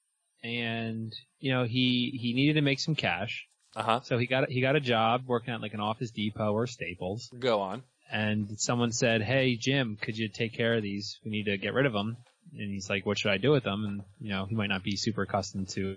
and 0.42 1.12
you 1.40 1.53
know 1.53 1.64
he 1.64 2.16
he 2.20 2.35
needed 2.35 2.55
to 2.55 2.61
make 2.61 2.81
some 2.81 2.94
cash, 2.94 3.46
Uh 3.74 3.83
huh. 3.83 4.00
so 4.03 4.18
he 4.18 4.27
got 4.27 4.50
he 4.50 4.61
got 4.61 4.77
a 4.77 4.81
job 4.81 5.22
working 5.27 5.55
at 5.55 5.62
like 5.62 5.72
an 5.74 5.81
Office 5.81 6.11
Depot 6.11 6.53
or 6.53 6.66
Staples, 6.66 7.31
Go 7.38 7.61
on. 7.61 7.83
and 8.12 8.61
someone 8.61 8.92
said, 8.92 9.22
"Hey 9.22 9.57
Jim, 9.57 9.96
could 10.00 10.18
you 10.18 10.29
take 10.29 10.53
care 10.53 10.74
of 10.74 10.83
these? 10.83 11.18
We 11.24 11.31
need 11.31 11.44
to 11.44 11.57
get 11.57 11.72
rid 11.72 11.87
of 11.87 11.92
them." 11.94 12.18
And 12.58 12.70
he's 12.70 12.88
like, 12.88 13.04
"What 13.06 13.18
should 13.18 13.30
I 13.30 13.38
do 13.38 13.50
with 13.50 13.64
them?" 13.64 13.84
And 13.84 14.02
you 14.20 14.30
know 14.30 14.46
he 14.46 14.54
might 14.54 14.68
not 14.68 14.82
be 14.82 14.96
super 14.96 15.22
accustomed 15.22 15.68
to 15.70 15.96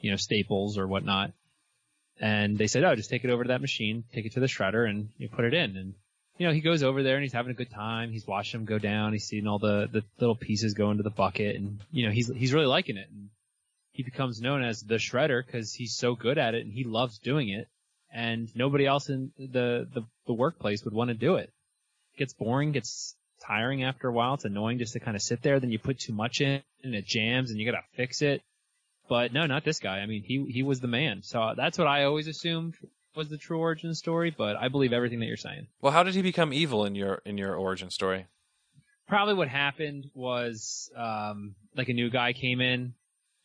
you 0.00 0.10
know 0.10 0.16
Staples 0.16 0.78
or 0.78 0.86
whatnot. 0.86 1.32
And 2.20 2.58
they 2.58 2.66
said, 2.66 2.84
"Oh, 2.84 2.94
just 2.94 3.10
take 3.10 3.24
it 3.24 3.30
over 3.30 3.44
to 3.44 3.48
that 3.48 3.60
machine, 3.60 4.04
take 4.12 4.26
it 4.26 4.32
to 4.32 4.40
the 4.40 4.46
shredder, 4.46 4.88
and 4.88 5.08
you 5.18 5.28
put 5.28 5.44
it 5.44 5.54
in." 5.54 5.76
And 5.76 5.94
you 6.38 6.46
know 6.46 6.52
he 6.52 6.60
goes 6.60 6.82
over 6.82 7.02
there 7.02 7.16
and 7.16 7.22
he's 7.22 7.32
having 7.32 7.52
a 7.52 7.54
good 7.56 7.70
time. 7.70 8.12
He's 8.12 8.26
watching 8.26 8.60
them 8.60 8.66
go 8.66 8.78
down. 8.78 9.12
He's 9.12 9.26
seeing 9.26 9.46
all 9.46 9.58
the 9.58 9.88
the 9.90 10.04
little 10.18 10.36
pieces 10.36 10.74
go 10.74 10.90
into 10.90 11.02
the 11.02 11.10
bucket, 11.10 11.56
and 11.56 11.80
you 11.90 12.06
know 12.06 12.12
he's 12.12 12.28
he's 12.28 12.52
really 12.52 12.66
liking 12.66 12.96
it. 12.96 13.08
And 13.10 13.30
he 13.92 14.02
becomes 14.02 14.40
known 14.40 14.62
as 14.62 14.80
the 14.80 14.94
shredder 14.94 15.44
because 15.44 15.72
he's 15.72 15.94
so 15.94 16.14
good 16.14 16.38
at 16.38 16.54
it 16.54 16.64
and 16.64 16.72
he 16.72 16.84
loves 16.84 17.18
doing 17.18 17.50
it. 17.50 17.68
And 18.14 18.54
nobody 18.54 18.86
else 18.86 19.08
in 19.08 19.32
the 19.38 19.88
the, 19.92 20.04
the 20.26 20.32
workplace 20.32 20.84
would 20.84 20.94
want 20.94 21.08
to 21.08 21.14
do 21.14 21.36
it. 21.36 21.52
It 22.14 22.18
gets 22.18 22.34
boring, 22.34 22.72
gets 22.72 23.16
tiring 23.46 23.82
after 23.82 24.08
a 24.08 24.12
while. 24.12 24.34
It's 24.34 24.44
annoying 24.44 24.78
just 24.78 24.92
to 24.94 25.00
kind 25.00 25.16
of 25.16 25.22
sit 25.22 25.42
there. 25.42 25.60
Then 25.60 25.70
you 25.70 25.78
put 25.78 25.98
too 25.98 26.12
much 26.12 26.40
in 26.40 26.62
and 26.82 26.94
it 26.94 27.06
jams 27.06 27.50
and 27.50 27.58
you 27.58 27.66
gotta 27.66 27.84
fix 27.94 28.22
it. 28.22 28.42
But 29.08 29.32
no, 29.32 29.46
not 29.46 29.64
this 29.64 29.78
guy. 29.80 29.98
I 29.98 30.06
mean, 30.06 30.22
he 30.22 30.46
he 30.48 30.62
was 30.62 30.80
the 30.80 30.88
man. 30.88 31.22
So 31.22 31.52
that's 31.56 31.78
what 31.78 31.86
I 31.86 32.04
always 32.04 32.28
assumed 32.28 32.74
was 33.14 33.28
the 33.28 33.36
true 33.36 33.58
origin 33.58 33.94
story. 33.94 34.34
But 34.36 34.56
I 34.56 34.68
believe 34.68 34.92
everything 34.92 35.20
that 35.20 35.26
you're 35.26 35.36
saying. 35.36 35.66
Well, 35.80 35.92
how 35.92 36.02
did 36.02 36.14
he 36.14 36.22
become 36.22 36.52
evil 36.52 36.84
in 36.84 36.94
your 36.94 37.20
in 37.24 37.36
your 37.36 37.54
origin 37.54 37.90
story? 37.90 38.26
Probably 39.08 39.34
what 39.34 39.48
happened 39.48 40.10
was 40.14 40.90
um 40.96 41.54
like 41.76 41.88
a 41.88 41.92
new 41.92 42.10
guy 42.10 42.32
came 42.32 42.60
in, 42.60 42.94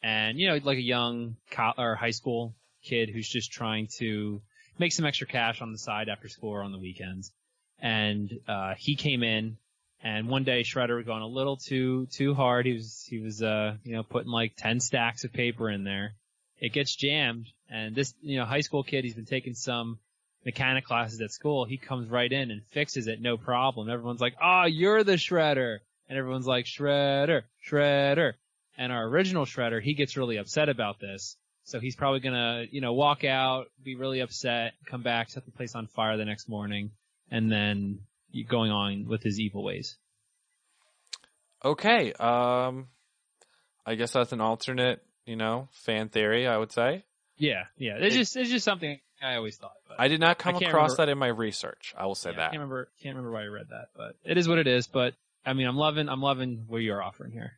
and 0.01 0.39
you 0.39 0.47
know 0.47 0.59
like 0.63 0.77
a 0.77 0.81
young 0.81 1.35
co- 1.51 1.73
or 1.77 1.95
high 1.95 2.11
school 2.11 2.55
kid 2.83 3.09
who's 3.09 3.27
just 3.27 3.51
trying 3.51 3.87
to 3.97 4.41
make 4.79 4.93
some 4.93 5.05
extra 5.05 5.27
cash 5.27 5.61
on 5.61 5.71
the 5.71 5.77
side 5.77 6.07
after 6.07 6.29
school 6.29 6.51
or 6.51 6.63
on 6.63 6.71
the 6.71 6.79
weekends. 6.79 7.33
And 7.79 8.31
uh 8.47 8.75
he 8.77 8.95
came 8.95 9.23
in 9.23 9.57
and 10.03 10.27
one 10.27 10.43
day 10.43 10.63
Shredder 10.63 10.95
was 10.95 11.05
going 11.05 11.21
a 11.21 11.27
little 11.27 11.57
too 11.57 12.07
too 12.07 12.33
hard. 12.33 12.65
He 12.65 12.73
was 12.73 13.05
he 13.09 13.19
was 13.19 13.41
uh 13.41 13.75
you 13.83 13.93
know 13.93 14.03
putting 14.03 14.31
like 14.31 14.53
ten 14.55 14.79
stacks 14.79 15.23
of 15.23 15.33
paper 15.33 15.69
in 15.69 15.83
there. 15.83 16.13
It 16.59 16.73
gets 16.73 16.95
jammed 16.95 17.47
and 17.69 17.95
this 17.95 18.13
you 18.21 18.37
know 18.37 18.45
high 18.45 18.61
school 18.61 18.83
kid 18.83 19.03
he's 19.03 19.15
been 19.15 19.25
taking 19.25 19.53
some 19.53 19.99
mechanic 20.45 20.85
classes 20.85 21.19
at 21.21 21.31
school. 21.31 21.65
He 21.65 21.77
comes 21.77 22.09
right 22.09 22.31
in 22.31 22.51
and 22.51 22.63
fixes 22.67 23.07
it 23.07 23.21
no 23.21 23.37
problem. 23.37 23.89
Everyone's 23.89 24.21
like, 24.21 24.35
"Oh, 24.41 24.65
you're 24.65 25.03
the 25.03 25.13
Shredder." 25.13 25.79
And 26.09 26.17
everyone's 26.17 26.47
like, 26.47 26.65
"Shredder, 26.65 27.43
Shredder." 27.67 28.33
And 28.77 28.93
our 28.93 29.05
original 29.05 29.45
Shredder, 29.45 29.81
he 29.81 29.93
gets 29.93 30.15
really 30.15 30.37
upset 30.37 30.69
about 30.69 30.99
this. 30.99 31.35
So 31.63 31.81
he's 31.81 31.97
probably 31.97 32.21
gonna, 32.21 32.65
you 32.71 32.79
know, 32.79 32.93
walk 32.93 33.25
out, 33.25 33.67
be 33.83 33.95
really 33.95 34.21
upset, 34.21 34.73
come 34.85 35.01
back, 35.01 35.29
set 35.29 35.43
the 35.45 35.51
place 35.51 35.75
on 35.75 35.87
fire 35.87 36.15
the 36.15 36.23
next 36.23 36.47
morning, 36.47 36.91
and 37.29 37.51
then 37.51 37.99
going 38.43 38.71
on 38.71 39.07
with 39.07 39.23
his 39.23 39.39
evil 39.39 39.63
ways. 39.63 39.97
Okay. 41.63 42.13
Um, 42.13 42.87
I 43.85 43.95
guess 43.95 44.11
that's 44.11 44.31
an 44.31 44.41
alternate, 44.41 45.01
you 45.25 45.35
know, 45.35 45.69
fan 45.71 46.09
theory. 46.09 46.47
I 46.47 46.57
would 46.57 46.71
say 46.71 47.03
Yeah, 47.37 47.63
yeah. 47.77 47.95
It's 47.97 48.15
just, 48.15 48.35
it's 48.35 48.49
just 48.49 48.65
something 48.65 48.99
I 49.21 49.35
always 49.35 49.57
thought. 49.57 49.71
I 49.97 50.07
did 50.09 50.19
not 50.19 50.37
come 50.37 50.55
across 50.55 50.91
remember- 50.91 50.95
that 50.97 51.09
in 51.09 51.17
my 51.17 51.27
research. 51.27 51.93
I 51.97 52.05
will 52.05 52.15
say 52.15 52.29
yeah, 52.29 52.35
I 52.35 52.39
that. 52.39 52.51
can't 52.51 52.59
remember, 52.59 52.89
can't 53.01 53.15
remember 53.15 53.31
why 53.31 53.43
I 53.43 53.47
read 53.47 53.69
that, 53.69 53.87
but 53.95 54.15
it 54.23 54.37
is 54.37 54.47
what 54.47 54.59
it 54.59 54.67
is. 54.67 54.87
But 54.87 55.15
I 55.45 55.53
mean, 55.53 55.65
I'm 55.67 55.77
loving, 55.77 56.09
I'm 56.09 56.21
loving 56.21 56.65
what 56.67 56.79
you're 56.79 57.01
offering 57.01 57.31
here. 57.31 57.53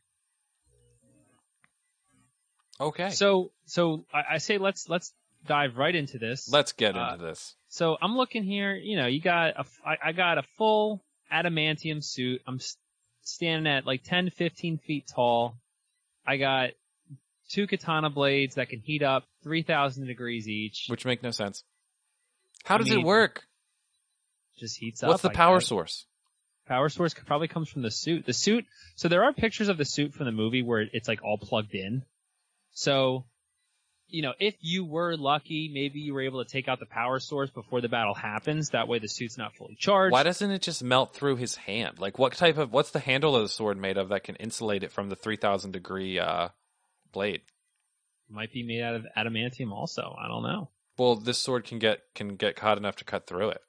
Okay. 2.80 3.10
So, 3.10 3.52
so 3.66 4.06
I, 4.14 4.36
I 4.36 4.38
say 4.38 4.58
let's 4.58 4.88
let's 4.88 5.12
dive 5.46 5.78
right 5.78 5.94
into 5.94 6.18
this. 6.18 6.50
Let's 6.50 6.72
get 6.72 6.96
uh, 6.96 7.12
into 7.14 7.26
this. 7.26 7.56
So 7.70 7.98
I'm 8.02 8.18
looking 8.18 8.44
here. 8.44 8.76
You 8.76 8.98
know, 8.98 9.08
you 9.08 9.22
got 9.22 9.60
a, 9.60 9.66
I, 9.86 10.10
I 10.10 10.12
got 10.12 10.38
a 10.38 10.44
full 10.58 11.04
adamantium 11.32 12.04
suit. 12.04 12.42
I'm 12.48 12.60
standing 13.22 13.72
at 13.72 13.86
like 13.86 14.04
10 14.04 14.32
15 14.32 14.80
feet 14.80 15.06
tall. 15.14 15.56
I 16.26 16.38
got 16.38 16.72
two 17.50 17.68
katana 17.68 18.10
blades 18.10 18.56
that 18.56 18.70
can 18.70 18.80
heat 18.80 19.04
up 19.04 19.26
3,000 19.44 20.06
degrees 20.08 20.48
each. 20.48 20.86
Which 20.88 21.06
make 21.06 21.24
no 21.24 21.32
sense. 21.32 21.64
How 22.64 22.76
I 22.76 22.78
does 22.80 22.90
mean, 22.90 23.00
it 23.00 23.06
work? 23.06 23.44
Just 24.58 24.78
heats 24.78 25.04
up. 25.04 25.10
What's 25.10 25.22
the 25.22 25.30
power 25.30 25.62
source? 25.62 26.06
Power 26.68 26.90
source 26.90 27.14
could- 27.14 27.26
probably 27.26 27.48
comes 27.48 27.70
from 27.70 27.82
the 27.82 27.92
suit. 27.92 28.26
The 28.26 28.34
suit. 28.34 28.66
So 28.96 29.08
there 29.08 29.24
are 29.24 29.34
pictures 29.34 29.70
of 29.70 29.78
the 29.78 29.86
suit 29.86 30.14
from 30.14 30.26
the 30.26 30.32
movie 30.32 30.62
where 30.62 30.82
it's 30.92 31.08
like 31.08 31.24
all 31.24 31.38
plugged 31.38 31.74
in. 31.74 32.04
So, 32.72 33.26
you 34.10 34.22
know, 34.22 34.34
if 34.40 34.56
you 34.60 34.86
were 34.86 35.16
lucky, 35.16 35.70
maybe 35.74 36.00
you 36.00 36.14
were 36.14 36.22
able 36.22 36.44
to 36.44 36.50
take 36.50 36.68
out 36.68 36.80
the 36.80 36.86
power 36.86 37.20
source 37.20 37.50
before 37.50 37.82
the 37.82 37.90
battle 37.90 38.14
happens. 38.14 38.70
That 38.70 38.88
way 38.88 39.00
the 39.00 39.08
suit's 39.08 39.38
not 39.38 39.56
fully 39.56 39.76
charged. 39.80 40.14
Why 40.14 40.24
doesn't 40.24 40.52
it 40.52 40.62
just 40.62 40.84
melt 40.84 41.14
through 41.14 41.38
his 41.38 41.56
hand? 41.56 42.00
Like, 42.00 42.20
what 42.20 42.34
type 42.34 42.58
of 42.58 42.72
what's 42.72 42.92
the 42.92 43.00
handle 43.00 43.36
of 43.36 43.44
the 43.44 43.50
sword 43.50 43.78
made 43.78 43.98
of 43.98 44.10
that 44.10 44.24
can 44.24 44.36
insulate 44.36 44.84
it 44.84 44.92
from 44.92 45.10
the 45.10 45.16
three 45.16 45.38
thousand 45.38 45.72
degree 45.72 46.20
uh, 46.20 46.50
blade? 47.12 47.42
might 48.30 48.54
be 48.54 48.64
made 48.64 48.82
out 48.82 48.96
of 48.96 49.08
adamantium 49.18 49.72
also. 49.72 50.16
I 50.18 50.28
don't 50.28 50.44
know. 50.44 50.70
Well, 50.98 51.16
this 51.16 51.38
sword 51.38 51.66
can 51.66 51.80
get 51.80 52.02
can 52.14 52.36
get 52.36 52.60
hot 52.60 52.78
enough 52.78 52.98
to 52.98 53.06
cut 53.06 53.28
through 53.28 53.50
it. 53.50 53.62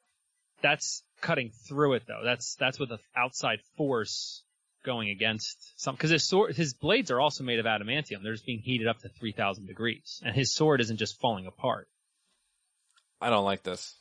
That's 0.63 1.03
cutting 1.21 1.53
through 1.69 1.95
it 1.95 2.03
though. 2.07 2.21
That's 2.25 2.57
that's 2.57 2.79
with 2.79 2.91
an 2.91 2.99
outside 3.17 3.61
force 3.77 4.43
going 4.83 5.11
against 5.11 5.81
some 5.81 5.95
because 5.95 6.11
his 6.11 6.27
sword 6.27 6.57
his 6.57 6.75
blades 6.75 7.11
are 7.11 7.21
also 7.21 7.45
made 7.45 7.59
of 7.59 7.67
adamantium. 7.67 8.23
They're 8.23 8.33
just 8.33 8.47
being 8.47 8.61
heated 8.61 8.87
up 8.87 9.01
to 9.01 9.09
three 9.09 9.33
thousand 9.33 9.67
degrees, 9.67 10.21
and 10.25 10.35
his 10.35 10.55
sword 10.55 10.81
isn't 10.81 10.97
just 10.97 11.21
falling 11.21 11.47
apart. 11.47 11.89
I 13.21 13.31
don't 13.31 13.45
like 13.45 13.63
this. 13.63 13.95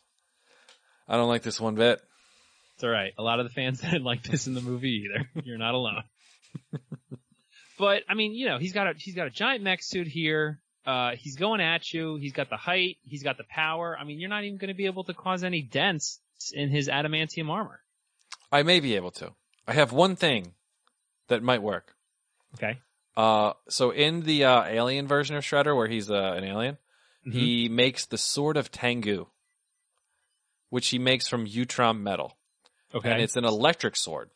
I 1.08 1.18
don't 1.18 1.28
like 1.28 1.44
this 1.44 1.60
one 1.60 1.76
bit. 1.76 2.02
It's 2.76 2.84
all 2.84 2.90
right. 2.90 3.14
A 3.18 3.24
lot 3.24 3.40
of 3.40 3.48
the 3.48 3.54
fans 3.54 3.82
didn't 3.82 4.04
like 4.04 4.24
this 4.24 4.48
in 4.48 4.54
the 4.54 4.62
movie 4.62 5.06
either. 5.06 5.30
You're 5.44 5.58
not 5.58 5.74
alone. 5.74 6.04
but 7.78 8.04
I 8.08 8.14
mean, 8.14 8.34
you 8.34 8.48
know, 8.48 8.58
he's 8.58 8.74
got 8.74 8.88
a 8.88 8.94
he's 8.98 9.16
got 9.16 9.28
a 9.28 9.32
giant 9.32 9.64
mech 9.64 9.84
suit 9.84 10.08
here. 10.08 10.60
Uh, 10.86 11.12
he's 11.18 11.36
going 11.36 11.62
at 11.62 11.94
you. 11.94 12.16
He's 12.16 12.32
got 12.32 12.50
the 12.50 12.58
height. 12.58 12.98
He's 13.04 13.22
got 13.22 13.38
the 13.38 13.44
power. 13.44 13.98
I 14.00 14.06
mean, 14.06 14.20
you're 14.20 14.30
not 14.30 14.44
even 14.44 14.58
going 14.58 14.70
to 14.70 14.74
be 14.74 14.86
able 14.86 15.04
to 15.04 15.14
cause 15.14 15.44
any 15.44 15.62
dents 15.62 16.20
in 16.54 16.70
his 16.70 16.88
adamantium 16.88 17.50
armor. 17.50 17.82
I 18.52 18.64
may 18.64 18.80
be 18.80 18.96
able 18.96 19.12
to. 19.12 19.34
I 19.68 19.74
have 19.74 19.92
one 19.92 20.16
thing 20.16 20.54
that 21.30 21.42
might 21.42 21.62
work. 21.62 21.96
Okay. 22.56 22.80
Uh, 23.18 23.54
so 23.70 23.90
in 23.92 24.22
the 24.22 24.44
uh, 24.46 24.64
alien 24.66 25.08
version 25.08 25.36
of 25.36 25.44
Shredder, 25.44 25.76
where 25.76 25.88
he's 25.88 26.10
uh, 26.12 26.34
an 26.38 26.44
alien, 26.44 26.78
he 27.24 27.68
makes 27.70 28.06
the 28.06 28.18
sword 28.18 28.58
of 28.58 28.72
Tengu, 28.72 29.28
which 30.70 30.90
he 30.90 31.00
makes 31.00 31.28
from 31.28 31.46
Utrom 31.46 32.02
metal, 32.02 32.38
Okay. 32.96 33.12
and 33.12 33.22
it's 33.22 33.36
an 33.36 33.46
electric 33.46 33.96
sword. 33.96 34.30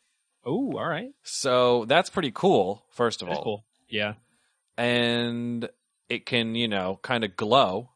oh, 0.44 0.72
all 0.76 0.86
right. 0.88 1.10
So 1.22 1.84
that's 1.86 2.10
pretty 2.10 2.30
cool. 2.32 2.84
First 2.90 3.22
of 3.22 3.28
That's 3.28 3.38
all, 3.38 3.44
cool. 3.44 3.64
Yeah. 3.88 4.14
and 4.76 5.68
it 6.08 6.26
can, 6.26 6.54
you 6.54 6.68
know, 6.68 6.98
kind 7.02 7.24
of 7.24 7.34
glow. 7.36 7.90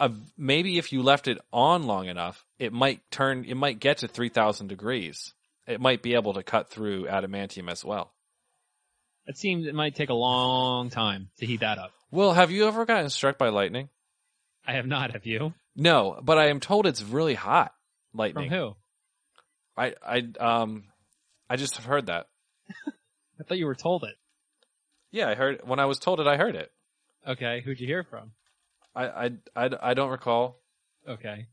Uh, 0.00 0.08
maybe 0.36 0.78
if 0.78 0.92
you 0.92 1.02
left 1.02 1.28
it 1.28 1.38
on 1.52 1.84
long 1.86 2.08
enough, 2.08 2.44
it 2.58 2.72
might 2.72 3.00
turn. 3.10 3.44
It 3.46 3.54
might 3.56 3.78
get 3.78 3.98
to 3.98 4.08
three 4.08 4.28
thousand 4.30 4.66
degrees. 4.66 5.32
It 5.72 5.80
might 5.80 6.02
be 6.02 6.14
able 6.14 6.34
to 6.34 6.42
cut 6.42 6.70
through 6.70 7.06
adamantium 7.06 7.70
as 7.70 7.84
well. 7.84 8.12
It 9.26 9.38
seems 9.38 9.66
it 9.66 9.74
might 9.74 9.94
take 9.94 10.10
a 10.10 10.14
long 10.14 10.90
time 10.90 11.30
to 11.38 11.46
heat 11.46 11.60
that 11.60 11.78
up. 11.78 11.92
Well, 12.10 12.32
have 12.34 12.50
you 12.50 12.66
ever 12.66 12.84
gotten 12.84 13.08
struck 13.08 13.38
by 13.38 13.48
lightning? 13.48 13.88
I 14.66 14.74
have 14.74 14.86
not. 14.86 15.12
Have 15.12 15.26
you? 15.26 15.54
No, 15.74 16.20
but 16.22 16.38
I 16.38 16.48
am 16.48 16.60
told 16.60 16.86
it's 16.86 17.02
really 17.02 17.34
hot. 17.34 17.72
Lightning. 18.12 18.50
From 18.50 18.58
who? 18.58 18.76
I 19.76 19.94
I 20.06 20.22
um 20.38 20.84
I 21.48 21.56
just 21.56 21.76
have 21.76 21.86
heard 21.86 22.06
that. 22.06 22.26
I 23.40 23.44
thought 23.44 23.58
you 23.58 23.66
were 23.66 23.74
told 23.74 24.04
it. 24.04 24.14
Yeah, 25.10 25.28
I 25.28 25.34
heard 25.34 25.60
when 25.64 25.78
I 25.80 25.86
was 25.86 25.98
told 25.98 26.20
it. 26.20 26.26
I 26.26 26.36
heard 26.36 26.54
it. 26.54 26.70
Okay. 27.26 27.62
Who'd 27.64 27.80
you 27.80 27.86
hear 27.86 28.04
from? 28.04 28.32
I 28.94 29.06
I 29.06 29.30
I, 29.56 29.70
I 29.82 29.94
don't 29.94 30.10
recall. 30.10 30.60
Okay. 31.08 31.46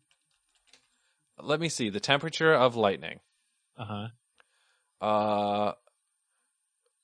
Let 1.41 1.59
me 1.59 1.69
see 1.69 1.89
the 1.89 2.01
temperature 2.01 2.53
of 2.53 2.75
lightning. 2.75 3.21
Uh 3.79 3.85
huh. 3.85 5.05
Uh, 5.05 5.71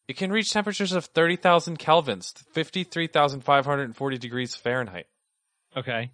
it 0.08 0.18
can 0.18 0.32
reach 0.32 0.52
temperatures 0.52 0.92
of 0.92 1.06
thirty 1.06 1.36
thousand 1.38 1.80
kelvins, 1.80 2.34
fifty 2.52 2.84
three 2.84 3.08
thousand 3.08 3.42
five 3.42 3.66
hundred 3.66 3.84
and 3.84 3.96
forty 3.96 4.18
degrees 4.18 4.56
Fahrenheit. 4.56 5.08
Okay. 5.76 6.12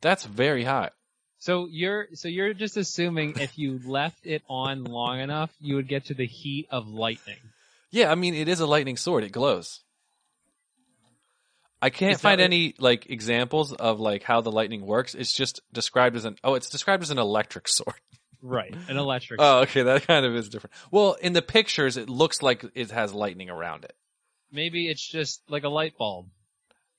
That's 0.00 0.24
very 0.24 0.64
hot. 0.64 0.92
So 1.38 1.66
you're 1.70 2.06
so 2.14 2.28
you're 2.28 2.54
just 2.54 2.76
assuming 2.76 3.38
if 3.38 3.58
you 3.58 3.80
left 3.86 4.24
it 4.24 4.42
on 4.48 4.84
long 4.84 5.20
enough, 5.20 5.50
you 5.60 5.74
would 5.76 5.88
get 5.88 6.06
to 6.06 6.14
the 6.14 6.26
heat 6.26 6.68
of 6.70 6.88
lightning. 6.88 7.36
Yeah, 7.90 8.10
I 8.10 8.14
mean 8.14 8.34
it 8.34 8.48
is 8.48 8.60
a 8.60 8.66
lightning 8.66 8.96
sword. 8.96 9.24
It 9.24 9.32
glows. 9.32 9.80
I 11.82 11.90
can't 11.90 12.18
find 12.18 12.40
what- 12.40 12.44
any 12.44 12.74
like 12.78 13.10
examples 13.10 13.72
of 13.74 14.00
like 14.00 14.22
how 14.22 14.40
the 14.40 14.50
lightning 14.52 14.86
works. 14.86 15.14
It's 15.14 15.34
just 15.34 15.60
described 15.72 16.16
as 16.16 16.24
an 16.24 16.36
oh, 16.42 16.54
it's 16.54 16.70
described 16.70 17.02
as 17.02 17.10
an 17.10 17.18
electric 17.18 17.68
sword. 17.68 18.00
Right. 18.44 18.74
An 18.88 18.98
electric. 18.98 19.40
Oh, 19.40 19.60
okay, 19.60 19.82
that 19.82 20.06
kind 20.06 20.26
of 20.26 20.36
is 20.36 20.50
different. 20.50 20.74
Well, 20.90 21.14
in 21.14 21.32
the 21.32 21.40
pictures, 21.40 21.96
it 21.96 22.10
looks 22.10 22.42
like 22.42 22.62
it 22.74 22.90
has 22.90 23.14
lightning 23.14 23.48
around 23.48 23.84
it. 23.84 23.94
Maybe 24.52 24.88
it's 24.88 25.04
just 25.04 25.40
like 25.48 25.64
a 25.64 25.68
light 25.70 25.96
bulb. 25.96 26.26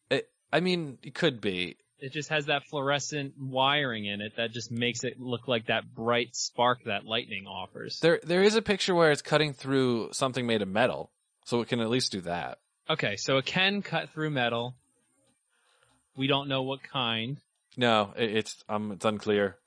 it 0.10 0.28
I 0.52 0.60
mean, 0.60 0.98
it 1.04 1.14
could 1.14 1.40
be. 1.40 1.78
It 2.00 2.12
just 2.12 2.30
has 2.30 2.48
that 2.48 2.64
fluorescent 2.66 3.36
wiring 3.40 4.06
in 4.06 4.22
it 4.22 4.34
that 4.38 4.52
just 4.52 4.72
makes 4.72 5.04
it 5.04 5.20
look 5.20 5.48
like 5.48 5.68
that 5.68 5.94
bright 5.94 6.36
spark 6.36 6.84
that 6.86 7.06
lightning 7.06 7.46
offers. 7.46 8.00
There, 8.00 8.20
there 8.24 8.42
is 8.42 8.56
a 8.56 8.62
picture 8.62 8.96
where 8.96 9.12
it's 9.12 9.22
cutting 9.22 9.54
through 9.54 10.10
something 10.12 10.48
made 10.48 10.64
of 10.64 10.68
metal, 10.68 11.12
so 11.46 11.62
it 11.62 11.68
can 11.68 11.80
at 11.80 11.90
least 11.90 12.12
do 12.12 12.22
that. 12.22 12.58
Okay, 12.90 13.18
so 13.18 13.38
it 13.38 13.46
can 13.46 13.84
cut 13.84 14.10
through 14.10 14.32
metal. 14.32 14.76
We 16.18 16.28
don't 16.28 16.50
know 16.50 16.64
what 16.64 16.82
kind. 16.84 17.38
No, 17.78 18.14
it, 18.18 18.36
it's 18.36 18.64
um, 18.68 18.92
it's 18.92 19.06
unclear. 19.06 19.58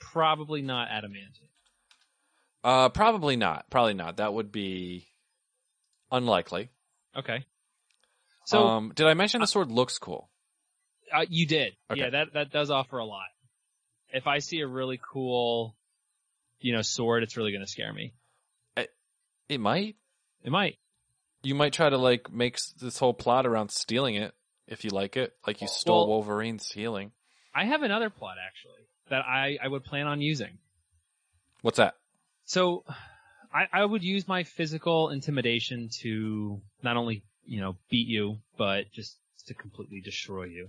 Probably 0.00 0.62
not 0.62 0.88
adamantium. 0.88 1.48
Uh, 2.64 2.88
probably 2.88 3.36
not. 3.36 3.70
Probably 3.70 3.94
not. 3.94 4.16
That 4.18 4.34
would 4.34 4.50
be 4.50 5.06
unlikely. 6.10 6.70
Okay. 7.16 7.44
So 8.44 8.66
um, 8.66 8.92
did 8.94 9.06
I 9.06 9.14
mention 9.14 9.40
the 9.40 9.46
sword 9.46 9.70
looks 9.70 9.98
cool? 9.98 10.28
Uh, 11.14 11.24
you 11.28 11.46
did. 11.46 11.74
Okay. 11.90 12.00
Yeah, 12.00 12.10
that 12.10 12.32
that 12.34 12.50
does 12.50 12.70
offer 12.70 12.98
a 12.98 13.04
lot. 13.04 13.26
If 14.12 14.26
I 14.26 14.38
see 14.38 14.60
a 14.60 14.66
really 14.66 15.00
cool, 15.12 15.76
you 16.58 16.74
know, 16.74 16.82
sword, 16.82 17.22
it's 17.22 17.36
really 17.36 17.52
going 17.52 17.64
to 17.64 17.70
scare 17.70 17.92
me. 17.92 18.12
It 19.50 19.58
might. 19.60 19.96
It 20.44 20.52
might. 20.52 20.78
You 21.42 21.56
might 21.56 21.72
try 21.72 21.90
to 21.90 21.98
like 21.98 22.32
make 22.32 22.56
this 22.80 22.98
whole 22.98 23.12
plot 23.12 23.46
around 23.46 23.72
stealing 23.72 24.14
it 24.14 24.32
if 24.68 24.84
you 24.84 24.90
like 24.90 25.16
it, 25.16 25.34
like 25.44 25.60
you 25.60 25.66
stole 25.66 26.06
Well- 26.06 26.18
Wolverine's 26.18 26.70
healing. 26.70 27.10
I 27.52 27.64
have 27.64 27.82
another 27.82 28.10
plot 28.10 28.36
actually 28.46 28.86
that 29.10 29.24
I 29.26 29.58
I 29.62 29.68
would 29.68 29.84
plan 29.84 30.06
on 30.06 30.20
using. 30.20 30.58
What's 31.62 31.76
that? 31.76 31.94
So, 32.44 32.84
I 33.52 33.66
I 33.72 33.84
would 33.84 34.02
use 34.02 34.26
my 34.26 34.44
physical 34.44 35.10
intimidation 35.10 35.88
to 36.00 36.60
not 36.82 36.96
only 36.96 37.22
you 37.44 37.60
know 37.60 37.76
beat 37.90 38.08
you, 38.08 38.38
but 38.56 38.90
just 38.92 39.16
to 39.46 39.54
completely 39.54 40.00
destroy 40.00 40.44
you. 40.44 40.68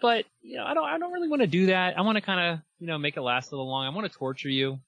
But 0.00 0.24
you 0.42 0.56
know, 0.56 0.64
I 0.64 0.74
don't 0.74 0.84
I 0.84 0.98
don't 0.98 1.12
really 1.12 1.28
want 1.28 1.42
to 1.42 1.48
do 1.48 1.66
that. 1.66 1.96
I 1.96 2.02
want 2.02 2.16
to 2.16 2.22
kind 2.22 2.40
of 2.52 2.60
you 2.78 2.86
know 2.86 2.98
make 2.98 3.16
it 3.16 3.22
last 3.22 3.52
a 3.52 3.54
little 3.54 3.68
long. 3.68 3.86
I 3.86 3.90
want 3.90 4.10
to 4.10 4.18
torture 4.18 4.50
you. 4.50 4.80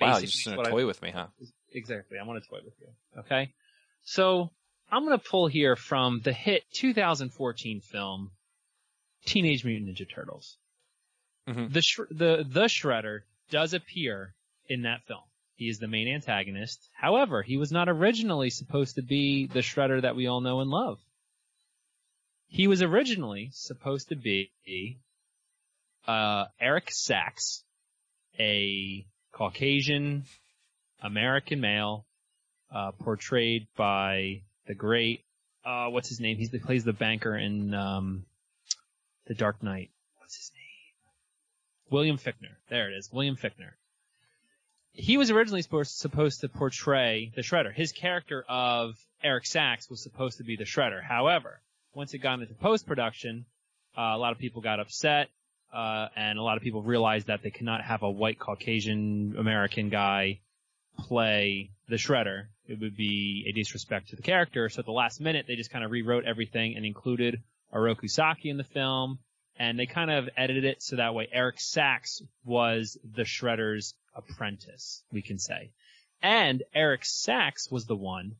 Wow, 0.00 0.12
you're 0.18 0.20
just 0.22 0.38
is 0.38 0.44
gonna 0.44 0.56
what 0.56 0.66
I- 0.68 0.70
toy 0.70 0.86
with 0.86 1.02
me, 1.02 1.10
huh? 1.10 1.26
Exactly. 1.72 2.18
I 2.18 2.24
want 2.24 2.42
to 2.42 2.48
toy 2.48 2.60
with 2.64 2.74
you. 2.80 2.88
Okay. 3.20 3.52
So 4.04 4.50
I'm 4.90 5.04
going 5.04 5.18
to 5.18 5.24
pull 5.24 5.48
here 5.48 5.76
from 5.76 6.20
the 6.24 6.32
hit 6.32 6.64
2014 6.72 7.80
film 7.80 8.30
Teenage 9.26 9.64
Mutant 9.64 9.90
Ninja 9.90 10.08
Turtles. 10.08 10.56
Mhm. 11.48 11.72
The 11.72 11.82
sh- 11.82 12.00
the 12.10 12.44
the 12.48 12.64
Shredder 12.64 13.20
does 13.50 13.72
appear 13.72 14.34
in 14.68 14.82
that 14.82 15.02
film. 15.06 15.22
He 15.54 15.68
is 15.68 15.78
the 15.78 15.88
main 15.88 16.06
antagonist. 16.08 16.88
However, 16.94 17.42
he 17.42 17.56
was 17.56 17.72
not 17.72 17.88
originally 17.88 18.50
supposed 18.50 18.94
to 18.96 19.02
be 19.02 19.46
the 19.46 19.60
Shredder 19.60 20.02
that 20.02 20.14
we 20.14 20.26
all 20.26 20.40
know 20.40 20.60
and 20.60 20.70
love. 20.70 21.00
He 22.48 22.68
was 22.68 22.82
originally 22.82 23.50
supposed 23.52 24.08
to 24.08 24.16
be 24.16 24.50
uh, 26.06 26.46
Eric 26.60 26.90
Sacks, 26.90 27.64
a 28.38 29.06
Caucasian 29.32 30.24
American 31.02 31.60
male, 31.60 32.06
uh, 32.70 32.92
portrayed 32.92 33.66
by 33.76 34.42
the 34.66 34.74
great, 34.74 35.24
uh, 35.64 35.88
what's 35.88 36.08
his 36.08 36.20
name? 36.20 36.36
He's 36.38 36.50
the, 36.50 36.58
plays 36.58 36.84
the 36.84 36.92
banker 36.92 37.36
in, 37.36 37.74
um, 37.74 38.24
The 39.26 39.34
Dark 39.34 39.62
Knight. 39.62 39.90
William 41.90 42.18
Fichtner. 42.18 42.54
There 42.68 42.90
it 42.90 42.96
is. 42.96 43.10
William 43.12 43.36
Fichtner. 43.36 43.72
He 44.92 45.16
was 45.16 45.30
originally 45.30 45.62
supposed, 45.62 46.40
to 46.40 46.48
portray 46.48 47.30
the 47.36 47.42
Shredder. 47.42 47.72
His 47.72 47.92
character 47.92 48.44
of 48.48 48.96
Eric 49.22 49.46
Sacks 49.46 49.88
was 49.88 50.02
supposed 50.02 50.38
to 50.38 50.44
be 50.44 50.56
the 50.56 50.64
Shredder. 50.64 51.02
However, 51.02 51.60
once 51.94 52.14
it 52.14 52.18
got 52.18 52.40
into 52.40 52.54
post-production, 52.54 53.44
uh, 53.96 54.12
a 54.14 54.18
lot 54.18 54.32
of 54.32 54.38
people 54.38 54.60
got 54.60 54.80
upset, 54.80 55.28
uh, 55.72 56.08
and 56.16 56.38
a 56.38 56.42
lot 56.42 56.56
of 56.56 56.62
people 56.62 56.82
realized 56.82 57.28
that 57.28 57.42
they 57.42 57.50
cannot 57.50 57.82
have 57.82 58.02
a 58.02 58.10
white 58.10 58.38
Caucasian 58.38 59.36
American 59.38 59.88
guy 59.88 60.40
play 60.98 61.70
the 61.88 61.96
Shredder. 61.96 62.46
It 62.66 62.80
would 62.80 62.96
be 62.96 63.46
a 63.48 63.52
disrespect 63.52 64.08
to 64.08 64.16
the 64.16 64.22
character. 64.22 64.68
So 64.68 64.80
at 64.80 64.86
the 64.86 64.92
last 64.92 65.20
minute, 65.20 65.46
they 65.46 65.54
just 65.54 65.70
kind 65.70 65.84
of 65.84 65.90
rewrote 65.90 66.24
everything 66.24 66.76
and 66.76 66.84
included 66.84 67.40
Oroku 67.72 68.10
Saki 68.10 68.50
in 68.50 68.56
the 68.56 68.64
film. 68.64 69.20
And 69.58 69.78
they 69.78 69.86
kind 69.86 70.10
of 70.10 70.28
edited 70.36 70.64
it 70.64 70.82
so 70.82 70.96
that 70.96 71.14
way 71.14 71.28
Eric 71.32 71.60
Sacks 71.60 72.22
was 72.44 72.96
the 73.04 73.24
Shredder's 73.24 73.94
apprentice, 74.14 75.02
we 75.12 75.20
can 75.20 75.38
say. 75.38 75.70
And 76.22 76.62
Eric 76.74 77.04
Sacks 77.04 77.70
was 77.70 77.86
the 77.86 77.96
one 77.96 78.36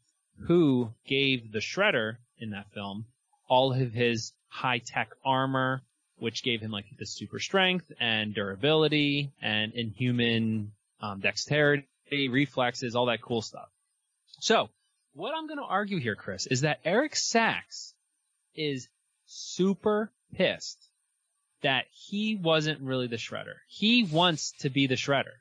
who 0.46 0.92
gave 1.06 1.50
the 1.50 1.58
Shredder 1.58 2.16
in 2.38 2.50
that 2.50 2.70
film 2.72 3.06
all 3.48 3.72
of 3.72 3.92
his 3.92 4.32
high-tech 4.48 5.10
armor, 5.24 5.82
which 6.18 6.42
gave 6.42 6.60
him 6.60 6.70
like 6.70 6.84
the 6.98 7.06
super 7.06 7.38
strength 7.38 7.90
and 7.98 8.34
durability 8.34 9.32
and 9.42 9.72
inhuman 9.72 10.72
um, 11.00 11.20
dexterity, 11.20 11.86
reflexes, 12.10 12.94
all 12.94 13.06
that 13.06 13.22
cool 13.22 13.42
stuff. 13.42 13.68
So, 14.40 14.68
what 15.14 15.34
I'm 15.34 15.46
going 15.46 15.58
to 15.58 15.64
argue 15.64 15.98
here, 15.98 16.14
Chris, 16.14 16.46
is 16.46 16.60
that 16.60 16.80
Eric 16.84 17.16
Sacks 17.16 17.94
is 18.54 18.88
super 19.26 20.12
pissed 20.34 20.87
that 21.62 21.86
he 21.90 22.36
wasn't 22.36 22.80
really 22.80 23.06
the 23.06 23.16
shredder. 23.16 23.56
He 23.68 24.04
wants 24.04 24.52
to 24.60 24.70
be 24.70 24.86
the 24.86 24.94
shredder. 24.94 25.34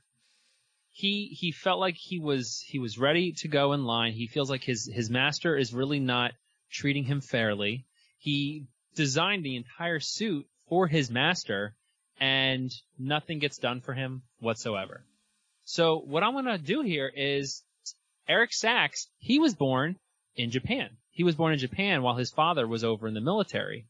He 0.92 1.28
he 1.28 1.52
felt 1.52 1.80
like 1.80 1.96
he 1.96 2.20
was 2.20 2.64
he 2.68 2.80
was 2.80 2.98
ready 2.98 3.34
to 3.34 3.48
go 3.48 3.74
in 3.74 3.84
line. 3.84 4.14
He 4.14 4.28
feels 4.28 4.50
like 4.50 4.64
his 4.64 4.90
his 4.92 5.10
master 5.10 5.56
is 5.56 5.74
really 5.74 6.00
not 6.00 6.32
treating 6.72 7.04
him 7.04 7.22
fairly. 7.22 7.86
He 8.18 8.66
designed 8.96 9.46
the 9.46 9.56
entire 9.56 10.00
suit 10.00 10.48
for 10.68 10.88
his 10.88 11.12
master 11.12 11.76
and 12.20 12.72
nothing 12.98 13.40
gets 13.40 13.58
done 13.58 13.82
for 13.82 13.94
him 13.94 14.24
whatsoever. 14.40 15.04
So 15.66 16.00
what 16.00 16.24
I'm 16.24 16.34
going 16.34 16.46
to 16.46 16.58
do 16.58 16.82
here 16.82 17.12
is 17.14 17.64
Eric 18.28 18.54
Sacks, 18.54 19.08
he 19.20 19.40
was 19.40 19.54
born 19.54 19.98
in 20.36 20.50
Japan. 20.50 20.90
He 21.12 21.24
was 21.24 21.36
born 21.36 21.54
in 21.54 21.60
Japan 21.60 22.02
while 22.02 22.16
his 22.16 22.32
father 22.32 22.68
was 22.68 22.84
over 22.84 23.08
in 23.08 23.14
the 23.14 23.22
military. 23.22 23.86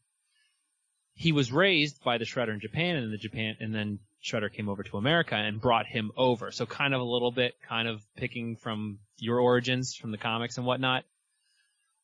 He 1.18 1.32
was 1.32 1.50
raised 1.50 2.04
by 2.04 2.18
the 2.18 2.24
Shredder 2.24 2.54
in 2.54 2.60
Japan 2.60 2.94
and 2.94 3.12
the 3.12 3.18
Japan 3.18 3.56
and 3.58 3.74
then 3.74 3.98
Shredder 4.24 4.52
came 4.52 4.68
over 4.68 4.84
to 4.84 4.98
America 4.98 5.34
and 5.34 5.60
brought 5.60 5.86
him 5.86 6.12
over. 6.16 6.52
So 6.52 6.64
kind 6.64 6.94
of 6.94 7.00
a 7.00 7.04
little 7.04 7.32
bit 7.32 7.56
kind 7.68 7.88
of 7.88 8.00
picking 8.16 8.54
from 8.54 9.00
your 9.18 9.40
origins 9.40 9.96
from 9.96 10.12
the 10.12 10.16
comics 10.16 10.58
and 10.58 10.66
whatnot. 10.66 11.02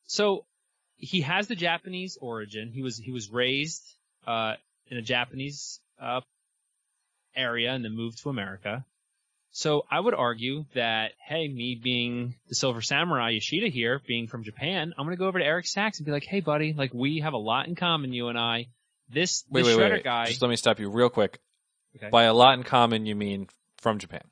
So 0.06 0.46
he 0.96 1.20
has 1.20 1.46
the 1.46 1.54
Japanese 1.54 2.18
origin. 2.20 2.72
He 2.72 2.82
was 2.82 2.98
he 2.98 3.12
was 3.12 3.30
raised 3.30 3.84
uh 4.26 4.54
in 4.88 4.96
a 4.96 5.02
Japanese 5.02 5.78
uh 6.00 6.22
area 7.36 7.72
and 7.72 7.84
then 7.84 7.94
moved 7.94 8.20
to 8.24 8.30
America. 8.30 8.84
So 9.52 9.84
I 9.88 10.00
would 10.00 10.14
argue 10.14 10.64
that, 10.74 11.12
hey, 11.24 11.46
me 11.46 11.78
being 11.80 12.34
the 12.48 12.56
Silver 12.56 12.82
Samurai 12.82 13.30
Yoshida 13.30 13.68
here, 13.68 14.02
being 14.08 14.26
from 14.26 14.42
Japan, 14.42 14.92
I'm 14.98 15.06
gonna 15.06 15.14
go 15.16 15.28
over 15.28 15.38
to 15.38 15.44
Eric 15.44 15.68
Sacks 15.68 16.00
and 16.00 16.06
be 16.06 16.10
like, 16.10 16.26
hey 16.26 16.40
buddy, 16.40 16.72
like 16.72 16.92
we 16.92 17.20
have 17.20 17.34
a 17.34 17.38
lot 17.38 17.68
in 17.68 17.76
common, 17.76 18.12
you 18.12 18.26
and 18.26 18.36
I. 18.36 18.66
This, 19.08 19.44
Wait, 19.50 19.62
this 19.62 19.76
wait, 19.76 19.80
Shredder 19.80 19.82
wait, 19.82 19.92
wait. 19.92 20.04
guy. 20.04 20.26
Just 20.26 20.42
let 20.42 20.48
me 20.48 20.56
stop 20.56 20.78
you 20.80 20.90
real 20.90 21.10
quick. 21.10 21.38
Okay. 21.96 22.08
By 22.10 22.24
a 22.24 22.34
lot 22.34 22.58
in 22.58 22.64
common, 22.64 23.06
you 23.06 23.14
mean 23.14 23.48
from 23.78 23.98
Japan. 23.98 24.22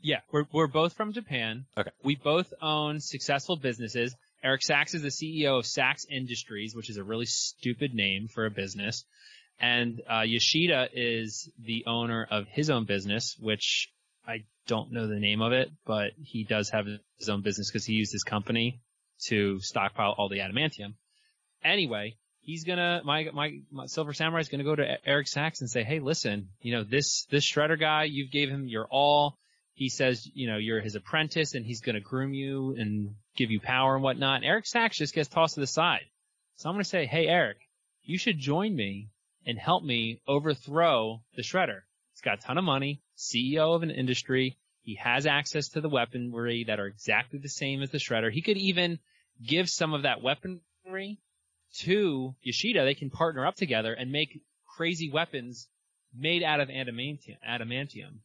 Yeah, 0.00 0.20
we're 0.30 0.44
we're 0.52 0.66
both 0.66 0.92
from 0.94 1.12
Japan. 1.12 1.64
Okay. 1.76 1.90
We 2.02 2.16
both 2.16 2.52
own 2.60 3.00
successful 3.00 3.56
businesses. 3.56 4.14
Eric 4.42 4.62
Sacks 4.62 4.94
is 4.94 5.00
the 5.02 5.08
CEO 5.08 5.58
of 5.58 5.66
Sacks 5.66 6.04
Industries, 6.10 6.74
which 6.74 6.90
is 6.90 6.98
a 6.98 7.04
really 7.04 7.24
stupid 7.24 7.94
name 7.94 8.28
for 8.28 8.44
a 8.44 8.50
business. 8.50 9.04
And 9.58 10.02
uh, 10.10 10.20
Yoshida 10.20 10.88
is 10.92 11.50
the 11.58 11.84
owner 11.86 12.26
of 12.30 12.46
his 12.48 12.68
own 12.68 12.84
business, 12.84 13.36
which 13.40 13.88
I 14.26 14.44
don't 14.66 14.92
know 14.92 15.06
the 15.06 15.20
name 15.20 15.40
of 15.40 15.52
it, 15.52 15.70
but 15.86 16.12
he 16.22 16.44
does 16.44 16.68
have 16.70 16.86
his 17.18 17.28
own 17.28 17.40
business 17.40 17.70
because 17.70 17.86
he 17.86 17.94
used 17.94 18.12
his 18.12 18.24
company 18.24 18.80
to 19.28 19.60
stockpile 19.60 20.14
all 20.18 20.28
the 20.28 20.40
adamantium. 20.40 20.94
Anyway, 21.62 22.16
he's 22.44 22.64
gonna 22.64 23.00
my 23.04 23.28
my, 23.32 23.60
my 23.70 23.86
Silver 23.86 24.12
Samurai 24.12 24.40
is 24.40 24.48
gonna 24.48 24.64
go 24.64 24.76
to 24.76 24.96
Eric 25.06 25.26
Sacks 25.26 25.60
and 25.60 25.70
say, 25.70 25.82
hey, 25.82 25.98
listen, 25.98 26.48
you 26.60 26.72
know 26.72 26.84
this 26.84 27.26
this 27.30 27.44
shredder 27.44 27.78
guy, 27.78 28.04
you've 28.04 28.30
gave 28.30 28.48
him 28.48 28.68
your 28.68 28.86
all. 28.90 29.36
He 29.72 29.88
says, 29.88 30.28
you 30.34 30.46
know, 30.46 30.56
you're 30.56 30.80
his 30.80 30.94
apprentice 30.94 31.54
and 31.54 31.66
he's 31.66 31.80
gonna 31.80 32.00
groom 32.00 32.32
you 32.32 32.76
and 32.78 33.14
give 33.36 33.50
you 33.50 33.60
power 33.60 33.94
and 33.94 34.04
whatnot. 34.04 34.36
And 34.36 34.44
Eric 34.44 34.66
Sacks 34.66 34.98
just 34.98 35.14
gets 35.14 35.28
tossed 35.28 35.54
to 35.54 35.60
the 35.60 35.66
side. 35.66 36.04
So 36.56 36.68
I'm 36.68 36.74
gonna 36.74 36.84
say, 36.84 37.06
hey, 37.06 37.26
Eric, 37.26 37.58
you 38.02 38.18
should 38.18 38.38
join 38.38 38.76
me 38.76 39.08
and 39.46 39.58
help 39.58 39.82
me 39.82 40.20
overthrow 40.28 41.22
the 41.36 41.42
shredder. 41.42 41.80
He's 42.12 42.20
got 42.20 42.38
a 42.38 42.42
ton 42.42 42.58
of 42.58 42.64
money, 42.64 43.00
CEO 43.16 43.74
of 43.74 43.82
an 43.82 43.90
industry. 43.90 44.56
He 44.82 44.96
has 44.96 45.26
access 45.26 45.68
to 45.70 45.80
the 45.80 45.88
weaponry 45.88 46.64
that 46.64 46.78
are 46.78 46.86
exactly 46.86 47.38
the 47.38 47.48
same 47.48 47.82
as 47.82 47.90
the 47.90 47.98
shredder. 47.98 48.30
He 48.30 48.42
could 48.42 48.58
even 48.58 48.98
give 49.44 49.68
some 49.68 49.94
of 49.94 50.02
that 50.02 50.22
weaponry 50.22 51.18
to 51.80 52.34
Yoshida. 52.42 52.84
They 52.84 52.94
can 52.94 53.10
partner 53.10 53.46
up 53.46 53.56
together 53.56 53.92
and 53.92 54.10
make 54.10 54.40
crazy 54.76 55.10
weapons 55.10 55.68
made 56.16 56.42
out 56.42 56.60
of 56.60 56.68
adamantium, 56.68 57.36
adamantium 57.48 58.18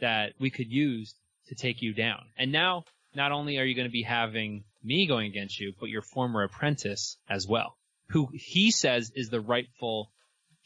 that 0.00 0.34
we 0.38 0.50
could 0.50 0.70
use 0.70 1.14
to 1.48 1.54
take 1.54 1.82
you 1.82 1.92
down. 1.92 2.20
And 2.36 2.52
now, 2.52 2.84
not 3.14 3.32
only 3.32 3.58
are 3.58 3.64
you 3.64 3.74
going 3.74 3.88
to 3.88 3.92
be 3.92 4.02
having 4.02 4.64
me 4.82 5.06
going 5.06 5.26
against 5.26 5.60
you, 5.60 5.72
but 5.78 5.88
your 5.88 6.02
former 6.02 6.42
apprentice 6.42 7.16
as 7.28 7.46
well, 7.46 7.76
who 8.08 8.28
he 8.32 8.70
says 8.70 9.12
is 9.14 9.28
the 9.28 9.40
rightful 9.40 10.10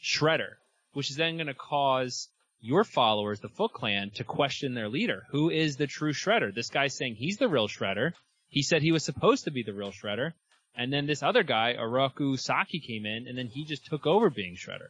shredder, 0.03 0.55
which 0.93 1.09
is 1.09 1.17
then 1.17 1.37
going 1.37 1.47
to 1.47 1.53
cause 1.53 2.29
your 2.59 2.83
followers, 2.83 3.39
the 3.39 3.49
Foot 3.49 3.73
Clan, 3.73 4.11
to 4.15 4.23
question 4.23 4.73
their 4.73 4.89
leader. 4.89 5.23
Who 5.31 5.49
is 5.49 5.77
the 5.77 5.87
true 5.87 6.13
shredder? 6.13 6.53
This 6.53 6.69
guy's 6.69 6.95
saying 6.95 7.15
he's 7.15 7.37
the 7.37 7.47
real 7.47 7.67
shredder. 7.67 8.13
He 8.49 8.63
said 8.63 8.81
he 8.81 8.91
was 8.91 9.03
supposed 9.03 9.43
to 9.43 9.51
be 9.51 9.63
the 9.63 9.73
real 9.73 9.91
shredder. 9.91 10.33
And 10.77 10.93
then 10.93 11.07
this 11.07 11.23
other 11.23 11.41
guy, 11.41 11.75
Oroku 11.77 12.39
Saki, 12.39 12.79
came 12.79 13.07
in, 13.07 13.27
and 13.27 13.35
then 13.35 13.47
he 13.47 13.65
just 13.65 13.87
took 13.87 14.05
over 14.05 14.29
being 14.29 14.55
shredder. 14.55 14.89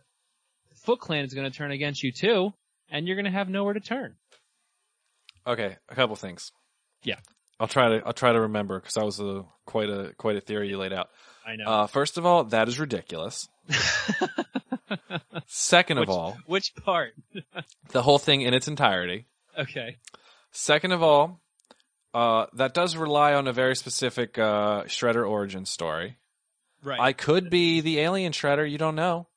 The 0.69 0.75
Foot 0.75 0.99
Clan 0.99 1.23
is 1.23 1.33
going 1.33 1.49
to 1.49 1.57
turn 1.57 1.71
against 1.71 2.03
you 2.03 2.11
too, 2.11 2.53
and 2.89 3.07
you're 3.07 3.15
going 3.15 3.25
to 3.25 3.31
have 3.31 3.47
nowhere 3.47 3.73
to 3.73 3.79
turn. 3.79 4.15
Okay, 5.47 5.77
a 5.87 5.95
couple 5.95 6.17
things. 6.17 6.51
Yeah. 7.03 7.19
I'll 7.59 7.67
try 7.67 7.97
to 7.97 8.05
I'll 8.05 8.13
try 8.13 8.33
to 8.33 8.41
remember 8.41 8.79
because 8.79 8.95
that 8.95 9.05
was 9.05 9.19
a 9.19 9.43
quite 9.65 9.89
a 9.89 10.13
quite 10.17 10.35
a 10.35 10.41
theory 10.41 10.69
you 10.69 10.77
laid 10.77 10.93
out. 10.93 11.09
I 11.45 11.55
know. 11.55 11.65
Uh, 11.65 11.87
first 11.87 12.17
of 12.17 12.25
all, 12.25 12.43
that 12.43 12.67
is 12.67 12.79
ridiculous. 12.79 13.47
Second 15.47 15.99
which, 15.99 16.09
of 16.09 16.15
all, 16.15 16.37
which 16.45 16.75
part? 16.75 17.13
the 17.89 18.03
whole 18.03 18.19
thing 18.19 18.41
in 18.41 18.53
its 18.53 18.67
entirety. 18.67 19.25
okay. 19.57 19.97
Second 20.51 20.91
of 20.91 21.01
all, 21.01 21.39
uh, 22.13 22.47
that 22.53 22.73
does 22.73 22.95
rely 22.95 23.33
on 23.33 23.47
a 23.47 23.53
very 23.53 23.75
specific 23.75 24.37
uh, 24.37 24.83
Shredder 24.83 25.27
origin 25.27 25.65
story. 25.65 26.17
Right. 26.83 26.99
I 26.99 27.13
could 27.13 27.49
be 27.49 27.81
the 27.81 27.99
alien 27.99 28.31
Shredder. 28.31 28.69
You 28.69 28.77
don't 28.77 28.95
know. 28.95 29.27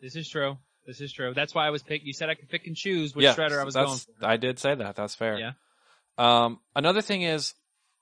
this 0.00 0.16
is 0.16 0.28
true. 0.28 0.58
This 0.86 1.02
is 1.02 1.12
true. 1.12 1.34
That's 1.34 1.54
why 1.54 1.66
I 1.66 1.70
was 1.70 1.82
pick. 1.82 2.02
You 2.04 2.14
said 2.14 2.30
I 2.30 2.34
could 2.34 2.48
pick 2.48 2.66
and 2.66 2.74
choose 2.74 3.14
which 3.14 3.24
yeah, 3.24 3.34
shredder 3.34 3.60
I 3.60 3.64
was 3.64 3.74
going 3.74 3.98
for. 3.98 4.26
I 4.26 4.38
did 4.38 4.58
say 4.58 4.74
that. 4.74 4.96
That's 4.96 5.14
fair. 5.14 5.38
Yeah. 5.38 5.52
Um, 6.16 6.60
another 6.74 7.02
thing 7.02 7.22
is 7.22 7.52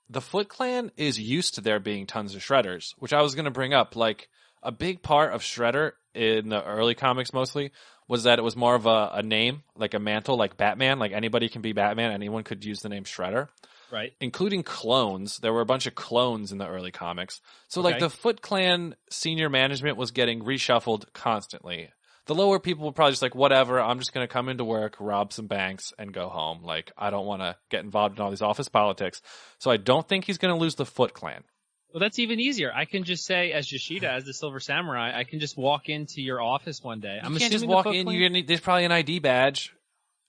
the 0.08 0.20
Foot 0.20 0.48
Clan 0.48 0.92
is 0.96 1.18
used 1.18 1.56
to 1.56 1.60
there 1.60 1.80
being 1.80 2.06
tons 2.06 2.36
of 2.36 2.42
shredders, 2.42 2.94
which 2.98 3.12
I 3.12 3.22
was 3.22 3.34
going 3.34 3.46
to 3.46 3.50
bring 3.50 3.74
up. 3.74 3.96
Like 3.96 4.28
a 4.62 4.70
big 4.70 5.02
part 5.02 5.32
of 5.32 5.42
Shredder 5.42 5.92
in 6.14 6.48
the 6.48 6.62
early 6.64 6.94
comics, 6.94 7.32
mostly 7.32 7.72
was 8.06 8.22
that 8.22 8.38
it 8.38 8.42
was 8.42 8.54
more 8.54 8.76
of 8.76 8.86
a, 8.86 9.10
a 9.14 9.22
name, 9.22 9.64
like 9.76 9.94
a 9.94 9.98
mantle, 9.98 10.36
like 10.36 10.56
Batman. 10.56 11.00
Like 11.00 11.10
anybody 11.10 11.48
can 11.48 11.62
be 11.62 11.72
Batman. 11.72 12.12
Anyone 12.12 12.44
could 12.44 12.64
use 12.64 12.80
the 12.80 12.88
name 12.88 13.02
Shredder, 13.02 13.48
Right. 13.90 14.12
including 14.20 14.62
clones. 14.62 15.38
There 15.38 15.52
were 15.52 15.60
a 15.60 15.66
bunch 15.66 15.86
of 15.86 15.94
clones 15.94 16.52
in 16.52 16.58
the 16.58 16.66
early 16.66 16.90
comics. 16.90 17.40
So 17.68 17.80
like 17.80 17.98
the 17.98 18.10
Foot 18.10 18.42
Clan 18.42 18.96
senior 19.10 19.48
management 19.48 19.96
was 19.96 20.10
getting 20.10 20.42
reshuffled 20.42 21.12
constantly. 21.12 21.90
The 22.26 22.34
lower 22.34 22.58
people 22.58 22.84
were 22.86 22.92
probably 22.92 23.12
just 23.12 23.22
like, 23.22 23.36
whatever, 23.36 23.80
I'm 23.80 24.00
just 24.00 24.12
going 24.12 24.26
to 24.26 24.32
come 24.32 24.48
into 24.48 24.64
work, 24.64 24.96
rob 24.98 25.32
some 25.32 25.46
banks, 25.46 25.92
and 25.96 26.12
go 26.12 26.28
home. 26.28 26.64
Like, 26.64 26.90
I 26.98 27.10
don't 27.10 27.24
want 27.24 27.42
to 27.42 27.56
get 27.70 27.84
involved 27.84 28.18
in 28.18 28.24
all 28.24 28.30
these 28.30 28.42
office 28.42 28.68
politics. 28.68 29.22
So 29.58 29.70
I 29.70 29.76
don't 29.76 30.08
think 30.08 30.24
he's 30.24 30.38
going 30.38 30.52
to 30.52 30.60
lose 30.60 30.74
the 30.74 30.84
Foot 30.86 31.14
Clan. 31.14 31.44
Well, 31.92 32.00
that's 32.00 32.18
even 32.18 32.40
easier. 32.40 32.72
I 32.74 32.84
can 32.84 33.04
just 33.04 33.24
say, 33.24 33.52
as 33.52 33.70
Yoshida, 33.70 34.10
as 34.10 34.24
the 34.24 34.34
Silver 34.34 34.58
Samurai, 34.58 35.16
I 35.16 35.22
can 35.22 35.38
just 35.38 35.56
walk 35.56 35.88
into 35.88 36.20
your 36.20 36.42
office 36.42 36.82
one 36.82 36.98
day. 36.98 37.18
I'm 37.22 37.36
can't 37.36 37.52
just 37.52 37.64
walk 37.66 37.86
in. 37.86 38.04
Clan- 38.04 38.14
You're 38.16 38.28
gonna 38.28 38.40
need, 38.40 38.48
there's 38.48 38.60
probably 38.60 38.84
an 38.84 38.92
ID 38.92 39.20
badge. 39.20 39.72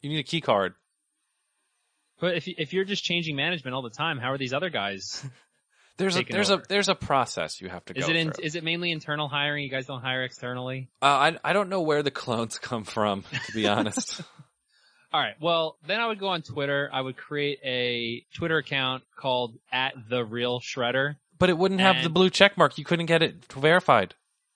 You 0.02 0.10
need 0.12 0.20
a 0.20 0.24
key 0.24 0.40
card. 0.40 0.76
But 2.20 2.36
if 2.38 2.48
if 2.48 2.74
you're 2.74 2.86
just 2.86 3.04
changing 3.04 3.36
management 3.36 3.76
all 3.76 3.82
the 3.82 3.90
time, 3.90 4.18
how 4.18 4.32
are 4.32 4.38
these 4.38 4.54
other 4.54 4.70
guys? 4.70 5.24
There's 5.98 6.16
a 6.16 6.24
there's 6.24 6.52
over. 6.52 6.62
a 6.62 6.66
there's 6.70 6.90
a 6.90 6.94
process 6.96 7.60
you 7.60 7.70
have 7.70 7.84
to 7.86 7.98
Is 7.98 8.06
go 8.06 8.12
it 8.12 8.16
in, 8.16 8.32
through. 8.32 8.46
is 8.46 8.54
it 8.56 8.64
mainly 8.64 8.92
internal 8.92 9.28
hiring? 9.28 9.64
You 9.64 9.72
guys 9.72 9.88
don't 9.88 10.02
hire 10.02 10.24
externally? 10.24 10.90
uh, 11.02 11.06
I 11.08 11.38
I 11.44 11.54
don't 11.54 11.70
know 11.70 11.82
where 11.82 12.04
the 12.04 12.12
clones 12.12 12.60
come 12.62 12.84
from, 12.84 13.24
to 13.48 13.52
be 13.52 13.68
honest. 13.68 14.22
All 15.12 15.20
right. 15.20 15.34
Well, 15.42 15.78
then 15.88 16.00
I 16.00 16.06
would 16.06 16.20
go 16.20 16.28
on 16.28 16.44
Twitter. 16.44 16.88
I 16.94 17.02
would 17.02 17.18
create 17.18 17.58
a 17.66 18.24
Twitter 18.36 18.58
account 18.58 19.06
called 19.16 19.58
at 19.72 19.96
the 20.08 20.24
real 20.24 20.60
shredder. 20.60 21.16
but 21.40 21.50
it 21.50 21.58
wouldn't 21.58 21.80
have 21.82 22.04
the 22.04 22.10
blue 22.10 22.30
check 22.30 22.60
mark. 22.60 22.78
You 22.78 22.84
couldn't 22.86 23.08
get 23.08 23.24
it 23.24 23.52
verified. 23.54 24.14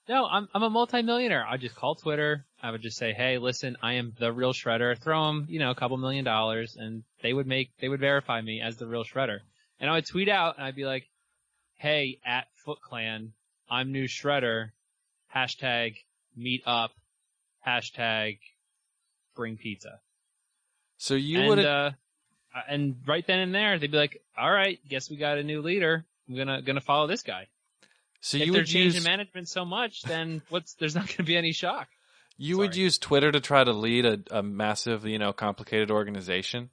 No, 0.07 0.27
I'm 0.27 0.47
I'm 0.53 0.61
a 0.61 0.69
multimillionaire. 0.69 1.43
I'd 1.49 1.61
just 1.61 1.75
call 1.75 1.95
Twitter. 1.95 2.45
I 2.61 2.71
would 2.71 2.81
just 2.81 2.97
say, 2.97 3.13
"Hey, 3.13 3.37
listen, 3.37 3.75
I 3.81 3.93
am 3.93 4.13
the 4.19 4.31
real 4.31 4.53
shredder." 4.53 4.97
Throw 4.97 5.27
them, 5.27 5.47
you 5.49 5.59
know, 5.59 5.71
a 5.71 5.75
couple 5.75 5.97
million 5.97 6.23
dollars, 6.23 6.75
and 6.77 7.03
they 7.21 7.33
would 7.33 7.47
make 7.47 7.71
they 7.79 7.89
would 7.89 7.99
verify 7.99 8.41
me 8.41 8.61
as 8.61 8.77
the 8.77 8.87
real 8.87 9.03
shredder. 9.03 9.39
And 9.79 9.89
I 9.89 9.93
would 9.93 10.05
tweet 10.05 10.29
out, 10.29 10.57
and 10.57 10.65
I'd 10.65 10.75
be 10.75 10.85
like, 10.85 11.09
"Hey, 11.75 12.19
at 12.25 12.47
Foot 12.63 12.81
Clan, 12.81 13.33
I'm 13.69 13.91
new 13.91 14.05
shredder. 14.05 14.71
Hashtag 15.35 15.95
meet 16.35 16.63
up. 16.65 16.91
Hashtag 17.65 18.39
bring 19.35 19.57
pizza." 19.57 19.99
So 20.97 21.15
you 21.15 21.47
would 21.47 21.65
uh, 21.65 21.91
and 22.67 22.97
right 23.07 23.25
then 23.25 23.39
and 23.39 23.55
there, 23.55 23.79
they'd 23.79 23.91
be 23.91 23.97
like, 23.97 24.21
"All 24.37 24.51
right, 24.51 24.79
guess 24.87 25.09
we 25.09 25.17
got 25.17 25.39
a 25.39 25.43
new 25.43 25.61
leader. 25.61 26.05
I'm 26.29 26.35
gonna 26.35 26.61
gonna 26.61 26.81
follow 26.81 27.07
this 27.07 27.23
guy." 27.23 27.47
so 28.21 28.37
if 28.37 28.45
you 28.45 28.51
they're 28.51 28.61
would 28.61 28.67
changing 28.67 28.93
use 28.97 29.03
management 29.03 29.49
so 29.49 29.65
much, 29.65 30.03
then 30.03 30.43
what's 30.49 30.75
there's 30.75 30.95
not 30.95 31.07
gonna 31.07 31.25
be 31.25 31.35
any 31.35 31.51
shock. 31.53 31.87
You 32.41 32.57
would 32.57 32.75
use 32.75 32.97
Twitter 32.97 33.31
to 33.31 33.39
try 33.39 33.63
to 33.63 33.71
lead 33.71 34.05
a, 34.05 34.19
a 34.31 34.43
massive 34.43 35.05
you 35.05 35.19
know 35.19 35.31
complicated 35.33 35.91
organization. 35.91 36.69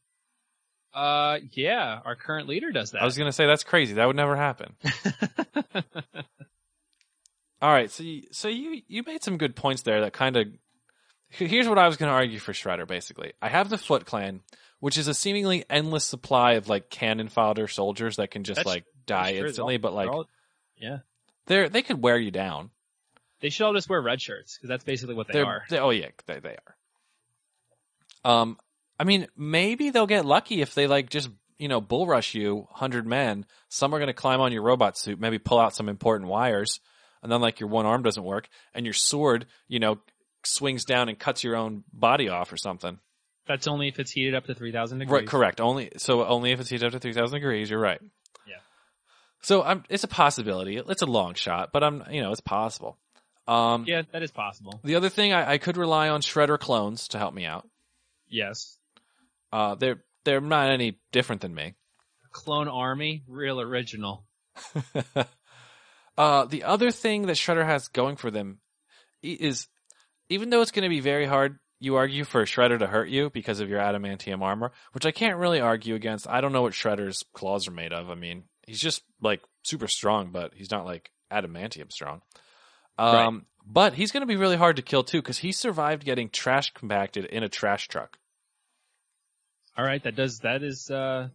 Uh, 0.95 1.39
yeah, 1.53 2.01
our 2.05 2.16
current 2.16 2.49
leader 2.49 2.73
does 2.73 2.93
that. 2.93 3.03
I 3.03 3.05
was 3.05 3.19
gonna 3.19 3.33
say 3.33 3.47
that's 3.47 3.64
crazy. 3.64 3.95
That 3.95 4.07
would 4.07 4.16
never 4.16 4.37
happen. 4.37 4.75
All 7.61 7.73
right, 7.73 7.91
so 7.91 8.05
you, 8.05 8.23
so 8.31 8.49
you 8.49 8.83
you 8.87 9.03
made 9.03 9.23
some 9.23 9.37
good 9.37 9.57
points 9.57 9.83
there. 9.83 10.03
That 10.03 10.12
kind 10.12 10.37
of 10.37 10.47
here's 11.29 11.69
what 11.69 11.79
I 11.79 11.87
was 11.87 11.97
going 11.97 12.09
to 12.09 12.14
argue 12.14 12.39
for 12.39 12.53
Shredder. 12.53 12.87
Basically, 12.87 13.33
I 13.43 13.49
have 13.49 13.69
the 13.69 13.79
Foot 13.79 14.07
Clan, 14.07 14.41
which 14.81 14.97
is 14.97 15.09
a 15.09 15.14
seemingly 15.14 15.64
endless 15.69 16.05
supply 16.05 16.53
of 16.53 16.69
like 16.69 16.89
cannon 16.89 17.29
fodder 17.29 17.69
soldiers 17.69 18.16
that 18.16 18.31
can 18.31 18.45
just 18.45 18.57
That's- 18.59 18.75
like 18.75 18.85
die 19.07 19.35
Sure, 19.37 19.47
instantly, 19.47 19.77
but 19.77 19.93
like 19.93 20.09
all- 20.09 20.29
yeah, 20.77 20.99
they're 21.47 21.69
they 21.69 21.83
could 21.83 22.03
wear 22.03 22.16
you 22.16 22.31
down. 22.31 22.71
They 23.41 23.51
should 23.51 23.64
all 23.66 23.74
just 23.74 23.89
wear 23.89 24.01
red 24.01 24.20
shirts 24.20 24.57
because 24.57 24.68
that's 24.68 24.84
basically 24.84 25.14
what 25.14 25.26
they 25.28 25.34
They're, 25.34 25.47
are. 25.47 25.62
they- 25.70 25.78
oh 25.78 25.91
yeah, 25.91 26.09
they 26.26 26.41
they 26.41 26.57
are. 26.57 26.74
Um, 28.24 28.59
I 28.99 29.05
mean, 29.05 29.28
maybe 29.36 29.91
they'll 29.91 30.07
get 30.07 30.24
lucky 30.24 30.61
if 30.61 30.74
they 30.74 30.86
like 30.86 31.09
just 31.11 31.30
you 31.59 31.68
know 31.68 31.80
bull 31.80 32.07
rush 32.07 32.34
you, 32.34 32.66
hundred 32.72 33.07
men. 33.07 33.47
Some 33.68 33.95
are 33.95 33.99
going 33.99 34.09
to 34.09 34.12
climb 34.14 34.41
on 34.41 34.53
your 34.53 34.62
robot 34.62 34.99
suit, 34.99 35.20
maybe 35.20 35.39
pull 35.39 35.59
out 35.59 35.74
some 35.74 35.89
important 35.89 36.28
wires, 36.28 36.80
and 37.22 37.30
then 37.30 37.41
like 37.41 37.61
your 37.61 37.68
one 37.68 37.86
arm 37.86 38.03
doesn't 38.03 38.24
work, 38.24 38.49
and 38.74 38.84
your 38.84 38.93
sword, 38.95 39.47
you 39.68 39.78
know, 39.78 39.99
swings 40.45 40.84
down 40.84 41.09
and 41.09 41.18
cuts 41.18 41.45
your 41.45 41.57
own 41.57 41.84
body 41.93 42.28
off 42.28 42.53
or 42.53 42.57
something. 42.57 42.99
That's 43.47 43.66
only 43.66 43.89
if 43.89 43.99
it's 43.99 44.11
heated 44.11 44.34
up 44.34 44.45
to 44.47 44.55
three 44.55 44.72
thousand 44.72 44.99
degrees. 44.99 45.20
Right, 45.20 45.26
correct. 45.26 45.61
Only 45.61 45.91
so 45.97 46.24
only 46.26 46.53
if 46.53 46.61
it's 46.61 46.68
heated 46.70 46.86
up 46.86 46.93
to 46.93 46.99
three 46.99 47.14
thousand 47.14 47.36
degrees. 47.41 47.70
You're 47.70 47.80
right. 47.80 48.01
Yeah. 48.47 48.57
So 49.41 49.62
I'm, 49.62 49.84
it's 49.89 50.05
a 50.05 50.09
possibility. 50.09 50.76
It's 50.76 51.03
a 51.03 51.07
long 51.07 51.34
shot, 51.34 51.70
but 51.72 51.82
I'm 51.82 52.03
you 52.11 52.20
know 52.20 52.30
it's 52.32 52.41
possible. 52.41 52.99
Um, 53.49 53.84
Yeah, 53.86 54.03
that 54.12 54.22
is 54.22 54.30
possible. 54.30 54.78
The 54.84 54.96
other 54.96 55.09
thing 55.09 55.32
I, 55.32 55.53
I 55.53 55.59
could 55.59 55.78
rely 55.78 56.11
on 56.11 56.20
Shredder 56.20 56.59
clones 56.59 57.09
to 57.09 57.18
help 57.18 57.32
me 57.32 57.46
out. 57.46 57.66
Yes. 58.28 58.76
Uh, 59.51 59.74
they're 59.74 60.05
they're 60.24 60.42
not 60.42 60.70
any 60.70 60.99
different 61.11 61.40
than 61.40 61.55
me. 61.55 61.74
Clone 62.30 62.68
Army, 62.68 63.22
real 63.26 63.61
original. 63.61 64.26
uh, 66.18 66.44
the 66.44 66.64
other 66.64 66.90
thing 66.90 67.26
that 67.26 67.36
Shredder 67.36 67.64
has 67.64 67.88
going 67.88 68.16
for 68.16 68.30
them 68.30 68.59
is, 69.22 69.66
even 70.28 70.51
though 70.51 70.61
it's 70.61 70.70
going 70.70 70.82
to 70.82 70.90
be 70.90 71.01
very 71.01 71.24
hard, 71.24 71.59
you 71.80 71.96
argue 71.96 72.24
for 72.24 72.44
Shredder 72.44 72.78
to 72.78 72.86
hurt 72.86 73.09
you 73.09 73.30
because 73.30 73.61
of 73.61 73.70
your 73.70 73.80
adamantium 73.80 74.42
armor, 74.42 74.72
which 74.92 75.07
I 75.07 75.11
can't 75.11 75.38
really 75.38 75.61
argue 75.61 75.94
against. 75.94 76.28
I 76.28 76.42
don't 76.42 76.53
know 76.53 76.62
what 76.62 76.74
Shredder's 76.74 77.24
claws 77.32 77.66
are 77.66 77.72
made 77.72 77.94
of. 77.94 78.11
I 78.11 78.14
mean, 78.14 78.44
he's 78.66 78.80
just 78.80 79.03
like 79.22 79.40
super 79.62 79.88
strong, 79.88 80.30
but 80.32 80.53
he's 80.55 80.70
not 80.70 80.84
like 80.84 81.11
adamantium 81.32 81.90
strong. 81.90 82.20
Um, 82.99 83.46
but 83.66 83.94
he's 83.94 84.12
going 84.12 84.22
to 84.22 84.26
be 84.26 84.36
really 84.36 84.57
hard 84.57 84.76
to 84.76 84.82
kill 84.82 85.05
too 85.05 85.20
because 85.20 85.38
he 85.38 85.53
survived 85.53 86.05
getting 86.05 86.30
trash 86.30 86.72
compacted 86.72 87.26
in 87.26 87.42
a 87.42 87.49
trash 87.49 87.88
truck. 87.88 88.18
All 89.76 89.84
right, 89.84 90.03
that 90.03 90.16
does 90.16 90.40
that 90.40 90.62
is 90.62 90.90
uh 90.90 91.28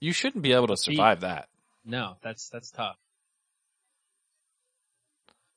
You 0.00 0.12
shouldn't 0.12 0.42
be 0.42 0.52
able 0.52 0.66
to 0.68 0.76
survive 0.76 1.20
that. 1.20 1.48
no, 1.84 2.16
that's 2.22 2.48
that's 2.48 2.70
tough. 2.70 2.96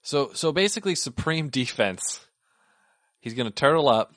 So 0.02 0.32
so 0.34 0.52
basically 0.52 0.96
supreme 0.96 1.50
defense. 1.62 2.26
He's 3.20 3.34
going 3.34 3.48
to 3.48 3.54
turtle 3.54 3.90
up 3.90 4.14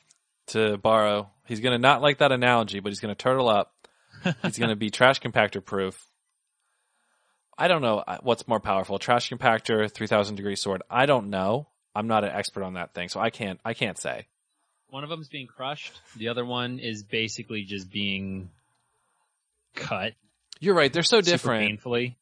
to 0.48 0.76
borrow. 0.76 1.30
He's 1.46 1.60
going 1.60 1.72
to 1.72 1.78
not 1.78 2.02
like 2.02 2.18
that 2.18 2.30
analogy, 2.30 2.80
but 2.80 2.90
he's 2.90 3.00
going 3.00 3.14
to 3.14 3.20
turtle 3.20 3.48
up. 3.48 3.72
he's 4.42 4.58
going 4.58 4.68
to 4.68 4.76
be 4.76 4.90
trash 4.90 5.20
compactor 5.20 5.64
proof. 5.64 6.06
I 7.58 7.66
don't 7.66 7.82
know 7.82 7.98
uh, 7.98 8.18
what's 8.22 8.46
more 8.46 8.60
powerful, 8.60 8.98
trash 8.98 9.28
compactor, 9.30 9.90
3000 9.90 10.36
degree 10.36 10.54
sword. 10.54 10.82
I 10.88 11.06
don't 11.06 11.28
know. 11.28 11.66
I'm 11.94 12.06
not 12.06 12.22
an 12.22 12.30
expert 12.30 12.62
on 12.62 12.74
that 12.74 12.94
thing, 12.94 13.08
so 13.08 13.18
I 13.18 13.30
can't 13.30 13.58
I 13.64 13.74
can't 13.74 13.98
say. 13.98 14.28
One 14.90 15.02
of 15.02 15.10
them's 15.10 15.28
being 15.28 15.48
crushed. 15.48 16.00
The 16.16 16.28
other 16.28 16.44
one 16.44 16.78
is 16.78 17.02
basically 17.02 17.64
just 17.64 17.90
being 17.90 18.50
cut. 19.74 20.14
You're 20.60 20.74
right, 20.74 20.92
they're 20.92 21.02
so 21.02 21.20
different. 21.20 21.66
painfully. 21.66 22.16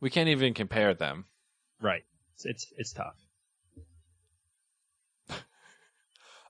We 0.00 0.10
can't 0.10 0.28
even 0.28 0.52
compare 0.54 0.92
them. 0.94 1.26
Right. 1.80 2.04
It's 2.34 2.44
it's, 2.44 2.72
it's 2.76 2.92
tough. 2.92 3.16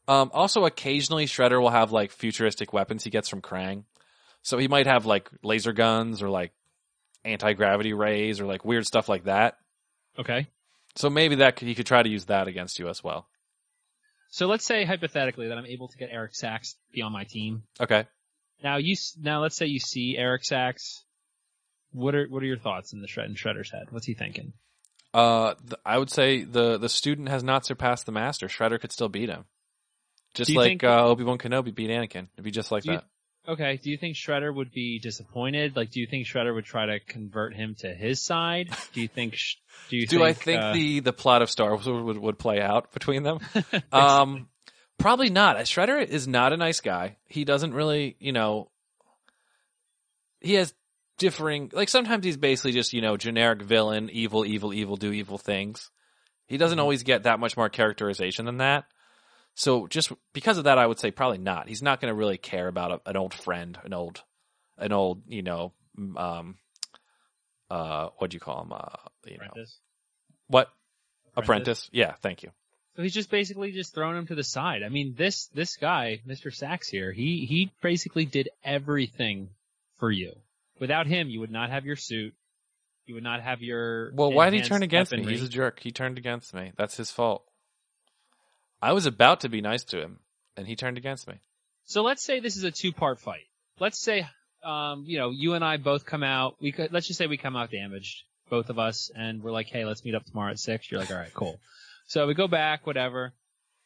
Um, 0.09 0.33
also, 0.35 0.65
occasionally 0.65 1.27
Shredder 1.27 1.61
will 1.61 1.71
have 1.71 1.93
like 1.93 2.11
futuristic 2.11 2.73
weapons 2.73 3.05
he 3.05 3.11
gets 3.11 3.29
from 3.29 3.41
Krang. 3.41 3.85
So 4.43 4.59
he 4.59 4.67
might 4.67 4.89
have 4.89 5.07
like 5.07 5.31
laser 5.45 5.73
guns 5.73 6.21
or 6.21 6.29
like 6.29 6.51
anti 7.25 7.53
gravity 7.53 7.93
rays 7.93 8.41
or 8.41 8.47
like 8.47 8.65
weird 8.65 8.87
stuff 8.87 9.09
like 9.09 9.25
that. 9.25 9.57
Okay. 10.19 10.49
So 10.97 11.09
maybe 11.09 11.37
that 11.37 11.57
could, 11.57 11.69
he 11.69 11.75
could 11.75 11.87
try 11.87 12.03
to 12.03 12.09
use 12.09 12.25
that 12.27 12.49
against 12.49 12.79
you 12.79 12.89
as 12.89 13.03
well. 13.05 13.29
So 14.31 14.47
let's 14.47 14.65
say 14.65 14.85
hypothetically 14.85 15.49
that 15.49 15.59
I'm 15.59 15.67
able 15.67 15.89
to 15.89 15.97
get 15.99 16.09
Eric 16.13 16.35
Sacks 16.35 16.73
to 16.75 16.79
be 16.93 17.03
on 17.03 17.13
my 17.13 17.25
team. 17.25 17.63
Okay. 17.81 18.07
Now 18.63 18.77
you 18.77 18.95
now 19.21 19.41
let's 19.41 19.57
say 19.57 19.67
you 19.67 19.81
see 19.81 20.17
Eric 20.19 20.45
Sacks. 20.45 21.05
What 21.93 22.15
are 22.15 22.27
what 22.29 22.43
are 22.43 22.47
your 22.47 22.59
thoughts 22.59 22.93
in 22.93 23.01
the 23.01 23.09
shred 23.09 23.27
in 23.29 23.35
Shredder's 23.35 23.71
head? 23.71 23.87
What's 23.91 24.07
he 24.07 24.15
thinking? 24.15 24.53
Uh, 25.13 25.55
th- 25.55 25.81
I 25.85 25.99
would 25.99 26.11
say 26.11 26.45
the 26.45 26.79
the 26.79 26.89
student 26.89 27.29
has 27.29 27.43
not 27.43 27.65
surpassed 27.67 28.07
the 28.07 28.13
master. 28.13 28.47
Shredder 28.47 28.81
could 28.81 28.93
still 28.93 29.09
beat 29.09 29.29
him, 29.29 29.45
just 30.35 30.55
like 30.55 30.69
think- 30.69 30.85
uh, 30.85 31.05
Obi 31.07 31.25
Wan 31.25 31.39
Kenobi 31.39 31.75
beat 31.75 31.91
Anakin. 31.91 32.29
It'd 32.35 32.45
be 32.45 32.53
just 32.53 32.71
like 32.71 32.85
Do 32.85 32.93
you- 32.93 32.97
that. 32.99 33.05
Okay. 33.51 33.79
Do 33.83 33.91
you 33.91 33.97
think 33.97 34.17
Shredder 34.17 34.55
would 34.55 34.71
be 34.73 34.99
disappointed? 35.01 35.75
Like, 35.77 35.91
do 35.91 36.01
you 36.01 36.07
think 36.07 36.27
Shredder 36.27 36.55
would 36.55 36.65
try 36.65 36.87
to 36.87 37.01
convert 37.01 37.55
him 37.55 37.75
to 37.81 37.93
his 37.93 38.23
side? 38.23 38.71
Do 38.93 39.01
you 39.01 39.09
think? 39.09 39.35
sh- 39.35 39.57
Do 39.89 39.97
you? 39.97 40.07
Think 40.07 40.11
Do 40.11 40.17
think, 40.19 40.29
I 40.29 40.33
think 40.33 40.63
uh, 40.63 40.73
the 40.73 41.01
the 41.01 41.13
plot 41.13 41.43
of 41.43 41.51
Star 41.51 41.71
Wars 41.75 41.87
would, 41.87 42.17
would 42.19 42.39
play 42.39 42.61
out 42.61 42.93
between 42.93 43.23
them? 43.25 43.41
um, 43.93 44.49
probably 44.99 45.31
not. 45.31 45.57
Shredder 45.57 46.03
is 46.07 46.29
not 46.29 46.53
a 46.53 46.57
nice 46.57 46.81
guy. 46.81 47.17
He 47.27 47.45
doesn't 47.45 47.75
really, 47.75 48.17
you 48.21 48.33
know, 48.33 48.71
he 50.41 50.55
has 50.55 50.73
differing. 51.19 51.71
Like 51.73 51.89
sometimes 51.89 52.25
he's 52.25 52.37
basically 52.37 52.73
just 52.73 52.93
you 52.93 53.03
know 53.03 53.17
generic 53.17 53.63
villain, 53.63 54.11
evil, 54.11 54.45
evil, 54.45 54.73
evil, 54.73 54.97
do 54.97 55.13
evil 55.13 55.39
things. 55.39 55.91
He 56.47 56.57
doesn't 56.57 56.77
Mm-hmm. 56.77 56.83
always 56.83 57.03
get 57.03 57.25
that 57.25 57.39
much 57.41 57.57
more 57.57 57.69
characterization 57.69 58.45
than 58.45 58.59
that. 58.59 58.85
So 59.61 59.87
just 59.89 60.11
because 60.33 60.57
of 60.57 60.65
that, 60.65 60.79
I 60.79 60.87
would 60.87 60.99
say 60.99 61.11
probably 61.11 61.37
not. 61.37 61.69
He's 61.69 61.83
not 61.83 62.01
going 62.01 62.11
to 62.11 62.15
really 62.15 62.39
care 62.39 62.67
about 62.67 62.93
a, 62.93 63.11
an 63.11 63.17
old 63.19 63.35
friend, 63.35 63.79
an 63.85 63.93
old, 63.93 64.23
an 64.79 64.91
old, 64.91 65.21
you 65.29 65.43
know, 65.43 65.75
um, 66.17 66.57
uh, 67.69 68.09
what 68.17 68.31
do 68.31 68.37
you 68.37 68.41
call 68.41 68.63
him? 68.63 68.73
Uh, 68.73 68.79
you 69.27 69.37
know, 69.37 69.45
Apprentice? 69.51 69.79
what 70.47 70.71
Apprentice? 71.37 71.37
apprentice? 71.37 71.91
Yeah, 71.93 72.15
thank 72.23 72.43
you. 72.43 72.53
So 72.97 73.03
he's 73.03 73.13
just 73.13 73.31
basically 73.31 73.71
just 73.73 73.95
throwing 73.95 74.17
him 74.17 74.27
to 74.29 74.35
the 74.35 74.43
side. 74.43 74.83
I 74.83 74.89
mean, 74.89 75.15
this 75.19 75.49
this 75.49 75.77
guy, 75.77 76.23
Mr. 76.27 76.51
Sacks 76.55 76.89
here, 76.89 77.13
he 77.13 77.45
he 77.45 77.71
basically 77.83 78.25
did 78.25 78.49
everything 78.65 79.51
for 79.99 80.11
you. 80.11 80.33
Without 80.79 81.07
him, 81.07 81.29
you 81.29 81.41
would 81.41 81.53
not 81.53 81.69
have 81.69 81.85
your 81.85 81.97
suit. 81.97 82.33
You 83.05 83.13
would 83.13 83.25
not 83.25 83.43
have 83.43 83.61
your. 83.61 84.11
Well, 84.15 84.33
why 84.33 84.49
did 84.49 84.63
he 84.63 84.67
turn 84.67 84.83
against 84.83 85.13
weaponry. 85.13 85.33
me? 85.33 85.39
He's 85.39 85.47
a 85.47 85.51
jerk. 85.51 85.81
He 85.81 85.91
turned 85.91 86.17
against 86.17 86.55
me. 86.55 86.73
That's 86.79 86.97
his 86.97 87.11
fault. 87.11 87.45
I 88.83 88.93
was 88.93 89.07
about 89.07 89.41
to 89.41 89.49
be 89.49 89.61
nice 89.61 89.85
to 89.85 90.01
him, 90.01 90.21
and 90.57 90.67
he 90.67 90.77
turned 90.77 90.99
against 90.99 91.29
me. 91.29 91.35
So 91.85 92.03
let's 92.03 92.23
say 92.23 92.41
this 92.41 92.57
is 92.57 92.65
a 92.65 92.71
two 92.71 92.93
part 92.93 93.21
fight. 93.21 93.47
Let's 93.79 93.99
say, 93.99 94.27
um, 94.63 95.05
you 95.07 95.19
know, 95.19 95.31
you 95.31 95.55
and 95.55 95.65
I 95.65 95.77
both 95.77 96.05
come 96.05 96.23
out. 96.23 96.57
We 96.61 96.73
could 96.73 96.93
let's 96.93 97.07
just 97.07 97.19
say 97.19 97.27
we 97.27 97.37
come 97.37 97.57
out 97.57 97.71
damaged, 97.71 98.23
both 98.49 98.71
of 98.71 98.79
us, 98.79 99.11
and 99.15 99.43
we're 99.43 99.53
like, 99.53 99.69
hey, 99.69 99.85
let's 99.85 100.05
meet 100.05 100.15
up 100.15 100.25
tomorrow 100.25 100.51
at 100.51 100.59
six. 100.59 100.91
You're 100.91 101.01
like, 101.01 101.11
all 101.11 101.17
right, 101.17 101.35
cool. 101.35 101.59
So 102.07 102.27
we 102.27 102.35
go 102.35 102.49
back, 102.49 102.87
whatever. 102.87 103.33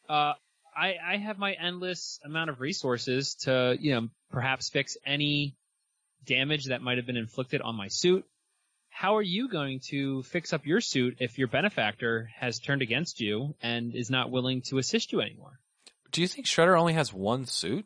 Uh, 0.07 0.33
I 0.75 0.95
I 1.03 1.17
have 1.17 1.37
my 1.37 1.53
endless 1.53 2.19
amount 2.23 2.49
of 2.49 2.59
resources 2.59 3.35
to 3.41 3.77
you 3.79 3.93
know 3.93 4.09
perhaps 4.31 4.69
fix 4.69 4.97
any 5.05 5.55
damage 6.25 6.65
that 6.65 6.81
might 6.81 6.97
have 6.97 7.05
been 7.05 7.17
inflicted 7.17 7.61
on 7.61 7.75
my 7.75 7.87
suit. 7.87 8.25
How 8.95 9.17
are 9.17 9.21
you 9.21 9.49
going 9.49 9.81
to 9.89 10.23
fix 10.23 10.53
up 10.53 10.65
your 10.65 10.79
suit 10.79 11.17
if 11.19 11.37
your 11.37 11.49
benefactor 11.49 12.29
has 12.39 12.59
turned 12.59 12.81
against 12.81 13.19
you 13.19 13.53
and 13.61 13.93
is 13.93 14.09
not 14.09 14.31
willing 14.31 14.61
to 14.67 14.77
assist 14.77 15.11
you 15.11 15.19
anymore? 15.19 15.59
Do 16.13 16.21
you 16.21 16.29
think 16.29 16.45
Shredder 16.45 16.79
only 16.79 16.93
has 16.93 17.11
one 17.11 17.45
suit? 17.45 17.85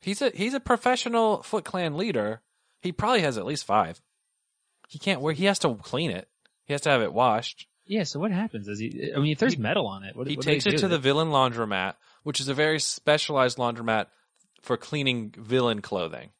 He's 0.00 0.20
a 0.20 0.32
he's 0.34 0.54
a 0.54 0.60
professional 0.60 1.44
Foot 1.44 1.64
Clan 1.64 1.96
leader. 1.96 2.42
He 2.80 2.90
probably 2.90 3.20
has 3.20 3.38
at 3.38 3.46
least 3.46 3.64
five. 3.64 4.02
He 4.88 4.98
can't 4.98 5.20
wear. 5.20 5.34
He 5.34 5.44
has 5.44 5.60
to 5.60 5.72
clean 5.76 6.10
it. 6.10 6.28
He 6.64 6.74
has 6.74 6.80
to 6.80 6.90
have 6.90 7.00
it 7.00 7.12
washed. 7.12 7.68
Yeah, 7.86 8.02
so 8.02 8.18
what 8.18 8.32
happens? 8.32 8.66
Is 8.66 8.80
he? 8.80 9.12
I 9.14 9.20
mean, 9.20 9.30
if 9.30 9.38
there's 9.38 9.56
metal 9.56 9.86
on 9.86 10.02
it, 10.02 10.16
what, 10.16 10.26
He 10.26 10.34
what 10.34 10.44
takes 10.44 10.66
it 10.66 10.78
to 10.78 10.88
the 10.88 10.98
villain 10.98 11.28
laundromat, 11.28 11.94
which 12.24 12.40
is 12.40 12.48
a 12.48 12.54
very 12.54 12.80
specialized 12.80 13.56
laundromat 13.56 14.06
for 14.62 14.76
cleaning 14.76 15.32
villain 15.38 15.80
clothing. 15.80 16.30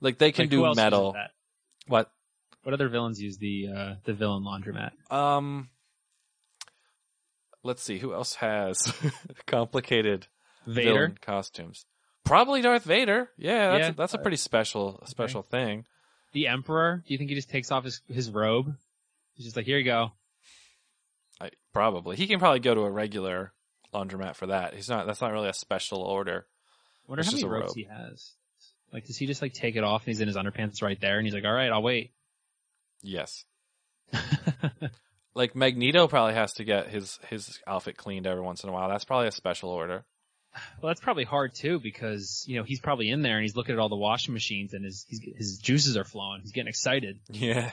Like 0.00 0.18
they 0.18 0.30
can 0.30 0.44
Like, 0.44 0.50
do 0.50 0.74
metal. 0.76 1.16
What? 1.88 2.12
What 2.62 2.72
other 2.74 2.88
villains 2.88 3.20
use 3.20 3.38
the 3.38 3.68
uh, 3.74 3.94
the 4.04 4.12
villain 4.12 4.44
laundromat? 4.44 4.92
Um, 5.12 5.68
let's 7.62 7.82
see 7.82 7.98
who 7.98 8.12
else 8.14 8.34
has 8.36 8.92
complicated 9.46 10.26
Vader. 10.66 10.90
villain 10.92 11.18
costumes. 11.20 11.84
Probably 12.24 12.62
Darth 12.62 12.84
Vader. 12.84 13.30
Yeah, 13.36 13.70
that's 13.72 13.80
Yeah. 13.80 13.88
a, 13.90 13.94
that's 13.94 14.14
a 14.14 14.18
pretty 14.18 14.36
special 14.36 15.02
special 15.06 15.42
thing. 15.42 15.84
The 16.32 16.46
Emperor. 16.46 17.02
Do 17.06 17.12
you 17.12 17.18
think 17.18 17.30
he 17.30 17.36
just 17.36 17.50
takes 17.50 17.70
off 17.70 17.84
his 17.84 18.00
his 18.08 18.30
robe? 18.30 18.74
He's 19.34 19.46
just 19.46 19.56
like, 19.56 19.66
here 19.66 19.78
you 19.78 19.84
go. 19.84 20.12
I, 21.40 21.50
probably 21.72 22.16
he 22.16 22.26
can 22.26 22.38
probably 22.38 22.60
go 22.60 22.74
to 22.74 22.82
a 22.82 22.90
regular 22.90 23.52
laundromat 23.92 24.36
for 24.36 24.46
that. 24.46 24.74
He's 24.74 24.88
not. 24.88 25.06
That's 25.06 25.20
not 25.20 25.32
really 25.32 25.48
a 25.48 25.54
special 25.54 26.00
order. 26.02 26.46
I 27.08 27.10
wonder 27.10 27.20
It's 27.22 27.30
how 27.30 27.36
many 27.36 27.46
a 27.46 27.48
robes 27.50 27.66
robe. 27.68 27.76
he 27.76 27.84
has. 27.84 28.32
Like, 28.92 29.06
does 29.06 29.16
he 29.16 29.26
just 29.26 29.42
like 29.42 29.54
take 29.54 29.74
it 29.74 29.82
off 29.84 30.02
and 30.02 30.08
he's 30.08 30.20
in 30.20 30.28
his 30.28 30.36
underpants 30.36 30.82
right 30.82 31.00
there 31.00 31.16
and 31.18 31.26
he's 31.26 31.34
like, 31.34 31.44
all 31.44 31.52
right, 31.52 31.72
I'll 31.72 31.82
wait. 31.82 32.12
Yes. 33.02 33.44
like 35.34 35.54
Magneto 35.56 36.06
probably 36.08 36.34
has 36.34 36.54
to 36.54 36.64
get 36.64 36.88
his 36.88 37.18
his 37.28 37.60
outfit 37.66 37.96
cleaned 37.96 38.26
every 38.26 38.42
once 38.42 38.62
in 38.62 38.70
a 38.70 38.72
while. 38.72 38.88
That's 38.88 39.04
probably 39.04 39.28
a 39.28 39.32
special 39.32 39.70
order. 39.70 40.04
Well, 40.80 40.90
that's 40.90 41.00
probably 41.00 41.24
hard 41.24 41.54
too 41.54 41.80
because 41.80 42.44
you 42.46 42.56
know 42.56 42.62
he's 42.62 42.80
probably 42.80 43.08
in 43.08 43.22
there 43.22 43.36
and 43.36 43.42
he's 43.42 43.56
looking 43.56 43.74
at 43.74 43.78
all 43.78 43.88
the 43.88 43.96
washing 43.96 44.34
machines 44.34 44.74
and 44.74 44.84
his 44.84 45.06
he's, 45.08 45.20
his 45.36 45.58
juices 45.58 45.96
are 45.96 46.04
flowing. 46.04 46.42
He's 46.42 46.52
getting 46.52 46.68
excited. 46.68 47.20
Yeah. 47.30 47.70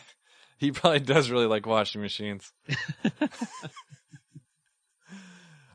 He 0.58 0.72
probably 0.72 1.00
does 1.00 1.30
really 1.30 1.46
like 1.46 1.66
washing 1.66 2.02
machines. 2.02 2.52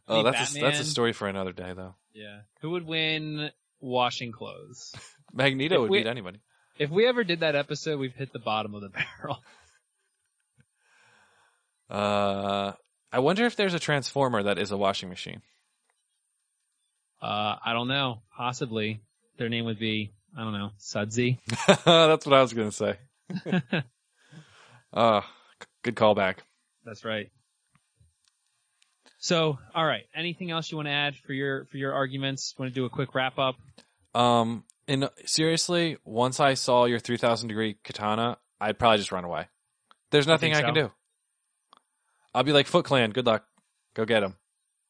oh, 0.09 0.23
that's 0.23 0.55
a, 0.57 0.61
that's 0.61 0.81
a 0.81 0.85
story 0.85 1.13
for 1.13 1.29
another 1.29 1.53
day 1.53 1.73
though. 1.75 1.95
Yeah. 2.13 2.41
Who 2.61 2.71
would 2.71 2.87
win 2.87 3.51
washing 3.81 4.33
clothes? 4.33 4.95
Magneto 5.33 5.77
If 5.77 5.81
would 5.83 5.91
we- 5.91 5.99
beat 6.01 6.07
anybody. 6.07 6.41
If 6.79 6.91
we 6.91 7.07
ever 7.07 7.25
did 7.25 7.41
that 7.41 7.55
episode, 7.55 7.99
we've 7.99 8.15
hit 8.15 8.33
the 8.33 8.39
bottom 8.39 8.75
of 8.75 8.83
the 8.83 8.89
barrel. 9.21 9.39
Uh, 11.89 12.73
I 13.13 13.19
wonder 13.19 13.45
if 13.47 13.57
there's 13.57 13.75
a 13.75 13.79
transformer 13.79 14.43
that 14.45 14.59
is 14.59 14.71
a 14.71 14.77
washing 14.77 15.09
machine. 15.09 15.43
Uh, 17.23 17.57
I 17.65 17.73
don't 17.73 17.89
know. 17.89 18.23
Possibly 18.37 19.01
their 19.39 19.49
name 19.49 19.65
would 19.67 19.79
be 19.79 20.13
I 20.37 20.43
don't 20.43 20.53
know 20.53 20.71
Sudsy. 20.79 21.39
that's 21.67 22.27
what 22.27 22.33
I 22.35 22.43
was 22.43 22.53
gonna 22.53 22.73
say. 22.73 22.97
Uh, 24.95 25.23
good 25.83 25.97
callback. 25.97 26.37
That's 26.85 27.05
right. 27.05 27.29
So, 29.19 29.59
all 29.75 29.85
right. 29.85 30.05
Anything 30.15 30.53
else 30.53 30.71
you 30.71 30.77
want 30.77 30.87
to 30.87 30.93
add 30.93 31.17
for 31.17 31.33
your 31.33 31.65
for 31.67 31.79
your 31.79 31.93
arguments? 31.95 32.55
Want 32.59 32.73
to 32.73 32.75
do 32.75 32.85
a 32.85 32.91
quick 32.91 33.15
wrap 33.15 33.39
up? 33.39 33.57
Um, 34.15 34.63
and 34.89 35.05
uh, 35.05 35.11
seriously, 35.25 35.97
once 36.05 36.41
I 36.41 36.55
saw 36.55 36.85
your 36.85 36.99
3000 36.99 37.49
degree 37.49 37.77
katana, 37.85 38.39
I'd 38.61 38.79
probably 38.79 38.99
just 38.99 39.13
run 39.13 39.25
away. 39.25 39.49
There's 40.11 40.27
nothing 40.27 40.53
I, 40.53 40.57
think 40.57 40.67
can 40.67 40.75
do. 40.75 40.93
I'll 42.35 42.43
be 42.43 42.53
like, 42.53 42.67
Foot 42.67 42.85
Clan, 42.85 43.11
good 43.11 43.27
luck. 43.27 43.45
Go 43.95 44.05
get 44.05 44.23
him. 44.23 44.37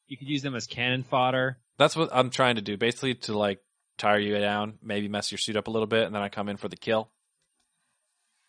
You 0.07 0.17
could 0.17 0.29
use 0.29 0.43
them 0.43 0.55
as 0.55 0.67
cannon 0.67 1.03
fodder. 1.03 1.59
That's 1.79 1.97
what 1.97 2.11
I'm 2.13 2.31
trying 2.31 2.57
to 2.57 2.63
do. 2.63 2.77
Basically, 2.77 3.15
to 3.15 3.37
like 3.37 3.61
tire 3.99 4.19
you 4.19 4.39
down, 4.39 4.79
maybe 4.83 5.09
mess 5.09 5.31
your 5.31 5.39
suit 5.39 5.57
up 5.57 5.67
a 5.67 5.71
little 5.71 5.87
bit, 5.87 6.05
and 6.05 6.15
then 6.15 6.23
I 6.23 6.29
come 6.29 6.49
in 6.49 6.57
for 6.57 6.69
the 6.69 6.77
kill. 6.77 7.11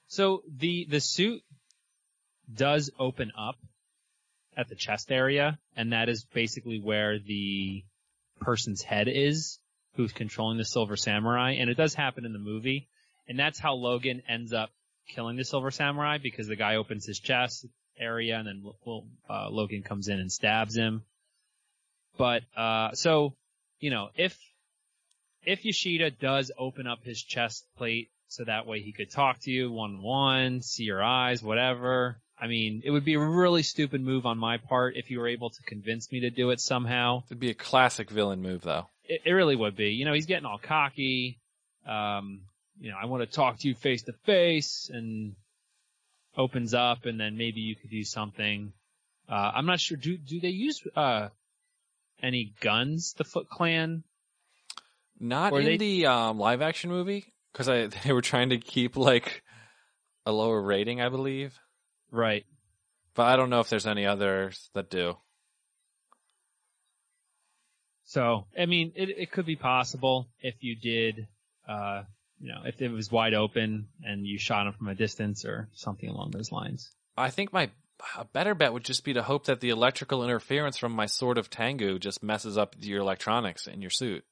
So 0.08 0.44
the 0.48 0.86
the 0.90 1.00
suit 1.00 1.42
does 2.54 2.92
open 3.00 3.32
up 3.38 3.56
at 4.56 4.70
the 4.70 4.76
chest 4.76 5.12
area, 5.12 5.60
and 5.76 5.94
that 5.94 6.10
is 6.10 6.26
basically 6.26 6.80
where 6.80 7.20
the 7.20 7.84
person's 8.40 8.82
head 8.82 9.08
is 9.08 9.60
who's 9.96 10.12
controlling 10.12 10.58
the 10.58 10.66
Silver 10.66 10.96
Samurai, 10.96 11.54
and 11.60 11.70
it 11.70 11.78
does 11.78 11.94
happen 11.94 12.26
in 12.26 12.34
the 12.34 12.40
movie, 12.40 12.88
and 13.28 13.40
that's 13.40 13.60
how 13.60 13.76
Logan 13.76 14.22
ends 14.28 14.54
up 14.54 14.70
killing 15.08 15.38
the 15.38 15.44
Silver 15.44 15.72
Samurai 15.72 16.18
because 16.22 16.48
the 16.48 16.56
guy 16.56 16.76
opens 16.76 17.06
his 17.06 17.20
chest 17.20 17.66
area, 18.00 18.38
and 18.38 18.48
then 18.48 18.64
uh, 19.30 19.50
Logan 19.50 19.84
comes 19.84 20.08
in 20.08 20.20
and 20.20 20.32
stabs 20.32 20.76
him. 20.76 21.04
But 22.18 22.44
uh, 22.56 22.94
so 22.94 23.34
you 23.80 23.90
know 23.90 24.10
if 24.16 24.38
if 25.46 25.64
Yoshida 25.66 26.12
does 26.12 26.52
open 26.58 26.88
up 26.88 27.04
his 27.04 27.22
chest 27.22 27.66
plate 27.78 28.10
so 28.28 28.44
that 28.44 28.66
way 28.66 28.82
he 28.82 28.92
could 28.92 29.12
talk 29.12 29.40
to 29.42 29.52
you 29.52 29.72
one 29.72 29.96
on 29.96 30.02
one, 30.02 30.62
see 30.62 30.84
your 30.84 31.04
eyes, 31.04 31.44
whatever. 31.44 32.18
I 32.38 32.48
mean, 32.48 32.82
it 32.84 32.92
would 32.92 33.06
be 33.06 33.14
a 33.14 33.20
really 33.20 33.64
stupid 33.64 34.02
move 34.02 34.26
on 34.26 34.38
my 34.38 34.58
part 34.58 34.98
if 34.98 35.10
you 35.10 35.20
were 35.20 35.28
able 35.28 35.52
to 35.52 35.62
convince 35.64 36.12
me 36.12 36.22
to 36.22 36.30
do 36.30 36.50
it 36.50 36.60
somehow. 36.60 37.24
It'd 37.28 37.40
be 37.40 37.50
a 37.50 37.54
classic 37.54 38.10
villain 38.10 38.42
move, 38.42 38.62
though. 38.64 38.88
It, 39.08 39.22
it 39.26 39.32
really 39.32 39.56
would 39.56 39.76
be. 39.76 39.90
You 39.92 40.06
know, 40.06 40.14
he's 40.14 40.26
getting 40.26 40.46
all 40.46 40.60
cocky. 40.60 41.40
Um, 41.88 42.42
you 42.80 42.92
know, 42.92 42.98
I 43.02 43.06
want 43.06 43.22
to 43.24 43.28
talk 43.28 43.60
to 43.60 43.68
you 43.68 43.76
face 43.76 44.04
to 44.04 44.14
face 44.26 44.90
and 44.94 45.36
opens 46.38 46.74
up 46.74 47.06
and 47.06 47.20
then 47.20 47.38
maybe 47.38 47.62
you 47.62 47.76
could 47.76 47.90
do 47.90 48.04
something. 48.04 48.74
Uh, 49.30 49.52
I'm 49.56 49.66
not 49.66 49.80
sure. 49.80 49.98
Do, 49.98 50.18
do 50.18 50.40
they 50.40 50.50
use, 50.50 50.82
uh, 50.96 51.30
any 52.22 52.54
guns, 52.60 53.14
the 53.18 53.24
Foot 53.24 53.50
Clan? 53.50 54.04
Not 55.20 55.54
Or 55.54 55.60
in 55.60 55.66
they- 55.66 55.78
the 55.78 56.06
um, 56.08 56.40
live 56.40 56.62
action 56.62 56.90
movie 56.90 57.26
because 57.52 57.70
I 57.70 57.88
they 58.04 58.12
were 58.12 58.22
trying 58.22 58.50
to 58.50 58.58
keep 58.58 58.96
like 58.98 59.44
a 60.26 60.32
lower 60.32 60.62
rating, 60.62 61.02
I 61.02 61.10
believe. 61.10 61.58
Right. 62.12 62.46
But 63.14 63.28
I 63.28 63.36
don't 63.38 63.50
know 63.50 63.62
if 63.62 63.70
there's 63.70 63.88
any 63.88 64.06
others 64.06 64.70
that 64.74 64.90
do. 64.90 65.18
So, 68.06 68.46
I 68.58 68.66
mean, 68.66 68.94
it, 68.96 69.10
it 69.10 69.32
could 69.32 69.46
be 69.46 69.56
possible 69.56 70.28
if 70.42 70.56
you 70.62 70.76
did, 70.76 71.28
uh, 71.68 72.04
you 72.40 72.50
know, 72.50 72.62
if 72.66 72.82
it 72.82 72.90
was 72.92 73.12
wide 73.12 73.34
open 73.34 73.88
and 74.04 74.26
you 74.26 74.38
shot 74.38 74.68
him 74.68 74.74
from 74.74 74.90
a 74.90 74.96
distance 74.96 75.44
or 75.44 75.70
something 75.74 76.10
along 76.10 76.32
those 76.32 76.52
lines. 76.52 76.92
I 77.18 77.30
think 77.30 77.52
my 77.52 77.72
a 78.18 78.26
better 78.26 78.54
bet 78.54 78.74
would 78.74 78.84
just 78.84 79.04
be 79.04 79.14
to 79.14 79.24
hope 79.24 79.46
that 79.46 79.62
the 79.62 79.70
electrical 79.70 80.24
interference 80.24 80.78
from 80.78 80.92
my 80.92 81.06
sword 81.06 81.38
of 81.38 81.50
Tengu 81.50 81.98
just 81.98 82.22
messes 82.22 82.58
up 82.58 82.76
your 82.80 83.00
electronics 83.00 83.68
in 83.68 83.82
your 83.82 83.90
suit. 83.90 84.24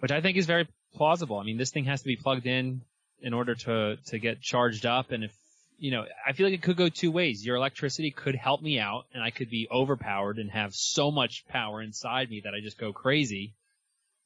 Which 0.00 0.10
I 0.10 0.20
think 0.20 0.36
is 0.36 0.46
very 0.46 0.68
plausible. 0.94 1.38
I 1.38 1.44
mean, 1.44 1.58
this 1.58 1.70
thing 1.70 1.84
has 1.84 2.02
to 2.02 2.06
be 2.06 2.16
plugged 2.16 2.46
in 2.46 2.82
in 3.20 3.34
order 3.34 3.54
to, 3.54 3.96
to 4.06 4.18
get 4.18 4.40
charged 4.40 4.84
up. 4.84 5.10
And 5.10 5.24
if, 5.24 5.32
you 5.78 5.92
know, 5.92 6.04
I 6.26 6.32
feel 6.32 6.46
like 6.46 6.54
it 6.54 6.62
could 6.62 6.76
go 6.76 6.88
two 6.88 7.10
ways. 7.10 7.46
Your 7.46 7.56
electricity 7.56 8.10
could 8.10 8.34
help 8.34 8.60
me 8.60 8.78
out 8.78 9.06
and 9.14 9.22
I 9.22 9.30
could 9.30 9.48
be 9.48 9.68
overpowered 9.70 10.38
and 10.38 10.50
have 10.50 10.74
so 10.74 11.10
much 11.10 11.46
power 11.48 11.80
inside 11.80 12.30
me 12.30 12.42
that 12.44 12.54
I 12.54 12.60
just 12.60 12.78
go 12.78 12.92
crazy. 12.92 13.54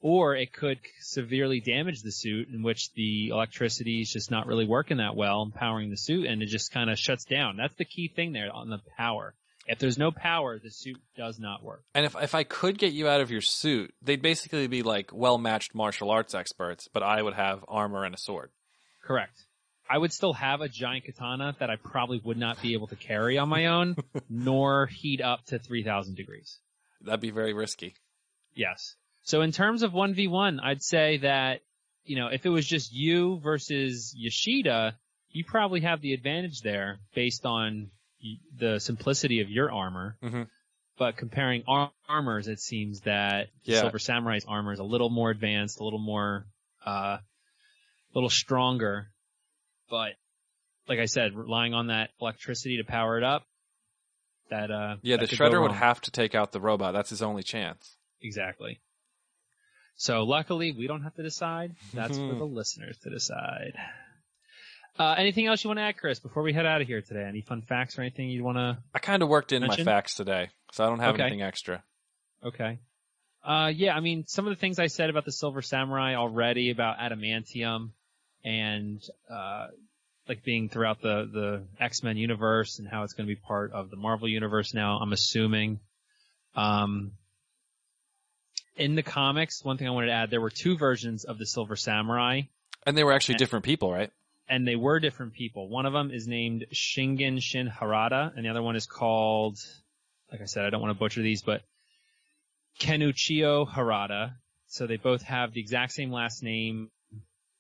Or 0.01 0.35
it 0.35 0.53
could 0.53 0.81
severely 1.01 1.61
damage 1.61 2.03
the 2.03 2.11
suit 2.11 2.49
in 2.49 2.63
which 2.63 2.93
the 2.95 3.29
electricity 3.29 4.01
is 4.01 4.11
just 4.11 4.33
not 4.33 4.47
really 4.47 4.67
working 4.67 4.97
that 4.97 5.15
well 5.15 5.43
and 5.43 5.55
powering 5.55 5.91
the 5.91 5.97
suit 5.97 6.27
and 6.27 6.43
it 6.43 6.47
just 6.47 6.73
kind 6.73 6.91
of 6.91 6.99
shuts 6.99 7.25
down. 7.25 7.57
That's 7.57 7.77
the 7.77 7.85
key 7.85 8.09
thing 8.09 8.33
there 8.33 8.51
on 8.53 8.69
the 8.69 8.81
power. 8.97 9.35
If 9.69 9.79
there's 9.79 9.99
no 9.99 10.11
power, 10.11 10.59
the 10.59 10.71
suit 10.71 11.01
does 11.17 11.39
not 11.39 11.63
work. 11.63 11.85
And 11.95 12.05
if 12.05 12.17
if 12.21 12.35
I 12.35 12.43
could 12.43 12.79
get 12.79 12.95
you 12.95 13.07
out 13.07 13.21
of 13.21 13.31
your 13.31 13.41
suit, 13.41 13.95
they'd 14.03 14.21
basically 14.21 14.67
be 14.67 14.83
like 14.83 15.11
well 15.13 15.39
matched 15.39 15.73
martial 15.73 16.11
arts 16.11 16.35
experts, 16.35 16.89
but 16.93 17.05
I 17.05 17.23
would 17.23 17.35
have 17.35 17.65
armor 17.69 18.05
and 18.05 18.13
a 18.13 18.19
sword. 18.19 18.51
Correct. 19.05 19.45
I 19.93 19.99
would 19.99 20.13
still 20.13 20.33
have 20.33 20.63
a 20.63 20.69
giant 20.69 21.05
katana 21.05 21.55
that 21.61 21.69
I 21.69 21.77
probably 21.77 22.19
would 22.25 22.39
not 22.39 22.63
be 22.63 22.73
able 22.73 22.87
to 22.87 22.97
carry 22.97 23.37
on 23.37 23.49
my 23.51 23.67
own, 23.67 23.97
nor 24.31 24.87
heat 24.87 25.21
up 25.21 25.45
to 25.47 25.59
3000 25.59 26.15
degrees. 26.17 26.59
That'd 27.03 27.21
be 27.21 27.31
very 27.31 27.53
risky. 27.53 27.95
Yes. 28.55 28.95
So 29.23 29.43
in 29.43 29.53
terms 29.53 29.83
of 29.83 29.93
1v1, 29.93 30.61
I'd 30.63 30.83
say 30.83 31.19
that, 31.19 31.61
you 32.05 32.17
know, 32.17 32.29
if 32.29 32.47
it 32.47 32.49
was 32.49 32.67
just 32.67 32.91
you 32.93 33.39
versus 33.41 34.15
Yoshida, 34.17 34.97
you 35.31 35.45
probably 35.45 35.81
have 35.83 36.01
the 36.01 36.15
advantage 36.15 36.63
there 36.63 36.99
based 37.15 37.45
on 37.45 37.91
the 38.59 38.79
simplicity 38.79 39.41
of 39.43 39.51
your 39.51 39.71
armor. 39.71 40.17
Mhm. 40.23 40.49
But 40.97 41.17
comparing 41.17 41.65
ar- 41.69 41.93
armors, 42.09 42.49
it 42.49 42.61
seems 42.61 43.01
that 43.03 43.51
Yeah. 43.65 43.81
Silver 43.81 43.99
Samurai's 43.99 44.45
armor 44.47 44.73
is 44.73 44.79
a 44.79 44.85
little 44.85 45.11
more 45.11 45.31
advanced, 45.31 45.81
a 45.81 45.85
little 45.85 45.99
more, 45.99 46.47
uh, 46.87 47.19
a 47.19 47.23
little 48.15 48.31
stronger. 48.31 49.12
But 49.93 50.13
like 50.89 50.99
I 50.99 51.05
said, 51.05 51.35
relying 51.37 51.75
on 51.75 51.89
that 51.89 52.09
electricity 52.19 52.79
to 52.79 52.85
power 52.85 53.19
it 53.19 53.23
up, 53.25 53.47
that, 54.49 54.71
uh, 54.71 54.97
Yeah, 55.03 55.19
that 55.19 55.29
the 55.29 55.37
shredder 55.37 55.61
would 55.61 55.71
have 55.73 56.01
to 56.01 56.11
take 56.11 56.35
out 56.35 56.51
the 56.51 56.61
robot. 56.61 56.95
That's 56.95 57.11
his 57.11 57.21
only 57.21 57.43
chance. 57.43 57.99
Exactly. 58.23 58.81
So 59.97 60.23
luckily, 60.25 60.73
we 60.73 60.87
don't 60.87 61.03
have 61.03 61.15
to 61.17 61.23
decide. 61.23 61.77
That's 61.93 62.17
for 62.17 62.25
Mhm. 62.35 62.39
the 62.39 62.47
listeners 62.47 62.97
to 63.01 63.11
decide. 63.11 63.75
Uh, 64.99 65.15
anything 65.19 65.47
else 65.47 65.63
you 65.63 65.69
want 65.69 65.77
to 65.77 65.83
add, 65.83 65.99
Chris, 65.99 66.21
before 66.21 66.43
we 66.43 66.55
head 66.55 66.65
out 66.65 66.81
of 66.81 66.87
here 66.87 67.03
today? 67.03 67.25
Any 67.25 67.43
fun 67.43 67.61
facts 67.61 67.99
or 67.99 68.01
anything 68.01 68.31
you 68.31 68.43
want 68.45 68.57
to? 68.57 68.83
I 68.95 68.99
kind 68.99 69.23
of 69.23 69.29
worked 69.29 69.53
in 69.53 69.61
Mention? 69.61 69.85
my 69.85 69.93
facts 69.93 70.15
today, 70.15 70.49
so 70.73 70.85
I 70.85 70.89
don't 70.89 71.01
have 71.01 71.15
Okay. 71.17 71.25
anything 71.25 71.43
extra. 71.43 71.85
Okay. 72.43 72.79
Uh, 73.43 73.71
yeah, 73.75 73.95
I 73.95 74.01
mean, 74.01 74.25
some 74.27 74.47
of 74.47 74.51
the 74.57 74.61
things 74.61 74.79
I 74.79 74.87
said 74.87 75.11
about 75.11 75.27
the 75.27 75.33
Silver 75.33 75.61
Samurai 75.61 76.15
already, 76.15 76.71
about 76.71 76.97
adamantium, 76.99 77.93
and 78.45 79.01
uh, 79.31 79.69
like 80.29 80.43
being 80.45 80.69
throughout 80.69 81.01
the 81.03 81.29
the 81.33 81.63
X 81.81 82.03
Men 82.03 82.17
universe 82.17 82.79
and 82.79 82.89
how 82.89 83.03
it's 83.05 83.13
going 83.13 83.27
to 83.29 83.35
be 83.35 83.41
part 83.41 83.73
of 83.73 83.91
the 83.91 83.97
Marvel 83.97 84.29
universe 84.29 84.75
now. 84.75 84.99
I'm 84.99 85.13
assuming. 85.13 85.81
Um, 86.55 87.13
in 88.77 88.95
the 88.95 89.03
comics, 89.03 89.63
one 89.65 89.77
thing 89.79 89.87
I 89.87 89.91
wanted 89.91 90.07
to 90.09 90.13
add, 90.15 90.31
there 90.31 90.41
were 90.41 90.51
two 90.51 90.77
versions 90.79 91.25
of 91.25 91.39
the 91.39 91.47
Silver 91.47 91.77
Samurai. 91.77 92.43
And 92.87 92.97
they 92.97 93.05
were 93.05 93.13
actually 93.13 93.35
And- 93.35 93.39
different 93.41 93.65
people, 93.65 93.93
right? 93.93 94.11
and 94.49 94.67
they 94.67 94.77
were 94.77 94.99
different 95.01 95.33
people. 95.35 95.69
One 95.69 95.87
of 95.87 95.93
them 95.95 96.11
is 96.11 96.27
named 96.27 96.67
Shingen 96.75 97.41
Shin 97.41 97.69
Harada, 97.71 98.37
and 98.37 98.45
the 98.45 98.51
other 98.51 98.61
one 98.63 98.77
is 98.77 98.87
called, 98.87 99.57
like 100.31 100.43
I 100.43 100.45
said, 100.47 100.65
I 100.67 100.71
don't 100.71 100.81
want 100.83 100.93
to 100.95 100.99
butcher 100.99 101.23
these, 101.23 101.41
but 101.43 101.63
Kenuichio 102.81 103.67
Harada. 103.67 104.33
So 104.67 104.87
they 104.87 104.97
both 104.97 105.23
have 105.23 105.53
the 105.53 105.61
exact 105.61 105.93
same 105.93 106.11
last 106.11 106.43
name, 106.43 106.91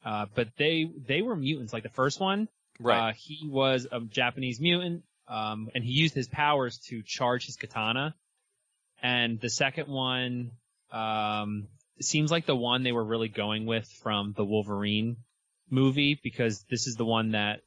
uh, 0.04 0.26
but 0.34 0.48
they 0.58 0.90
they 1.06 1.22
were 1.22 1.36
mutants. 1.36 1.72
Like 1.72 1.82
the 1.82 1.88
first 1.90 2.20
one, 2.20 2.48
Right. 2.80 3.10
uh, 3.10 3.12
he 3.16 3.48
was 3.48 3.86
a 3.90 4.00
Japanese 4.00 4.60
mutant, 4.60 5.04
um, 5.28 5.68
and 5.74 5.84
he 5.84 5.92
used 5.92 6.14
his 6.14 6.28
powers 6.28 6.78
to 6.88 7.02
charge 7.02 7.46
his 7.46 7.56
katana. 7.56 8.14
And 9.02 9.40
the 9.40 9.50
second 9.50 9.88
one, 9.88 10.52
um, 10.90 11.68
seems 12.00 12.30
like 12.30 12.46
the 12.46 12.56
one 12.56 12.82
they 12.82 12.92
were 12.92 13.04
really 13.04 13.28
going 13.28 13.66
with 13.66 13.86
from 14.02 14.32
the 14.36 14.44
Wolverine 14.44 15.16
movie 15.70 16.18
because 16.22 16.64
this 16.70 16.86
is 16.86 16.96
the 16.96 17.04
one 17.04 17.32
that 17.32 17.60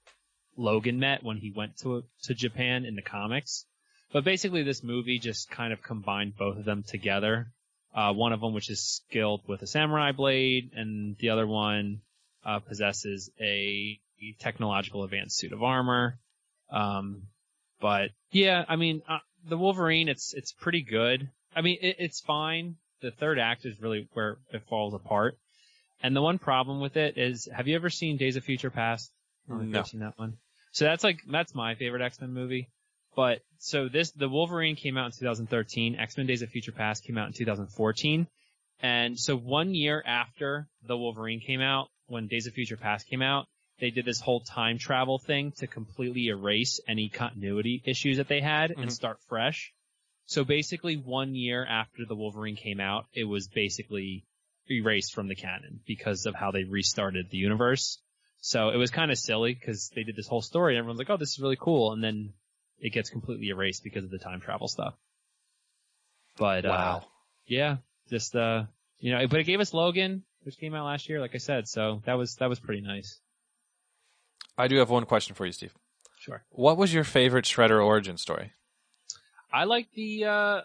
Logan 0.57 0.99
met 0.99 1.23
when 1.23 1.37
he 1.37 1.51
went 1.55 1.77
to 1.79 2.03
to 2.23 2.33
Japan 2.33 2.85
in 2.85 2.95
the 2.95 3.01
comics. 3.01 3.65
But 4.13 4.23
basically, 4.23 4.63
this 4.63 4.83
movie 4.83 5.19
just 5.19 5.49
kind 5.49 5.73
of 5.73 5.81
combined 5.81 6.35
both 6.37 6.57
of 6.57 6.65
them 6.65 6.83
together. 6.87 7.51
Uh, 7.93 8.13
one 8.13 8.33
of 8.33 8.41
them, 8.41 8.53
which 8.53 8.69
is 8.69 8.81
skilled 9.07 9.41
with 9.47 9.61
a 9.61 9.67
samurai 9.67 10.11
blade, 10.11 10.71
and 10.75 11.15
the 11.19 11.29
other 11.29 11.47
one 11.47 12.01
uh, 12.45 12.59
possesses 12.59 13.29
a 13.41 13.99
technological 14.39 15.03
advanced 15.03 15.37
suit 15.37 15.51
of 15.53 15.63
armor. 15.63 16.17
Um, 16.69 17.23
but 17.81 18.11
yeah, 18.31 18.63
I 18.67 18.75
mean, 18.75 19.01
uh, 19.07 19.19
the 19.47 19.57
Wolverine, 19.57 20.07
it's 20.09 20.33
it's 20.33 20.53
pretty 20.53 20.83
good. 20.83 21.29
I 21.55 21.61
mean, 21.61 21.77
it, 21.81 21.97
it's 21.99 22.21
fine. 22.21 22.75
The 23.01 23.11
third 23.11 23.39
act 23.39 23.65
is 23.65 23.79
really 23.81 24.07
where 24.13 24.37
it 24.51 24.63
falls 24.69 24.93
apart. 24.93 25.37
And 26.01 26.15
the 26.15 26.21
one 26.21 26.39
problem 26.39 26.79
with 26.81 26.97
it 26.97 27.17
is, 27.17 27.47
have 27.53 27.67
you 27.67 27.75
ever 27.75 27.89
seen 27.89 28.17
Days 28.17 28.35
of 28.35 28.43
Future 28.43 28.69
Past? 28.69 29.11
I 29.47 29.51
don't 29.51 29.59
know 29.71 29.79
if 29.79 29.85
No. 29.85 29.89
seen 29.89 29.99
that 30.01 30.17
one. 30.17 30.37
So 30.71 30.85
that's 30.85 31.03
like 31.03 31.19
that's 31.29 31.53
my 31.55 31.75
favorite 31.75 32.01
X 32.01 32.19
Men 32.19 32.33
movie. 32.33 32.69
But 33.15 33.39
so 33.59 33.87
this 33.87 34.11
the 34.11 34.27
Wolverine 34.27 34.75
came 34.75 34.97
out 34.97 35.05
in 35.05 35.11
2013. 35.11 35.95
X 35.95 36.17
Men 36.17 36.25
Days 36.25 36.41
of 36.41 36.49
Future 36.49 36.71
Past 36.73 37.03
came 37.05 37.17
out 37.17 37.27
in 37.27 37.33
2014. 37.33 38.27
And 38.81 39.17
so 39.17 39.37
one 39.37 39.73
year 39.73 40.03
after 40.05 40.67
the 40.85 40.97
Wolverine 40.97 41.39
came 41.39 41.61
out, 41.61 41.87
when 42.07 42.27
Days 42.27 42.47
of 42.47 42.53
Future 42.53 42.77
Past 42.77 43.07
came 43.07 43.21
out, 43.21 43.47
they 43.79 43.89
did 43.89 44.05
this 44.05 44.19
whole 44.21 44.39
time 44.39 44.77
travel 44.77 45.19
thing 45.19 45.51
to 45.57 45.67
completely 45.67 46.27
erase 46.27 46.79
any 46.87 47.09
continuity 47.09 47.81
issues 47.85 48.17
that 48.17 48.27
they 48.27 48.41
had 48.41 48.71
Mhm. 48.71 48.83
and 48.83 48.93
start 48.93 49.19
fresh. 49.27 49.73
So 50.27 50.43
basically 50.43 50.95
one 50.95 51.35
year 51.35 51.65
after 51.65 52.05
the 52.05 52.15
Wolverine 52.15 52.55
came 52.55 52.79
out, 52.79 53.07
it 53.13 53.25
was 53.25 53.47
basically 53.47 54.25
erased 54.69 55.13
from 55.13 55.27
the 55.27 55.35
canon 55.35 55.81
because 55.85 56.25
of 56.25 56.33
how 56.35 56.51
they 56.51 56.63
restarted 56.63 57.29
the 57.29 57.37
universe. 57.37 58.01
So 58.39 58.69
it 58.69 58.77
was 58.77 58.91
kind 58.91 59.11
of 59.11 59.17
silly 59.17 59.53
because 59.53 59.89
they 59.93 60.03
did 60.03 60.15
this 60.15 60.27
whole 60.27 60.41
story 60.41 60.73
and 60.73 60.79
everyone's 60.79 60.99
like, 60.99 61.09
oh, 61.09 61.17
this 61.17 61.31
is 61.31 61.39
really 61.39 61.57
cool. 61.57 61.91
And 61.93 62.03
then 62.03 62.33
it 62.79 62.91
gets 62.91 63.09
completely 63.09 63.49
erased 63.49 63.83
because 63.83 64.03
of 64.03 64.09
the 64.11 64.17
time 64.19 64.41
travel 64.41 64.67
stuff. 64.67 64.95
But, 66.37 66.65
uh, 66.65 66.69
Wow. 66.69 67.07
yeah, 67.45 67.77
just, 68.09 68.35
uh, 68.35 68.65
you 68.99 69.11
know, 69.11 69.27
but 69.27 69.39
it 69.39 69.45
gave 69.45 69.59
us 69.59 69.73
Logan, 69.73 70.23
which 70.45 70.57
came 70.57 70.73
out 70.73 70.85
last 70.85 71.09
year, 71.09 71.19
like 71.19 71.35
I 71.35 71.39
said. 71.39 71.67
So 71.67 72.01
that 72.05 72.13
was, 72.13 72.35
that 72.35 72.49
was 72.49 72.59
pretty 72.59 72.81
nice. 72.81 73.19
I 74.57 74.67
do 74.67 74.77
have 74.77 74.89
one 74.89 75.05
question 75.05 75.35
for 75.35 75.45
you, 75.45 75.51
Steve. 75.51 75.73
Sure. 76.19 76.43
What 76.51 76.77
was 76.77 76.93
your 76.93 77.03
favorite 77.03 77.45
Shredder 77.45 77.83
origin 77.83 78.17
story? 78.17 78.53
I 79.51 79.65
like 79.65 79.87
the, 79.93 80.25
uh, 80.25 80.61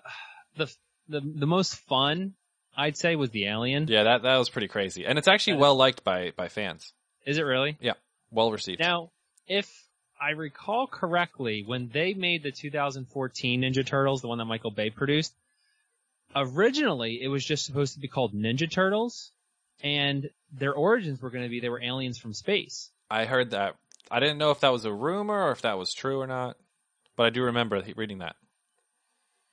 the, 0.57 0.73
the, 1.09 1.21
the 1.21 1.47
most 1.47 1.75
fun, 1.75 2.35
I'd 2.77 2.97
say, 2.97 3.17
was 3.17 3.31
the 3.31 3.47
alien. 3.47 3.89
Yeah, 3.89 4.05
that 4.05 4.23
that 4.23 4.37
was 4.37 4.49
pretty 4.49 4.69
crazy, 4.69 5.05
and 5.05 5.19
it's 5.19 5.29
actually 5.29 5.59
well 5.59 5.75
liked 5.75 6.05
by 6.05 6.33
by 6.37 6.49
fans. 6.49 6.93
Is 7.27 7.37
it 7.37 7.43
really? 7.43 7.77
Yeah, 7.81 7.95
well 8.31 8.51
received. 8.53 8.81
Now, 8.81 9.11
if 9.47 9.69
I 10.21 10.31
recall 10.31 10.87
correctly, 10.87 11.65
when 11.67 11.91
they 11.93 12.15
made 12.15 12.43
the 12.43 12.53
2014 12.53 13.63
Ninja 13.63 13.85
Turtles, 13.85 14.23
the 14.23 14.29
one 14.29 14.39
that 14.39 14.45
Michael 14.45 14.71
Bay 14.71 14.91
produced, 14.91 15.35
originally 16.35 17.21
it 17.23 17.29
was 17.29 17.45
just 17.45 17.67
supposed 17.67 17.95
to 17.95 18.01
be 18.01 18.09
called 18.09 18.33
Ninja 18.33 18.71
Turtles, 18.71 19.33
and 19.83 20.31
their 20.53 20.75
origins 20.75 21.21
were 21.21 21.31
going 21.31 21.45
to 21.45 21.51
be 21.51 21.61
they 21.61 21.69
were 21.69 21.83
aliens 21.83 22.19
from 22.19 22.35
space. 22.35 22.91
I 23.11 23.25
heard 23.25 23.51
that. 23.51 23.77
I 24.11 24.21
didn't 24.21 24.39
know 24.39 24.51
if 24.51 24.61
that 24.61 24.73
was 24.73 24.85
a 24.85 24.93
rumor 24.93 25.47
or 25.47 25.53
if 25.53 25.63
that 25.63 25.79
was 25.79 25.93
true 25.93 26.21
or 26.21 26.27
not, 26.27 26.57
but 27.17 27.27
I 27.27 27.31
do 27.31 27.45
remember 27.45 27.83
reading 27.97 28.19
that. 28.19 28.37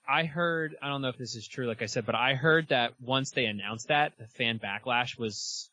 I 0.07 0.23
heard, 0.23 0.75
I 0.81 0.87
don't 0.87 1.01
know 1.01 1.09
if 1.09 1.17
this 1.17 1.35
is 1.35 1.47
true, 1.47 1.67
like 1.67 1.81
I 1.81 1.85
said, 1.85 2.05
but 2.05 2.15
I 2.15 2.33
heard 2.33 2.69
that 2.69 2.93
once 3.01 3.31
they 3.31 3.45
announced 3.45 3.89
that, 3.89 4.13
the 4.17 4.25
fan 4.25 4.57
backlash 4.57 5.19
was, 5.19 5.69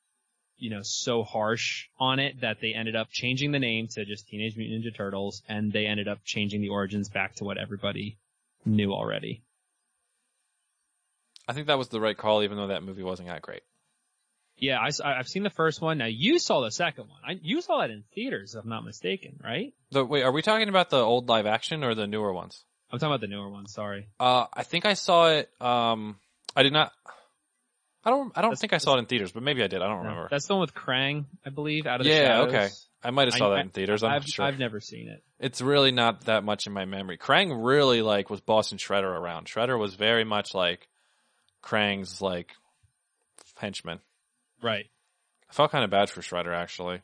you 0.58 0.70
know, 0.70 0.82
so 0.82 1.22
harsh 1.22 1.86
on 2.00 2.18
it 2.18 2.40
that 2.40 2.60
they 2.60 2.74
ended 2.74 2.96
up 2.96 3.08
changing 3.10 3.52
the 3.52 3.60
name 3.60 3.86
to 3.92 4.04
just 4.04 4.26
Teenage 4.26 4.56
Mutant 4.56 4.84
Ninja 4.84 4.94
Turtles, 4.94 5.42
and 5.48 5.72
they 5.72 5.86
ended 5.86 6.08
up 6.08 6.18
changing 6.24 6.62
the 6.62 6.70
origins 6.70 7.08
back 7.08 7.36
to 7.36 7.44
what 7.44 7.58
everybody 7.58 8.18
knew 8.64 8.92
already. 8.92 9.42
I 11.46 11.52
think 11.52 11.68
that 11.68 11.78
was 11.78 11.88
the 11.88 12.00
right 12.00 12.16
call, 12.16 12.42
even 12.42 12.56
though 12.56 12.68
that 12.68 12.82
movie 12.82 13.02
wasn't 13.02 13.28
that 13.28 13.42
great. 13.42 13.62
Yeah, 14.56 14.78
I, 14.80 15.16
have 15.16 15.26
seen 15.28 15.42
the 15.42 15.50
first 15.50 15.80
one. 15.80 15.98
Now 15.98 16.06
you 16.06 16.38
saw 16.38 16.60
the 16.60 16.70
second 16.70 17.08
one. 17.08 17.18
I, 17.26 17.38
you 17.42 17.60
saw 17.60 17.80
that 17.80 17.90
in 17.90 18.04
theaters, 18.14 18.54
if 18.54 18.62
I'm 18.62 18.70
not 18.70 18.84
mistaken, 18.84 19.40
right? 19.42 19.74
The, 19.90 20.04
wait, 20.04 20.22
are 20.22 20.30
we 20.32 20.42
talking 20.42 20.68
about 20.68 20.90
the 20.90 20.98
old 20.98 21.28
live 21.28 21.46
action 21.46 21.82
or 21.82 21.94
the 21.94 22.06
newer 22.06 22.32
ones? 22.32 22.62
I'm 22.90 22.98
talking 23.00 23.10
about 23.12 23.20
the 23.20 23.26
newer 23.26 23.48
ones. 23.50 23.72
Sorry. 23.72 24.06
Uh, 24.20 24.46
I 24.54 24.62
think 24.62 24.86
I 24.86 24.94
saw 24.94 25.30
it. 25.30 25.50
Um, 25.60 26.16
I 26.54 26.62
did 26.62 26.72
not. 26.72 26.92
I 28.04 28.10
don't. 28.10 28.32
I 28.36 28.42
don't 28.42 28.50
That's- 28.50 28.60
think 28.60 28.72
I 28.74 28.78
saw 28.78 28.94
it 28.96 29.00
in 29.00 29.06
theaters, 29.06 29.32
but 29.32 29.42
maybe 29.42 29.62
I 29.62 29.66
did. 29.66 29.82
I 29.82 29.88
don't 29.88 30.02
No, 30.04 30.08
remember. 30.10 30.28
That's 30.30 30.46
the 30.46 30.54
one 30.54 30.60
with 30.60 30.74
Krang, 30.74 31.24
I 31.44 31.50
believe, 31.50 31.86
out 31.86 32.00
of 32.00 32.04
the 32.04 32.12
Yeah, 32.12 32.26
shadows. 32.26 32.48
okay. 32.54 32.68
I 33.02 33.10
might 33.10 33.28
have 33.28 33.34
saw 33.34 33.50
I- 33.52 33.56
that 33.56 33.60
in 33.62 33.70
theaters. 33.70 34.02
I'm 34.04 34.12
I've, 34.12 34.24
sure. 34.24 34.44
I've 34.44 34.58
never 34.58 34.80
seen 34.80 35.08
it. 35.08 35.22
it's 35.40 35.60
really 35.60 35.90
not 35.90 36.26
that 36.26 36.44
much 36.44 36.66
in 36.66 36.72
my 36.72 36.84
memory. 36.84 37.18
Krang 37.18 37.64
really 37.64 38.02
like 38.02 38.30
was 38.30 38.40
bossing 38.40 38.78
Shredder 38.78 39.04
around. 39.18 39.46
Shredder 39.46 39.78
was 39.78 39.94
very 39.94 40.24
much 40.24 40.54
like 40.54 40.86
Krang's 41.62 42.20
like 42.22 42.52
henchman. 43.58 43.98
Right. 44.64 44.86
I 45.50 45.52
felt 45.52 45.70
kind 45.70 45.84
of 45.84 45.90
bad 45.90 46.08
for 46.10 46.22
Shredder 46.22 46.54
actually. 46.54 47.02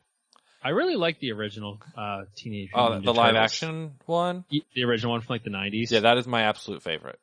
I 0.63 0.69
really 0.69 0.95
like 0.95 1.19
the 1.19 1.31
original 1.31 1.79
uh, 1.97 2.23
Teenage 2.35 2.69
Mutant 2.73 2.75
Oh, 2.75 2.89
Mutant 2.89 3.05
the 3.05 3.11
Ninja 3.13 3.15
live 3.15 3.33
Turtles. 3.33 3.43
action 3.51 3.91
one. 4.05 4.45
The 4.75 4.83
original 4.83 5.11
one 5.13 5.21
from 5.21 5.33
like 5.35 5.43
the 5.43 5.49
90s. 5.49 5.91
Yeah, 5.91 6.01
that 6.01 6.17
is 6.17 6.27
my 6.27 6.43
absolute 6.43 6.81
favorite. 6.83 7.19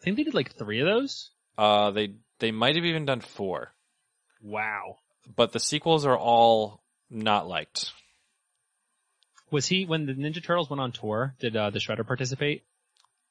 I 0.00 0.04
think 0.04 0.16
they 0.16 0.22
did 0.24 0.34
like 0.34 0.54
three 0.56 0.80
of 0.80 0.86
those. 0.86 1.30
Uh, 1.58 1.90
they 1.90 2.14
they 2.40 2.50
might 2.50 2.76
have 2.76 2.84
even 2.84 3.04
done 3.04 3.20
four, 3.20 3.72
Wow. 4.42 4.96
but 5.36 5.52
the 5.52 5.60
sequels 5.60 6.04
are 6.06 6.16
all 6.16 6.82
not 7.10 7.46
liked. 7.48 7.92
Was 9.50 9.66
he 9.66 9.84
when 9.84 10.06
the 10.06 10.14
Ninja 10.14 10.42
Turtles 10.42 10.70
went 10.70 10.80
on 10.80 10.92
tour? 10.92 11.34
Did 11.38 11.54
uh, 11.56 11.70
the 11.70 11.78
Shredder 11.78 12.06
participate 12.06 12.64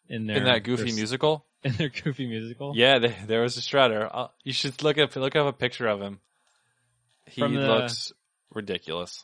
in 0.08 0.28
their 0.28 0.38
in 0.38 0.44
that 0.46 0.64
goofy 0.64 0.86
their, 0.86 0.94
musical. 0.96 1.46
in 1.64 1.74
their 1.74 1.90
goofy 1.90 2.28
musical? 2.28 2.74
Yeah, 2.76 3.00
there, 3.00 3.16
there 3.28 3.42
was 3.42 3.58
a 3.58 3.62
Shredder. 3.62 4.10
Uh, 4.12 4.28
you 4.44 4.54
should 4.54 4.82
look 4.84 4.98
up 4.98 5.16
look 5.16 5.36
up 5.36 5.48
a 5.48 5.54
picture 5.54 5.88
of 5.88 6.02
him. 6.02 6.20
He 7.28 7.42
the- 7.42 7.48
looks 7.48 8.12
ridiculous. 8.54 9.24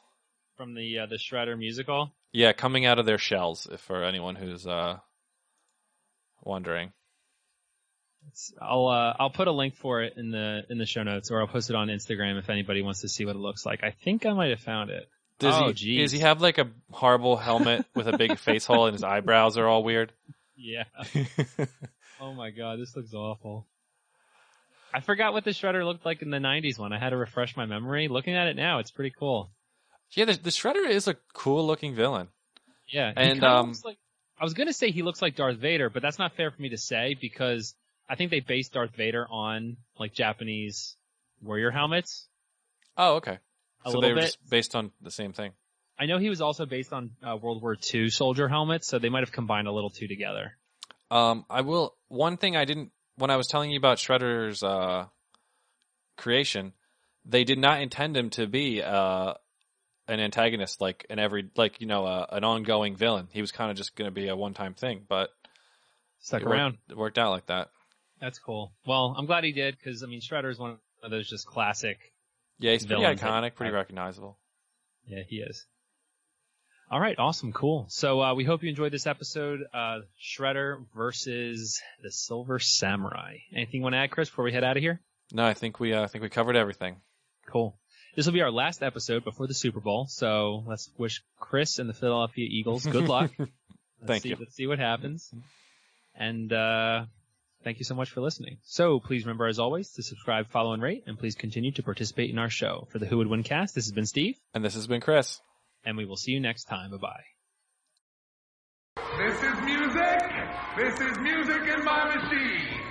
From 0.55 0.73
the 0.73 0.99
uh, 0.99 1.05
the 1.05 1.17
Shredder 1.17 1.57
musical. 1.57 2.11
Yeah, 2.31 2.51
coming 2.53 2.85
out 2.85 2.99
of 2.99 3.05
their 3.05 3.17
shells. 3.17 3.67
If 3.71 3.79
for 3.81 4.03
anyone 4.03 4.35
who's 4.35 4.65
uh 4.67 4.97
wondering. 6.43 6.91
It's, 8.29 8.53
I'll 8.61 8.87
uh, 8.87 9.13
I'll 9.19 9.29
put 9.29 9.47
a 9.47 9.51
link 9.51 9.75
for 9.77 10.01
it 10.01 10.13
in 10.17 10.31
the 10.31 10.61
in 10.69 10.77
the 10.77 10.85
show 10.85 11.03
notes, 11.03 11.31
or 11.31 11.39
I'll 11.39 11.47
post 11.47 11.69
it 11.69 11.75
on 11.75 11.87
Instagram 11.87 12.37
if 12.39 12.49
anybody 12.49 12.81
wants 12.81 13.01
to 13.01 13.09
see 13.09 13.25
what 13.25 13.35
it 13.35 13.39
looks 13.39 13.65
like. 13.65 13.83
I 13.83 13.91
think 14.03 14.25
I 14.25 14.33
might 14.33 14.49
have 14.49 14.59
found 14.59 14.89
it. 14.89 15.07
Does 15.39 15.53
Oh, 15.55 15.67
he 15.67 15.73
geez. 15.73 16.01
does 16.05 16.11
he 16.13 16.19
have 16.19 16.41
like 16.41 16.57
a 16.57 16.67
horrible 16.91 17.37
helmet 17.37 17.85
with 17.95 18.07
a 18.07 18.17
big 18.17 18.37
face 18.39 18.65
hole 18.65 18.87
and 18.87 18.93
his 18.93 19.03
eyebrows 19.03 19.57
are 19.57 19.67
all 19.67 19.83
weird? 19.83 20.11
Yeah. 20.55 20.85
Oh 22.19 22.33
my 22.33 22.49
god, 22.49 22.79
this 22.79 22.95
looks 22.95 23.13
awful. 23.13 23.65
I 24.93 25.01
forgot 25.01 25.33
what 25.33 25.43
the 25.43 25.51
Shredder 25.51 25.85
looked 25.85 26.05
like 26.05 26.21
in 26.21 26.29
the 26.29 26.37
'90s 26.37 26.79
one. 26.79 26.93
I 26.93 26.99
had 26.99 27.11
to 27.11 27.17
refresh 27.17 27.55
my 27.55 27.65
memory. 27.65 28.07
Looking 28.07 28.35
at 28.35 28.47
it 28.47 28.55
now, 28.55 28.79
it's 28.79 28.91
pretty 28.91 29.13
cool. 29.17 29.51
yeah, 30.11 30.25
the, 30.25 30.33
the 30.33 30.49
Shredder 30.49 30.89
is 30.89 31.07
a 31.07 31.15
cool 31.33 31.65
looking 31.67 31.93
villain. 31.93 32.29
Yeah, 32.89 33.11
And, 33.15 33.33
kinda 33.33 33.47
um, 33.47 33.67
looks 33.67 33.83
like, 33.83 33.97
I 34.39 34.43
was 34.45 34.53
gonna 34.53 34.73
say 34.73 34.91
he 34.91 35.03
looks 35.03 35.21
like 35.21 35.35
Darth 35.35 35.57
Vader, 35.57 35.89
but 35.89 36.01
that's 36.01 36.17
not 36.17 36.33
fair 36.35 36.51
for 36.51 36.61
me 36.61 36.69
to 36.69 36.77
say 36.77 37.15
because 37.19 37.75
I 38.09 38.15
think 38.15 38.31
they 38.31 38.39
based 38.39 38.73
Darth 38.73 38.95
Vader 38.95 39.27
on 39.29 39.77
like 39.99 40.13
Japanese 40.13 40.95
warrior 41.41 41.69
helmets. 41.71 42.27
Oh, 42.95 43.15
okay. 43.15 43.37
A 43.85 43.89
so 43.91 43.99
little 43.99 44.01
they 44.01 44.09
were 44.13 44.15
bit. 44.21 44.25
just 44.25 44.49
based 44.49 44.75
on 44.75 44.91
the 45.01 45.11
same 45.11 45.33
thing. 45.33 45.51
I 45.99 46.05
know 46.05 46.17
he 46.17 46.29
was 46.29 46.41
also 46.41 46.65
based 46.65 46.93
on 46.93 47.11
uh, 47.23 47.35
World 47.37 47.61
War 47.61 47.75
II 47.93 48.09
soldier 48.09 48.47
helmets, 48.47 48.87
so 48.87 48.99
they 48.99 49.09
might 49.09 49.21
have 49.23 49.31
combined 49.31 49.67
a 49.67 49.71
little 49.71 49.89
two 49.89 50.07
together. 50.07 50.56
Um, 51.09 51.45
I 51.49 51.61
will. 51.61 51.95
One 52.09 52.37
thing 52.37 52.55
I 52.55 52.65
didn't 52.65 52.91
when 53.17 53.29
I 53.31 53.37
was 53.37 53.47
telling 53.47 53.71
you 53.71 53.77
about 53.77 53.97
Shredder's 53.97 54.61
uh, 54.63 55.05
creation, 56.17 56.73
they 57.25 57.43
did 57.43 57.59
not 57.59 57.81
intend 57.81 58.15
him 58.17 58.29
to 58.31 58.47
be 58.47 58.81
uh, 58.81 59.33
an 60.07 60.19
antagonist 60.19 60.81
like 60.81 61.05
an 61.09 61.19
every 61.19 61.49
like 61.55 61.79
you 61.81 61.87
know 61.87 62.05
uh, 62.05 62.25
an 62.31 62.43
ongoing 62.43 62.95
villain. 62.95 63.27
He 63.31 63.41
was 63.41 63.51
kind 63.51 63.71
of 63.71 63.77
just 63.77 63.95
going 63.95 64.07
to 64.07 64.13
be 64.13 64.27
a 64.27 64.35
one 64.35 64.53
time 64.53 64.73
thing, 64.73 65.03
but 65.07 65.29
Stuck 66.19 66.41
it 66.41 66.45
worked, 66.45 66.55
around. 66.57 66.77
it 66.89 66.97
worked 66.97 67.17
out 67.17 67.31
like 67.31 67.45
that. 67.47 67.69
That's 68.19 68.39
cool. 68.39 68.73
Well, 68.85 69.15
I'm 69.17 69.25
glad 69.27 69.43
he 69.43 69.51
did 69.51 69.77
because 69.77 70.03
I 70.03 70.07
mean 70.07 70.21
Shredder 70.21 70.49
is 70.51 70.57
one 70.59 70.77
of 71.03 71.11
those 71.11 71.29
just 71.29 71.45
classic. 71.45 71.97
Yeah, 72.59 72.71
he's 72.71 72.85
pretty 72.85 73.01
Villains 73.01 73.21
that- 73.21 73.29
iconic, 73.29 73.55
pretty 73.55 73.71
recognizable. 73.73 74.39
Yeah, 75.05 75.21
he 75.27 75.37
is. 75.37 75.65
All 76.89 77.01
right, 77.01 77.19
awesome, 77.19 77.51
cool. 77.51 77.85
So 77.89 78.21
uh, 78.21 78.33
we 78.33 78.45
hope 78.45 78.63
you 78.63 78.69
enjoyed 78.69 78.93
this 78.93 79.07
episode. 79.07 79.59
Uh, 79.73 79.99
Shredder 80.21 80.85
versus 80.95 81.81
the 82.01 82.09
Silver 82.11 82.59
Samurai. 82.59 83.39
Anything 83.53 83.81
you 83.81 83.83
want 83.83 83.93
to 83.93 83.99
add, 83.99 84.11
Chris, 84.11 84.29
before 84.29 84.45
we 84.45 84.53
head 84.53 84.63
out 84.63 84.77
of 84.77 84.83
here? 84.83 85.01
No, 85.33 85.45
I 85.45 85.53
think 85.53 85.81
we 85.81 85.93
uh, 85.93 86.03
I 86.03 86.07
think 86.07 86.21
we 86.21 86.29
covered 86.29 86.55
everything. 86.55 86.95
Cool. 87.45 87.77
This 88.15 88.25
will 88.25 88.33
be 88.33 88.41
our 88.41 88.51
last 88.51 88.83
episode 88.83 89.25
before 89.25 89.47
the 89.47 89.53
Super 89.53 89.81
Bowl, 89.81 90.07
so 90.07 90.63
let's 90.65 90.89
wish 90.97 91.21
Chris 91.39 91.77
and 91.77 91.89
the 91.89 91.93
Philadelphia 91.93 92.47
Eagles 92.49 92.85
good 92.85 93.07
luck. 93.09 93.31
Thank 94.05 94.23
see, 94.23 94.29
you. 94.29 94.37
Let's 94.39 94.55
see 94.55 94.65
what 94.65 94.79
happens. 94.79 95.29
And 96.15 96.51
uh, 96.53 97.05
thank 97.65 97.79
you 97.79 97.85
so 97.85 97.95
much 97.95 98.11
for 98.11 98.21
listening. 98.21 98.59
So 98.63 99.01
please 99.01 99.25
remember, 99.25 99.47
as 99.47 99.59
always, 99.59 99.91
to 99.91 100.03
subscribe, 100.03 100.47
follow, 100.47 100.71
and 100.71 100.81
rate, 100.81 101.03
and 101.05 101.19
please 101.19 101.35
continue 101.35 101.73
to 101.73 101.83
participate 101.83 102.29
in 102.29 102.39
our 102.39 102.49
show. 102.49 102.87
For 102.91 102.99
the 102.99 103.05
Who 103.05 103.17
Would 103.17 103.27
Win 103.27 103.43
cast, 103.43 103.75
this 103.75 103.85
has 103.85 103.91
been 103.91 104.05
Steve, 104.05 104.37
And 104.53 104.63
this 104.63 104.75
has 104.75 104.87
been 104.87 105.01
Chris. 105.01 105.41
And 105.85 105.97
we 105.97 106.05
will 106.05 106.17
see 106.17 106.31
you 106.31 106.39
next 106.39 106.65
time. 106.65 106.91
Bye 106.91 106.97
bye. 106.97 107.23
This 109.17 109.35
is 109.35 109.61
music. 109.65 110.19
This 110.77 110.93
is 111.01 111.17
music 111.19 111.61
in 111.75 111.83
my 111.83 112.15
machine. 112.15 112.81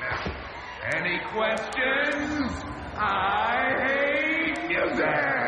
Any 0.95 1.20
questions? 1.32 2.53
I 2.97 3.74
hate 3.87 4.68
music. 4.68 5.45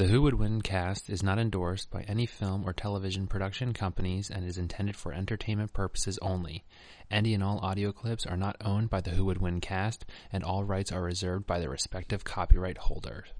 The 0.00 0.08
Who 0.08 0.22
Would 0.22 0.38
Win 0.38 0.62
cast 0.62 1.10
is 1.10 1.22
not 1.22 1.38
endorsed 1.38 1.90
by 1.90 2.04
any 2.04 2.24
film 2.24 2.66
or 2.66 2.72
television 2.72 3.26
production 3.26 3.74
companies 3.74 4.30
and 4.30 4.46
is 4.46 4.56
intended 4.56 4.96
for 4.96 5.12
entertainment 5.12 5.74
purposes 5.74 6.18
only. 6.22 6.64
Any 7.10 7.34
and 7.34 7.44
all 7.44 7.58
audio 7.58 7.92
clips 7.92 8.24
are 8.24 8.38
not 8.38 8.56
owned 8.64 8.88
by 8.88 9.02
the 9.02 9.10
Who 9.10 9.26
Would 9.26 9.42
Win 9.42 9.60
cast, 9.60 10.06
and 10.32 10.42
all 10.42 10.64
rights 10.64 10.90
are 10.90 11.02
reserved 11.02 11.46
by 11.46 11.60
their 11.60 11.68
respective 11.68 12.24
copyright 12.24 12.78
holders. 12.78 13.28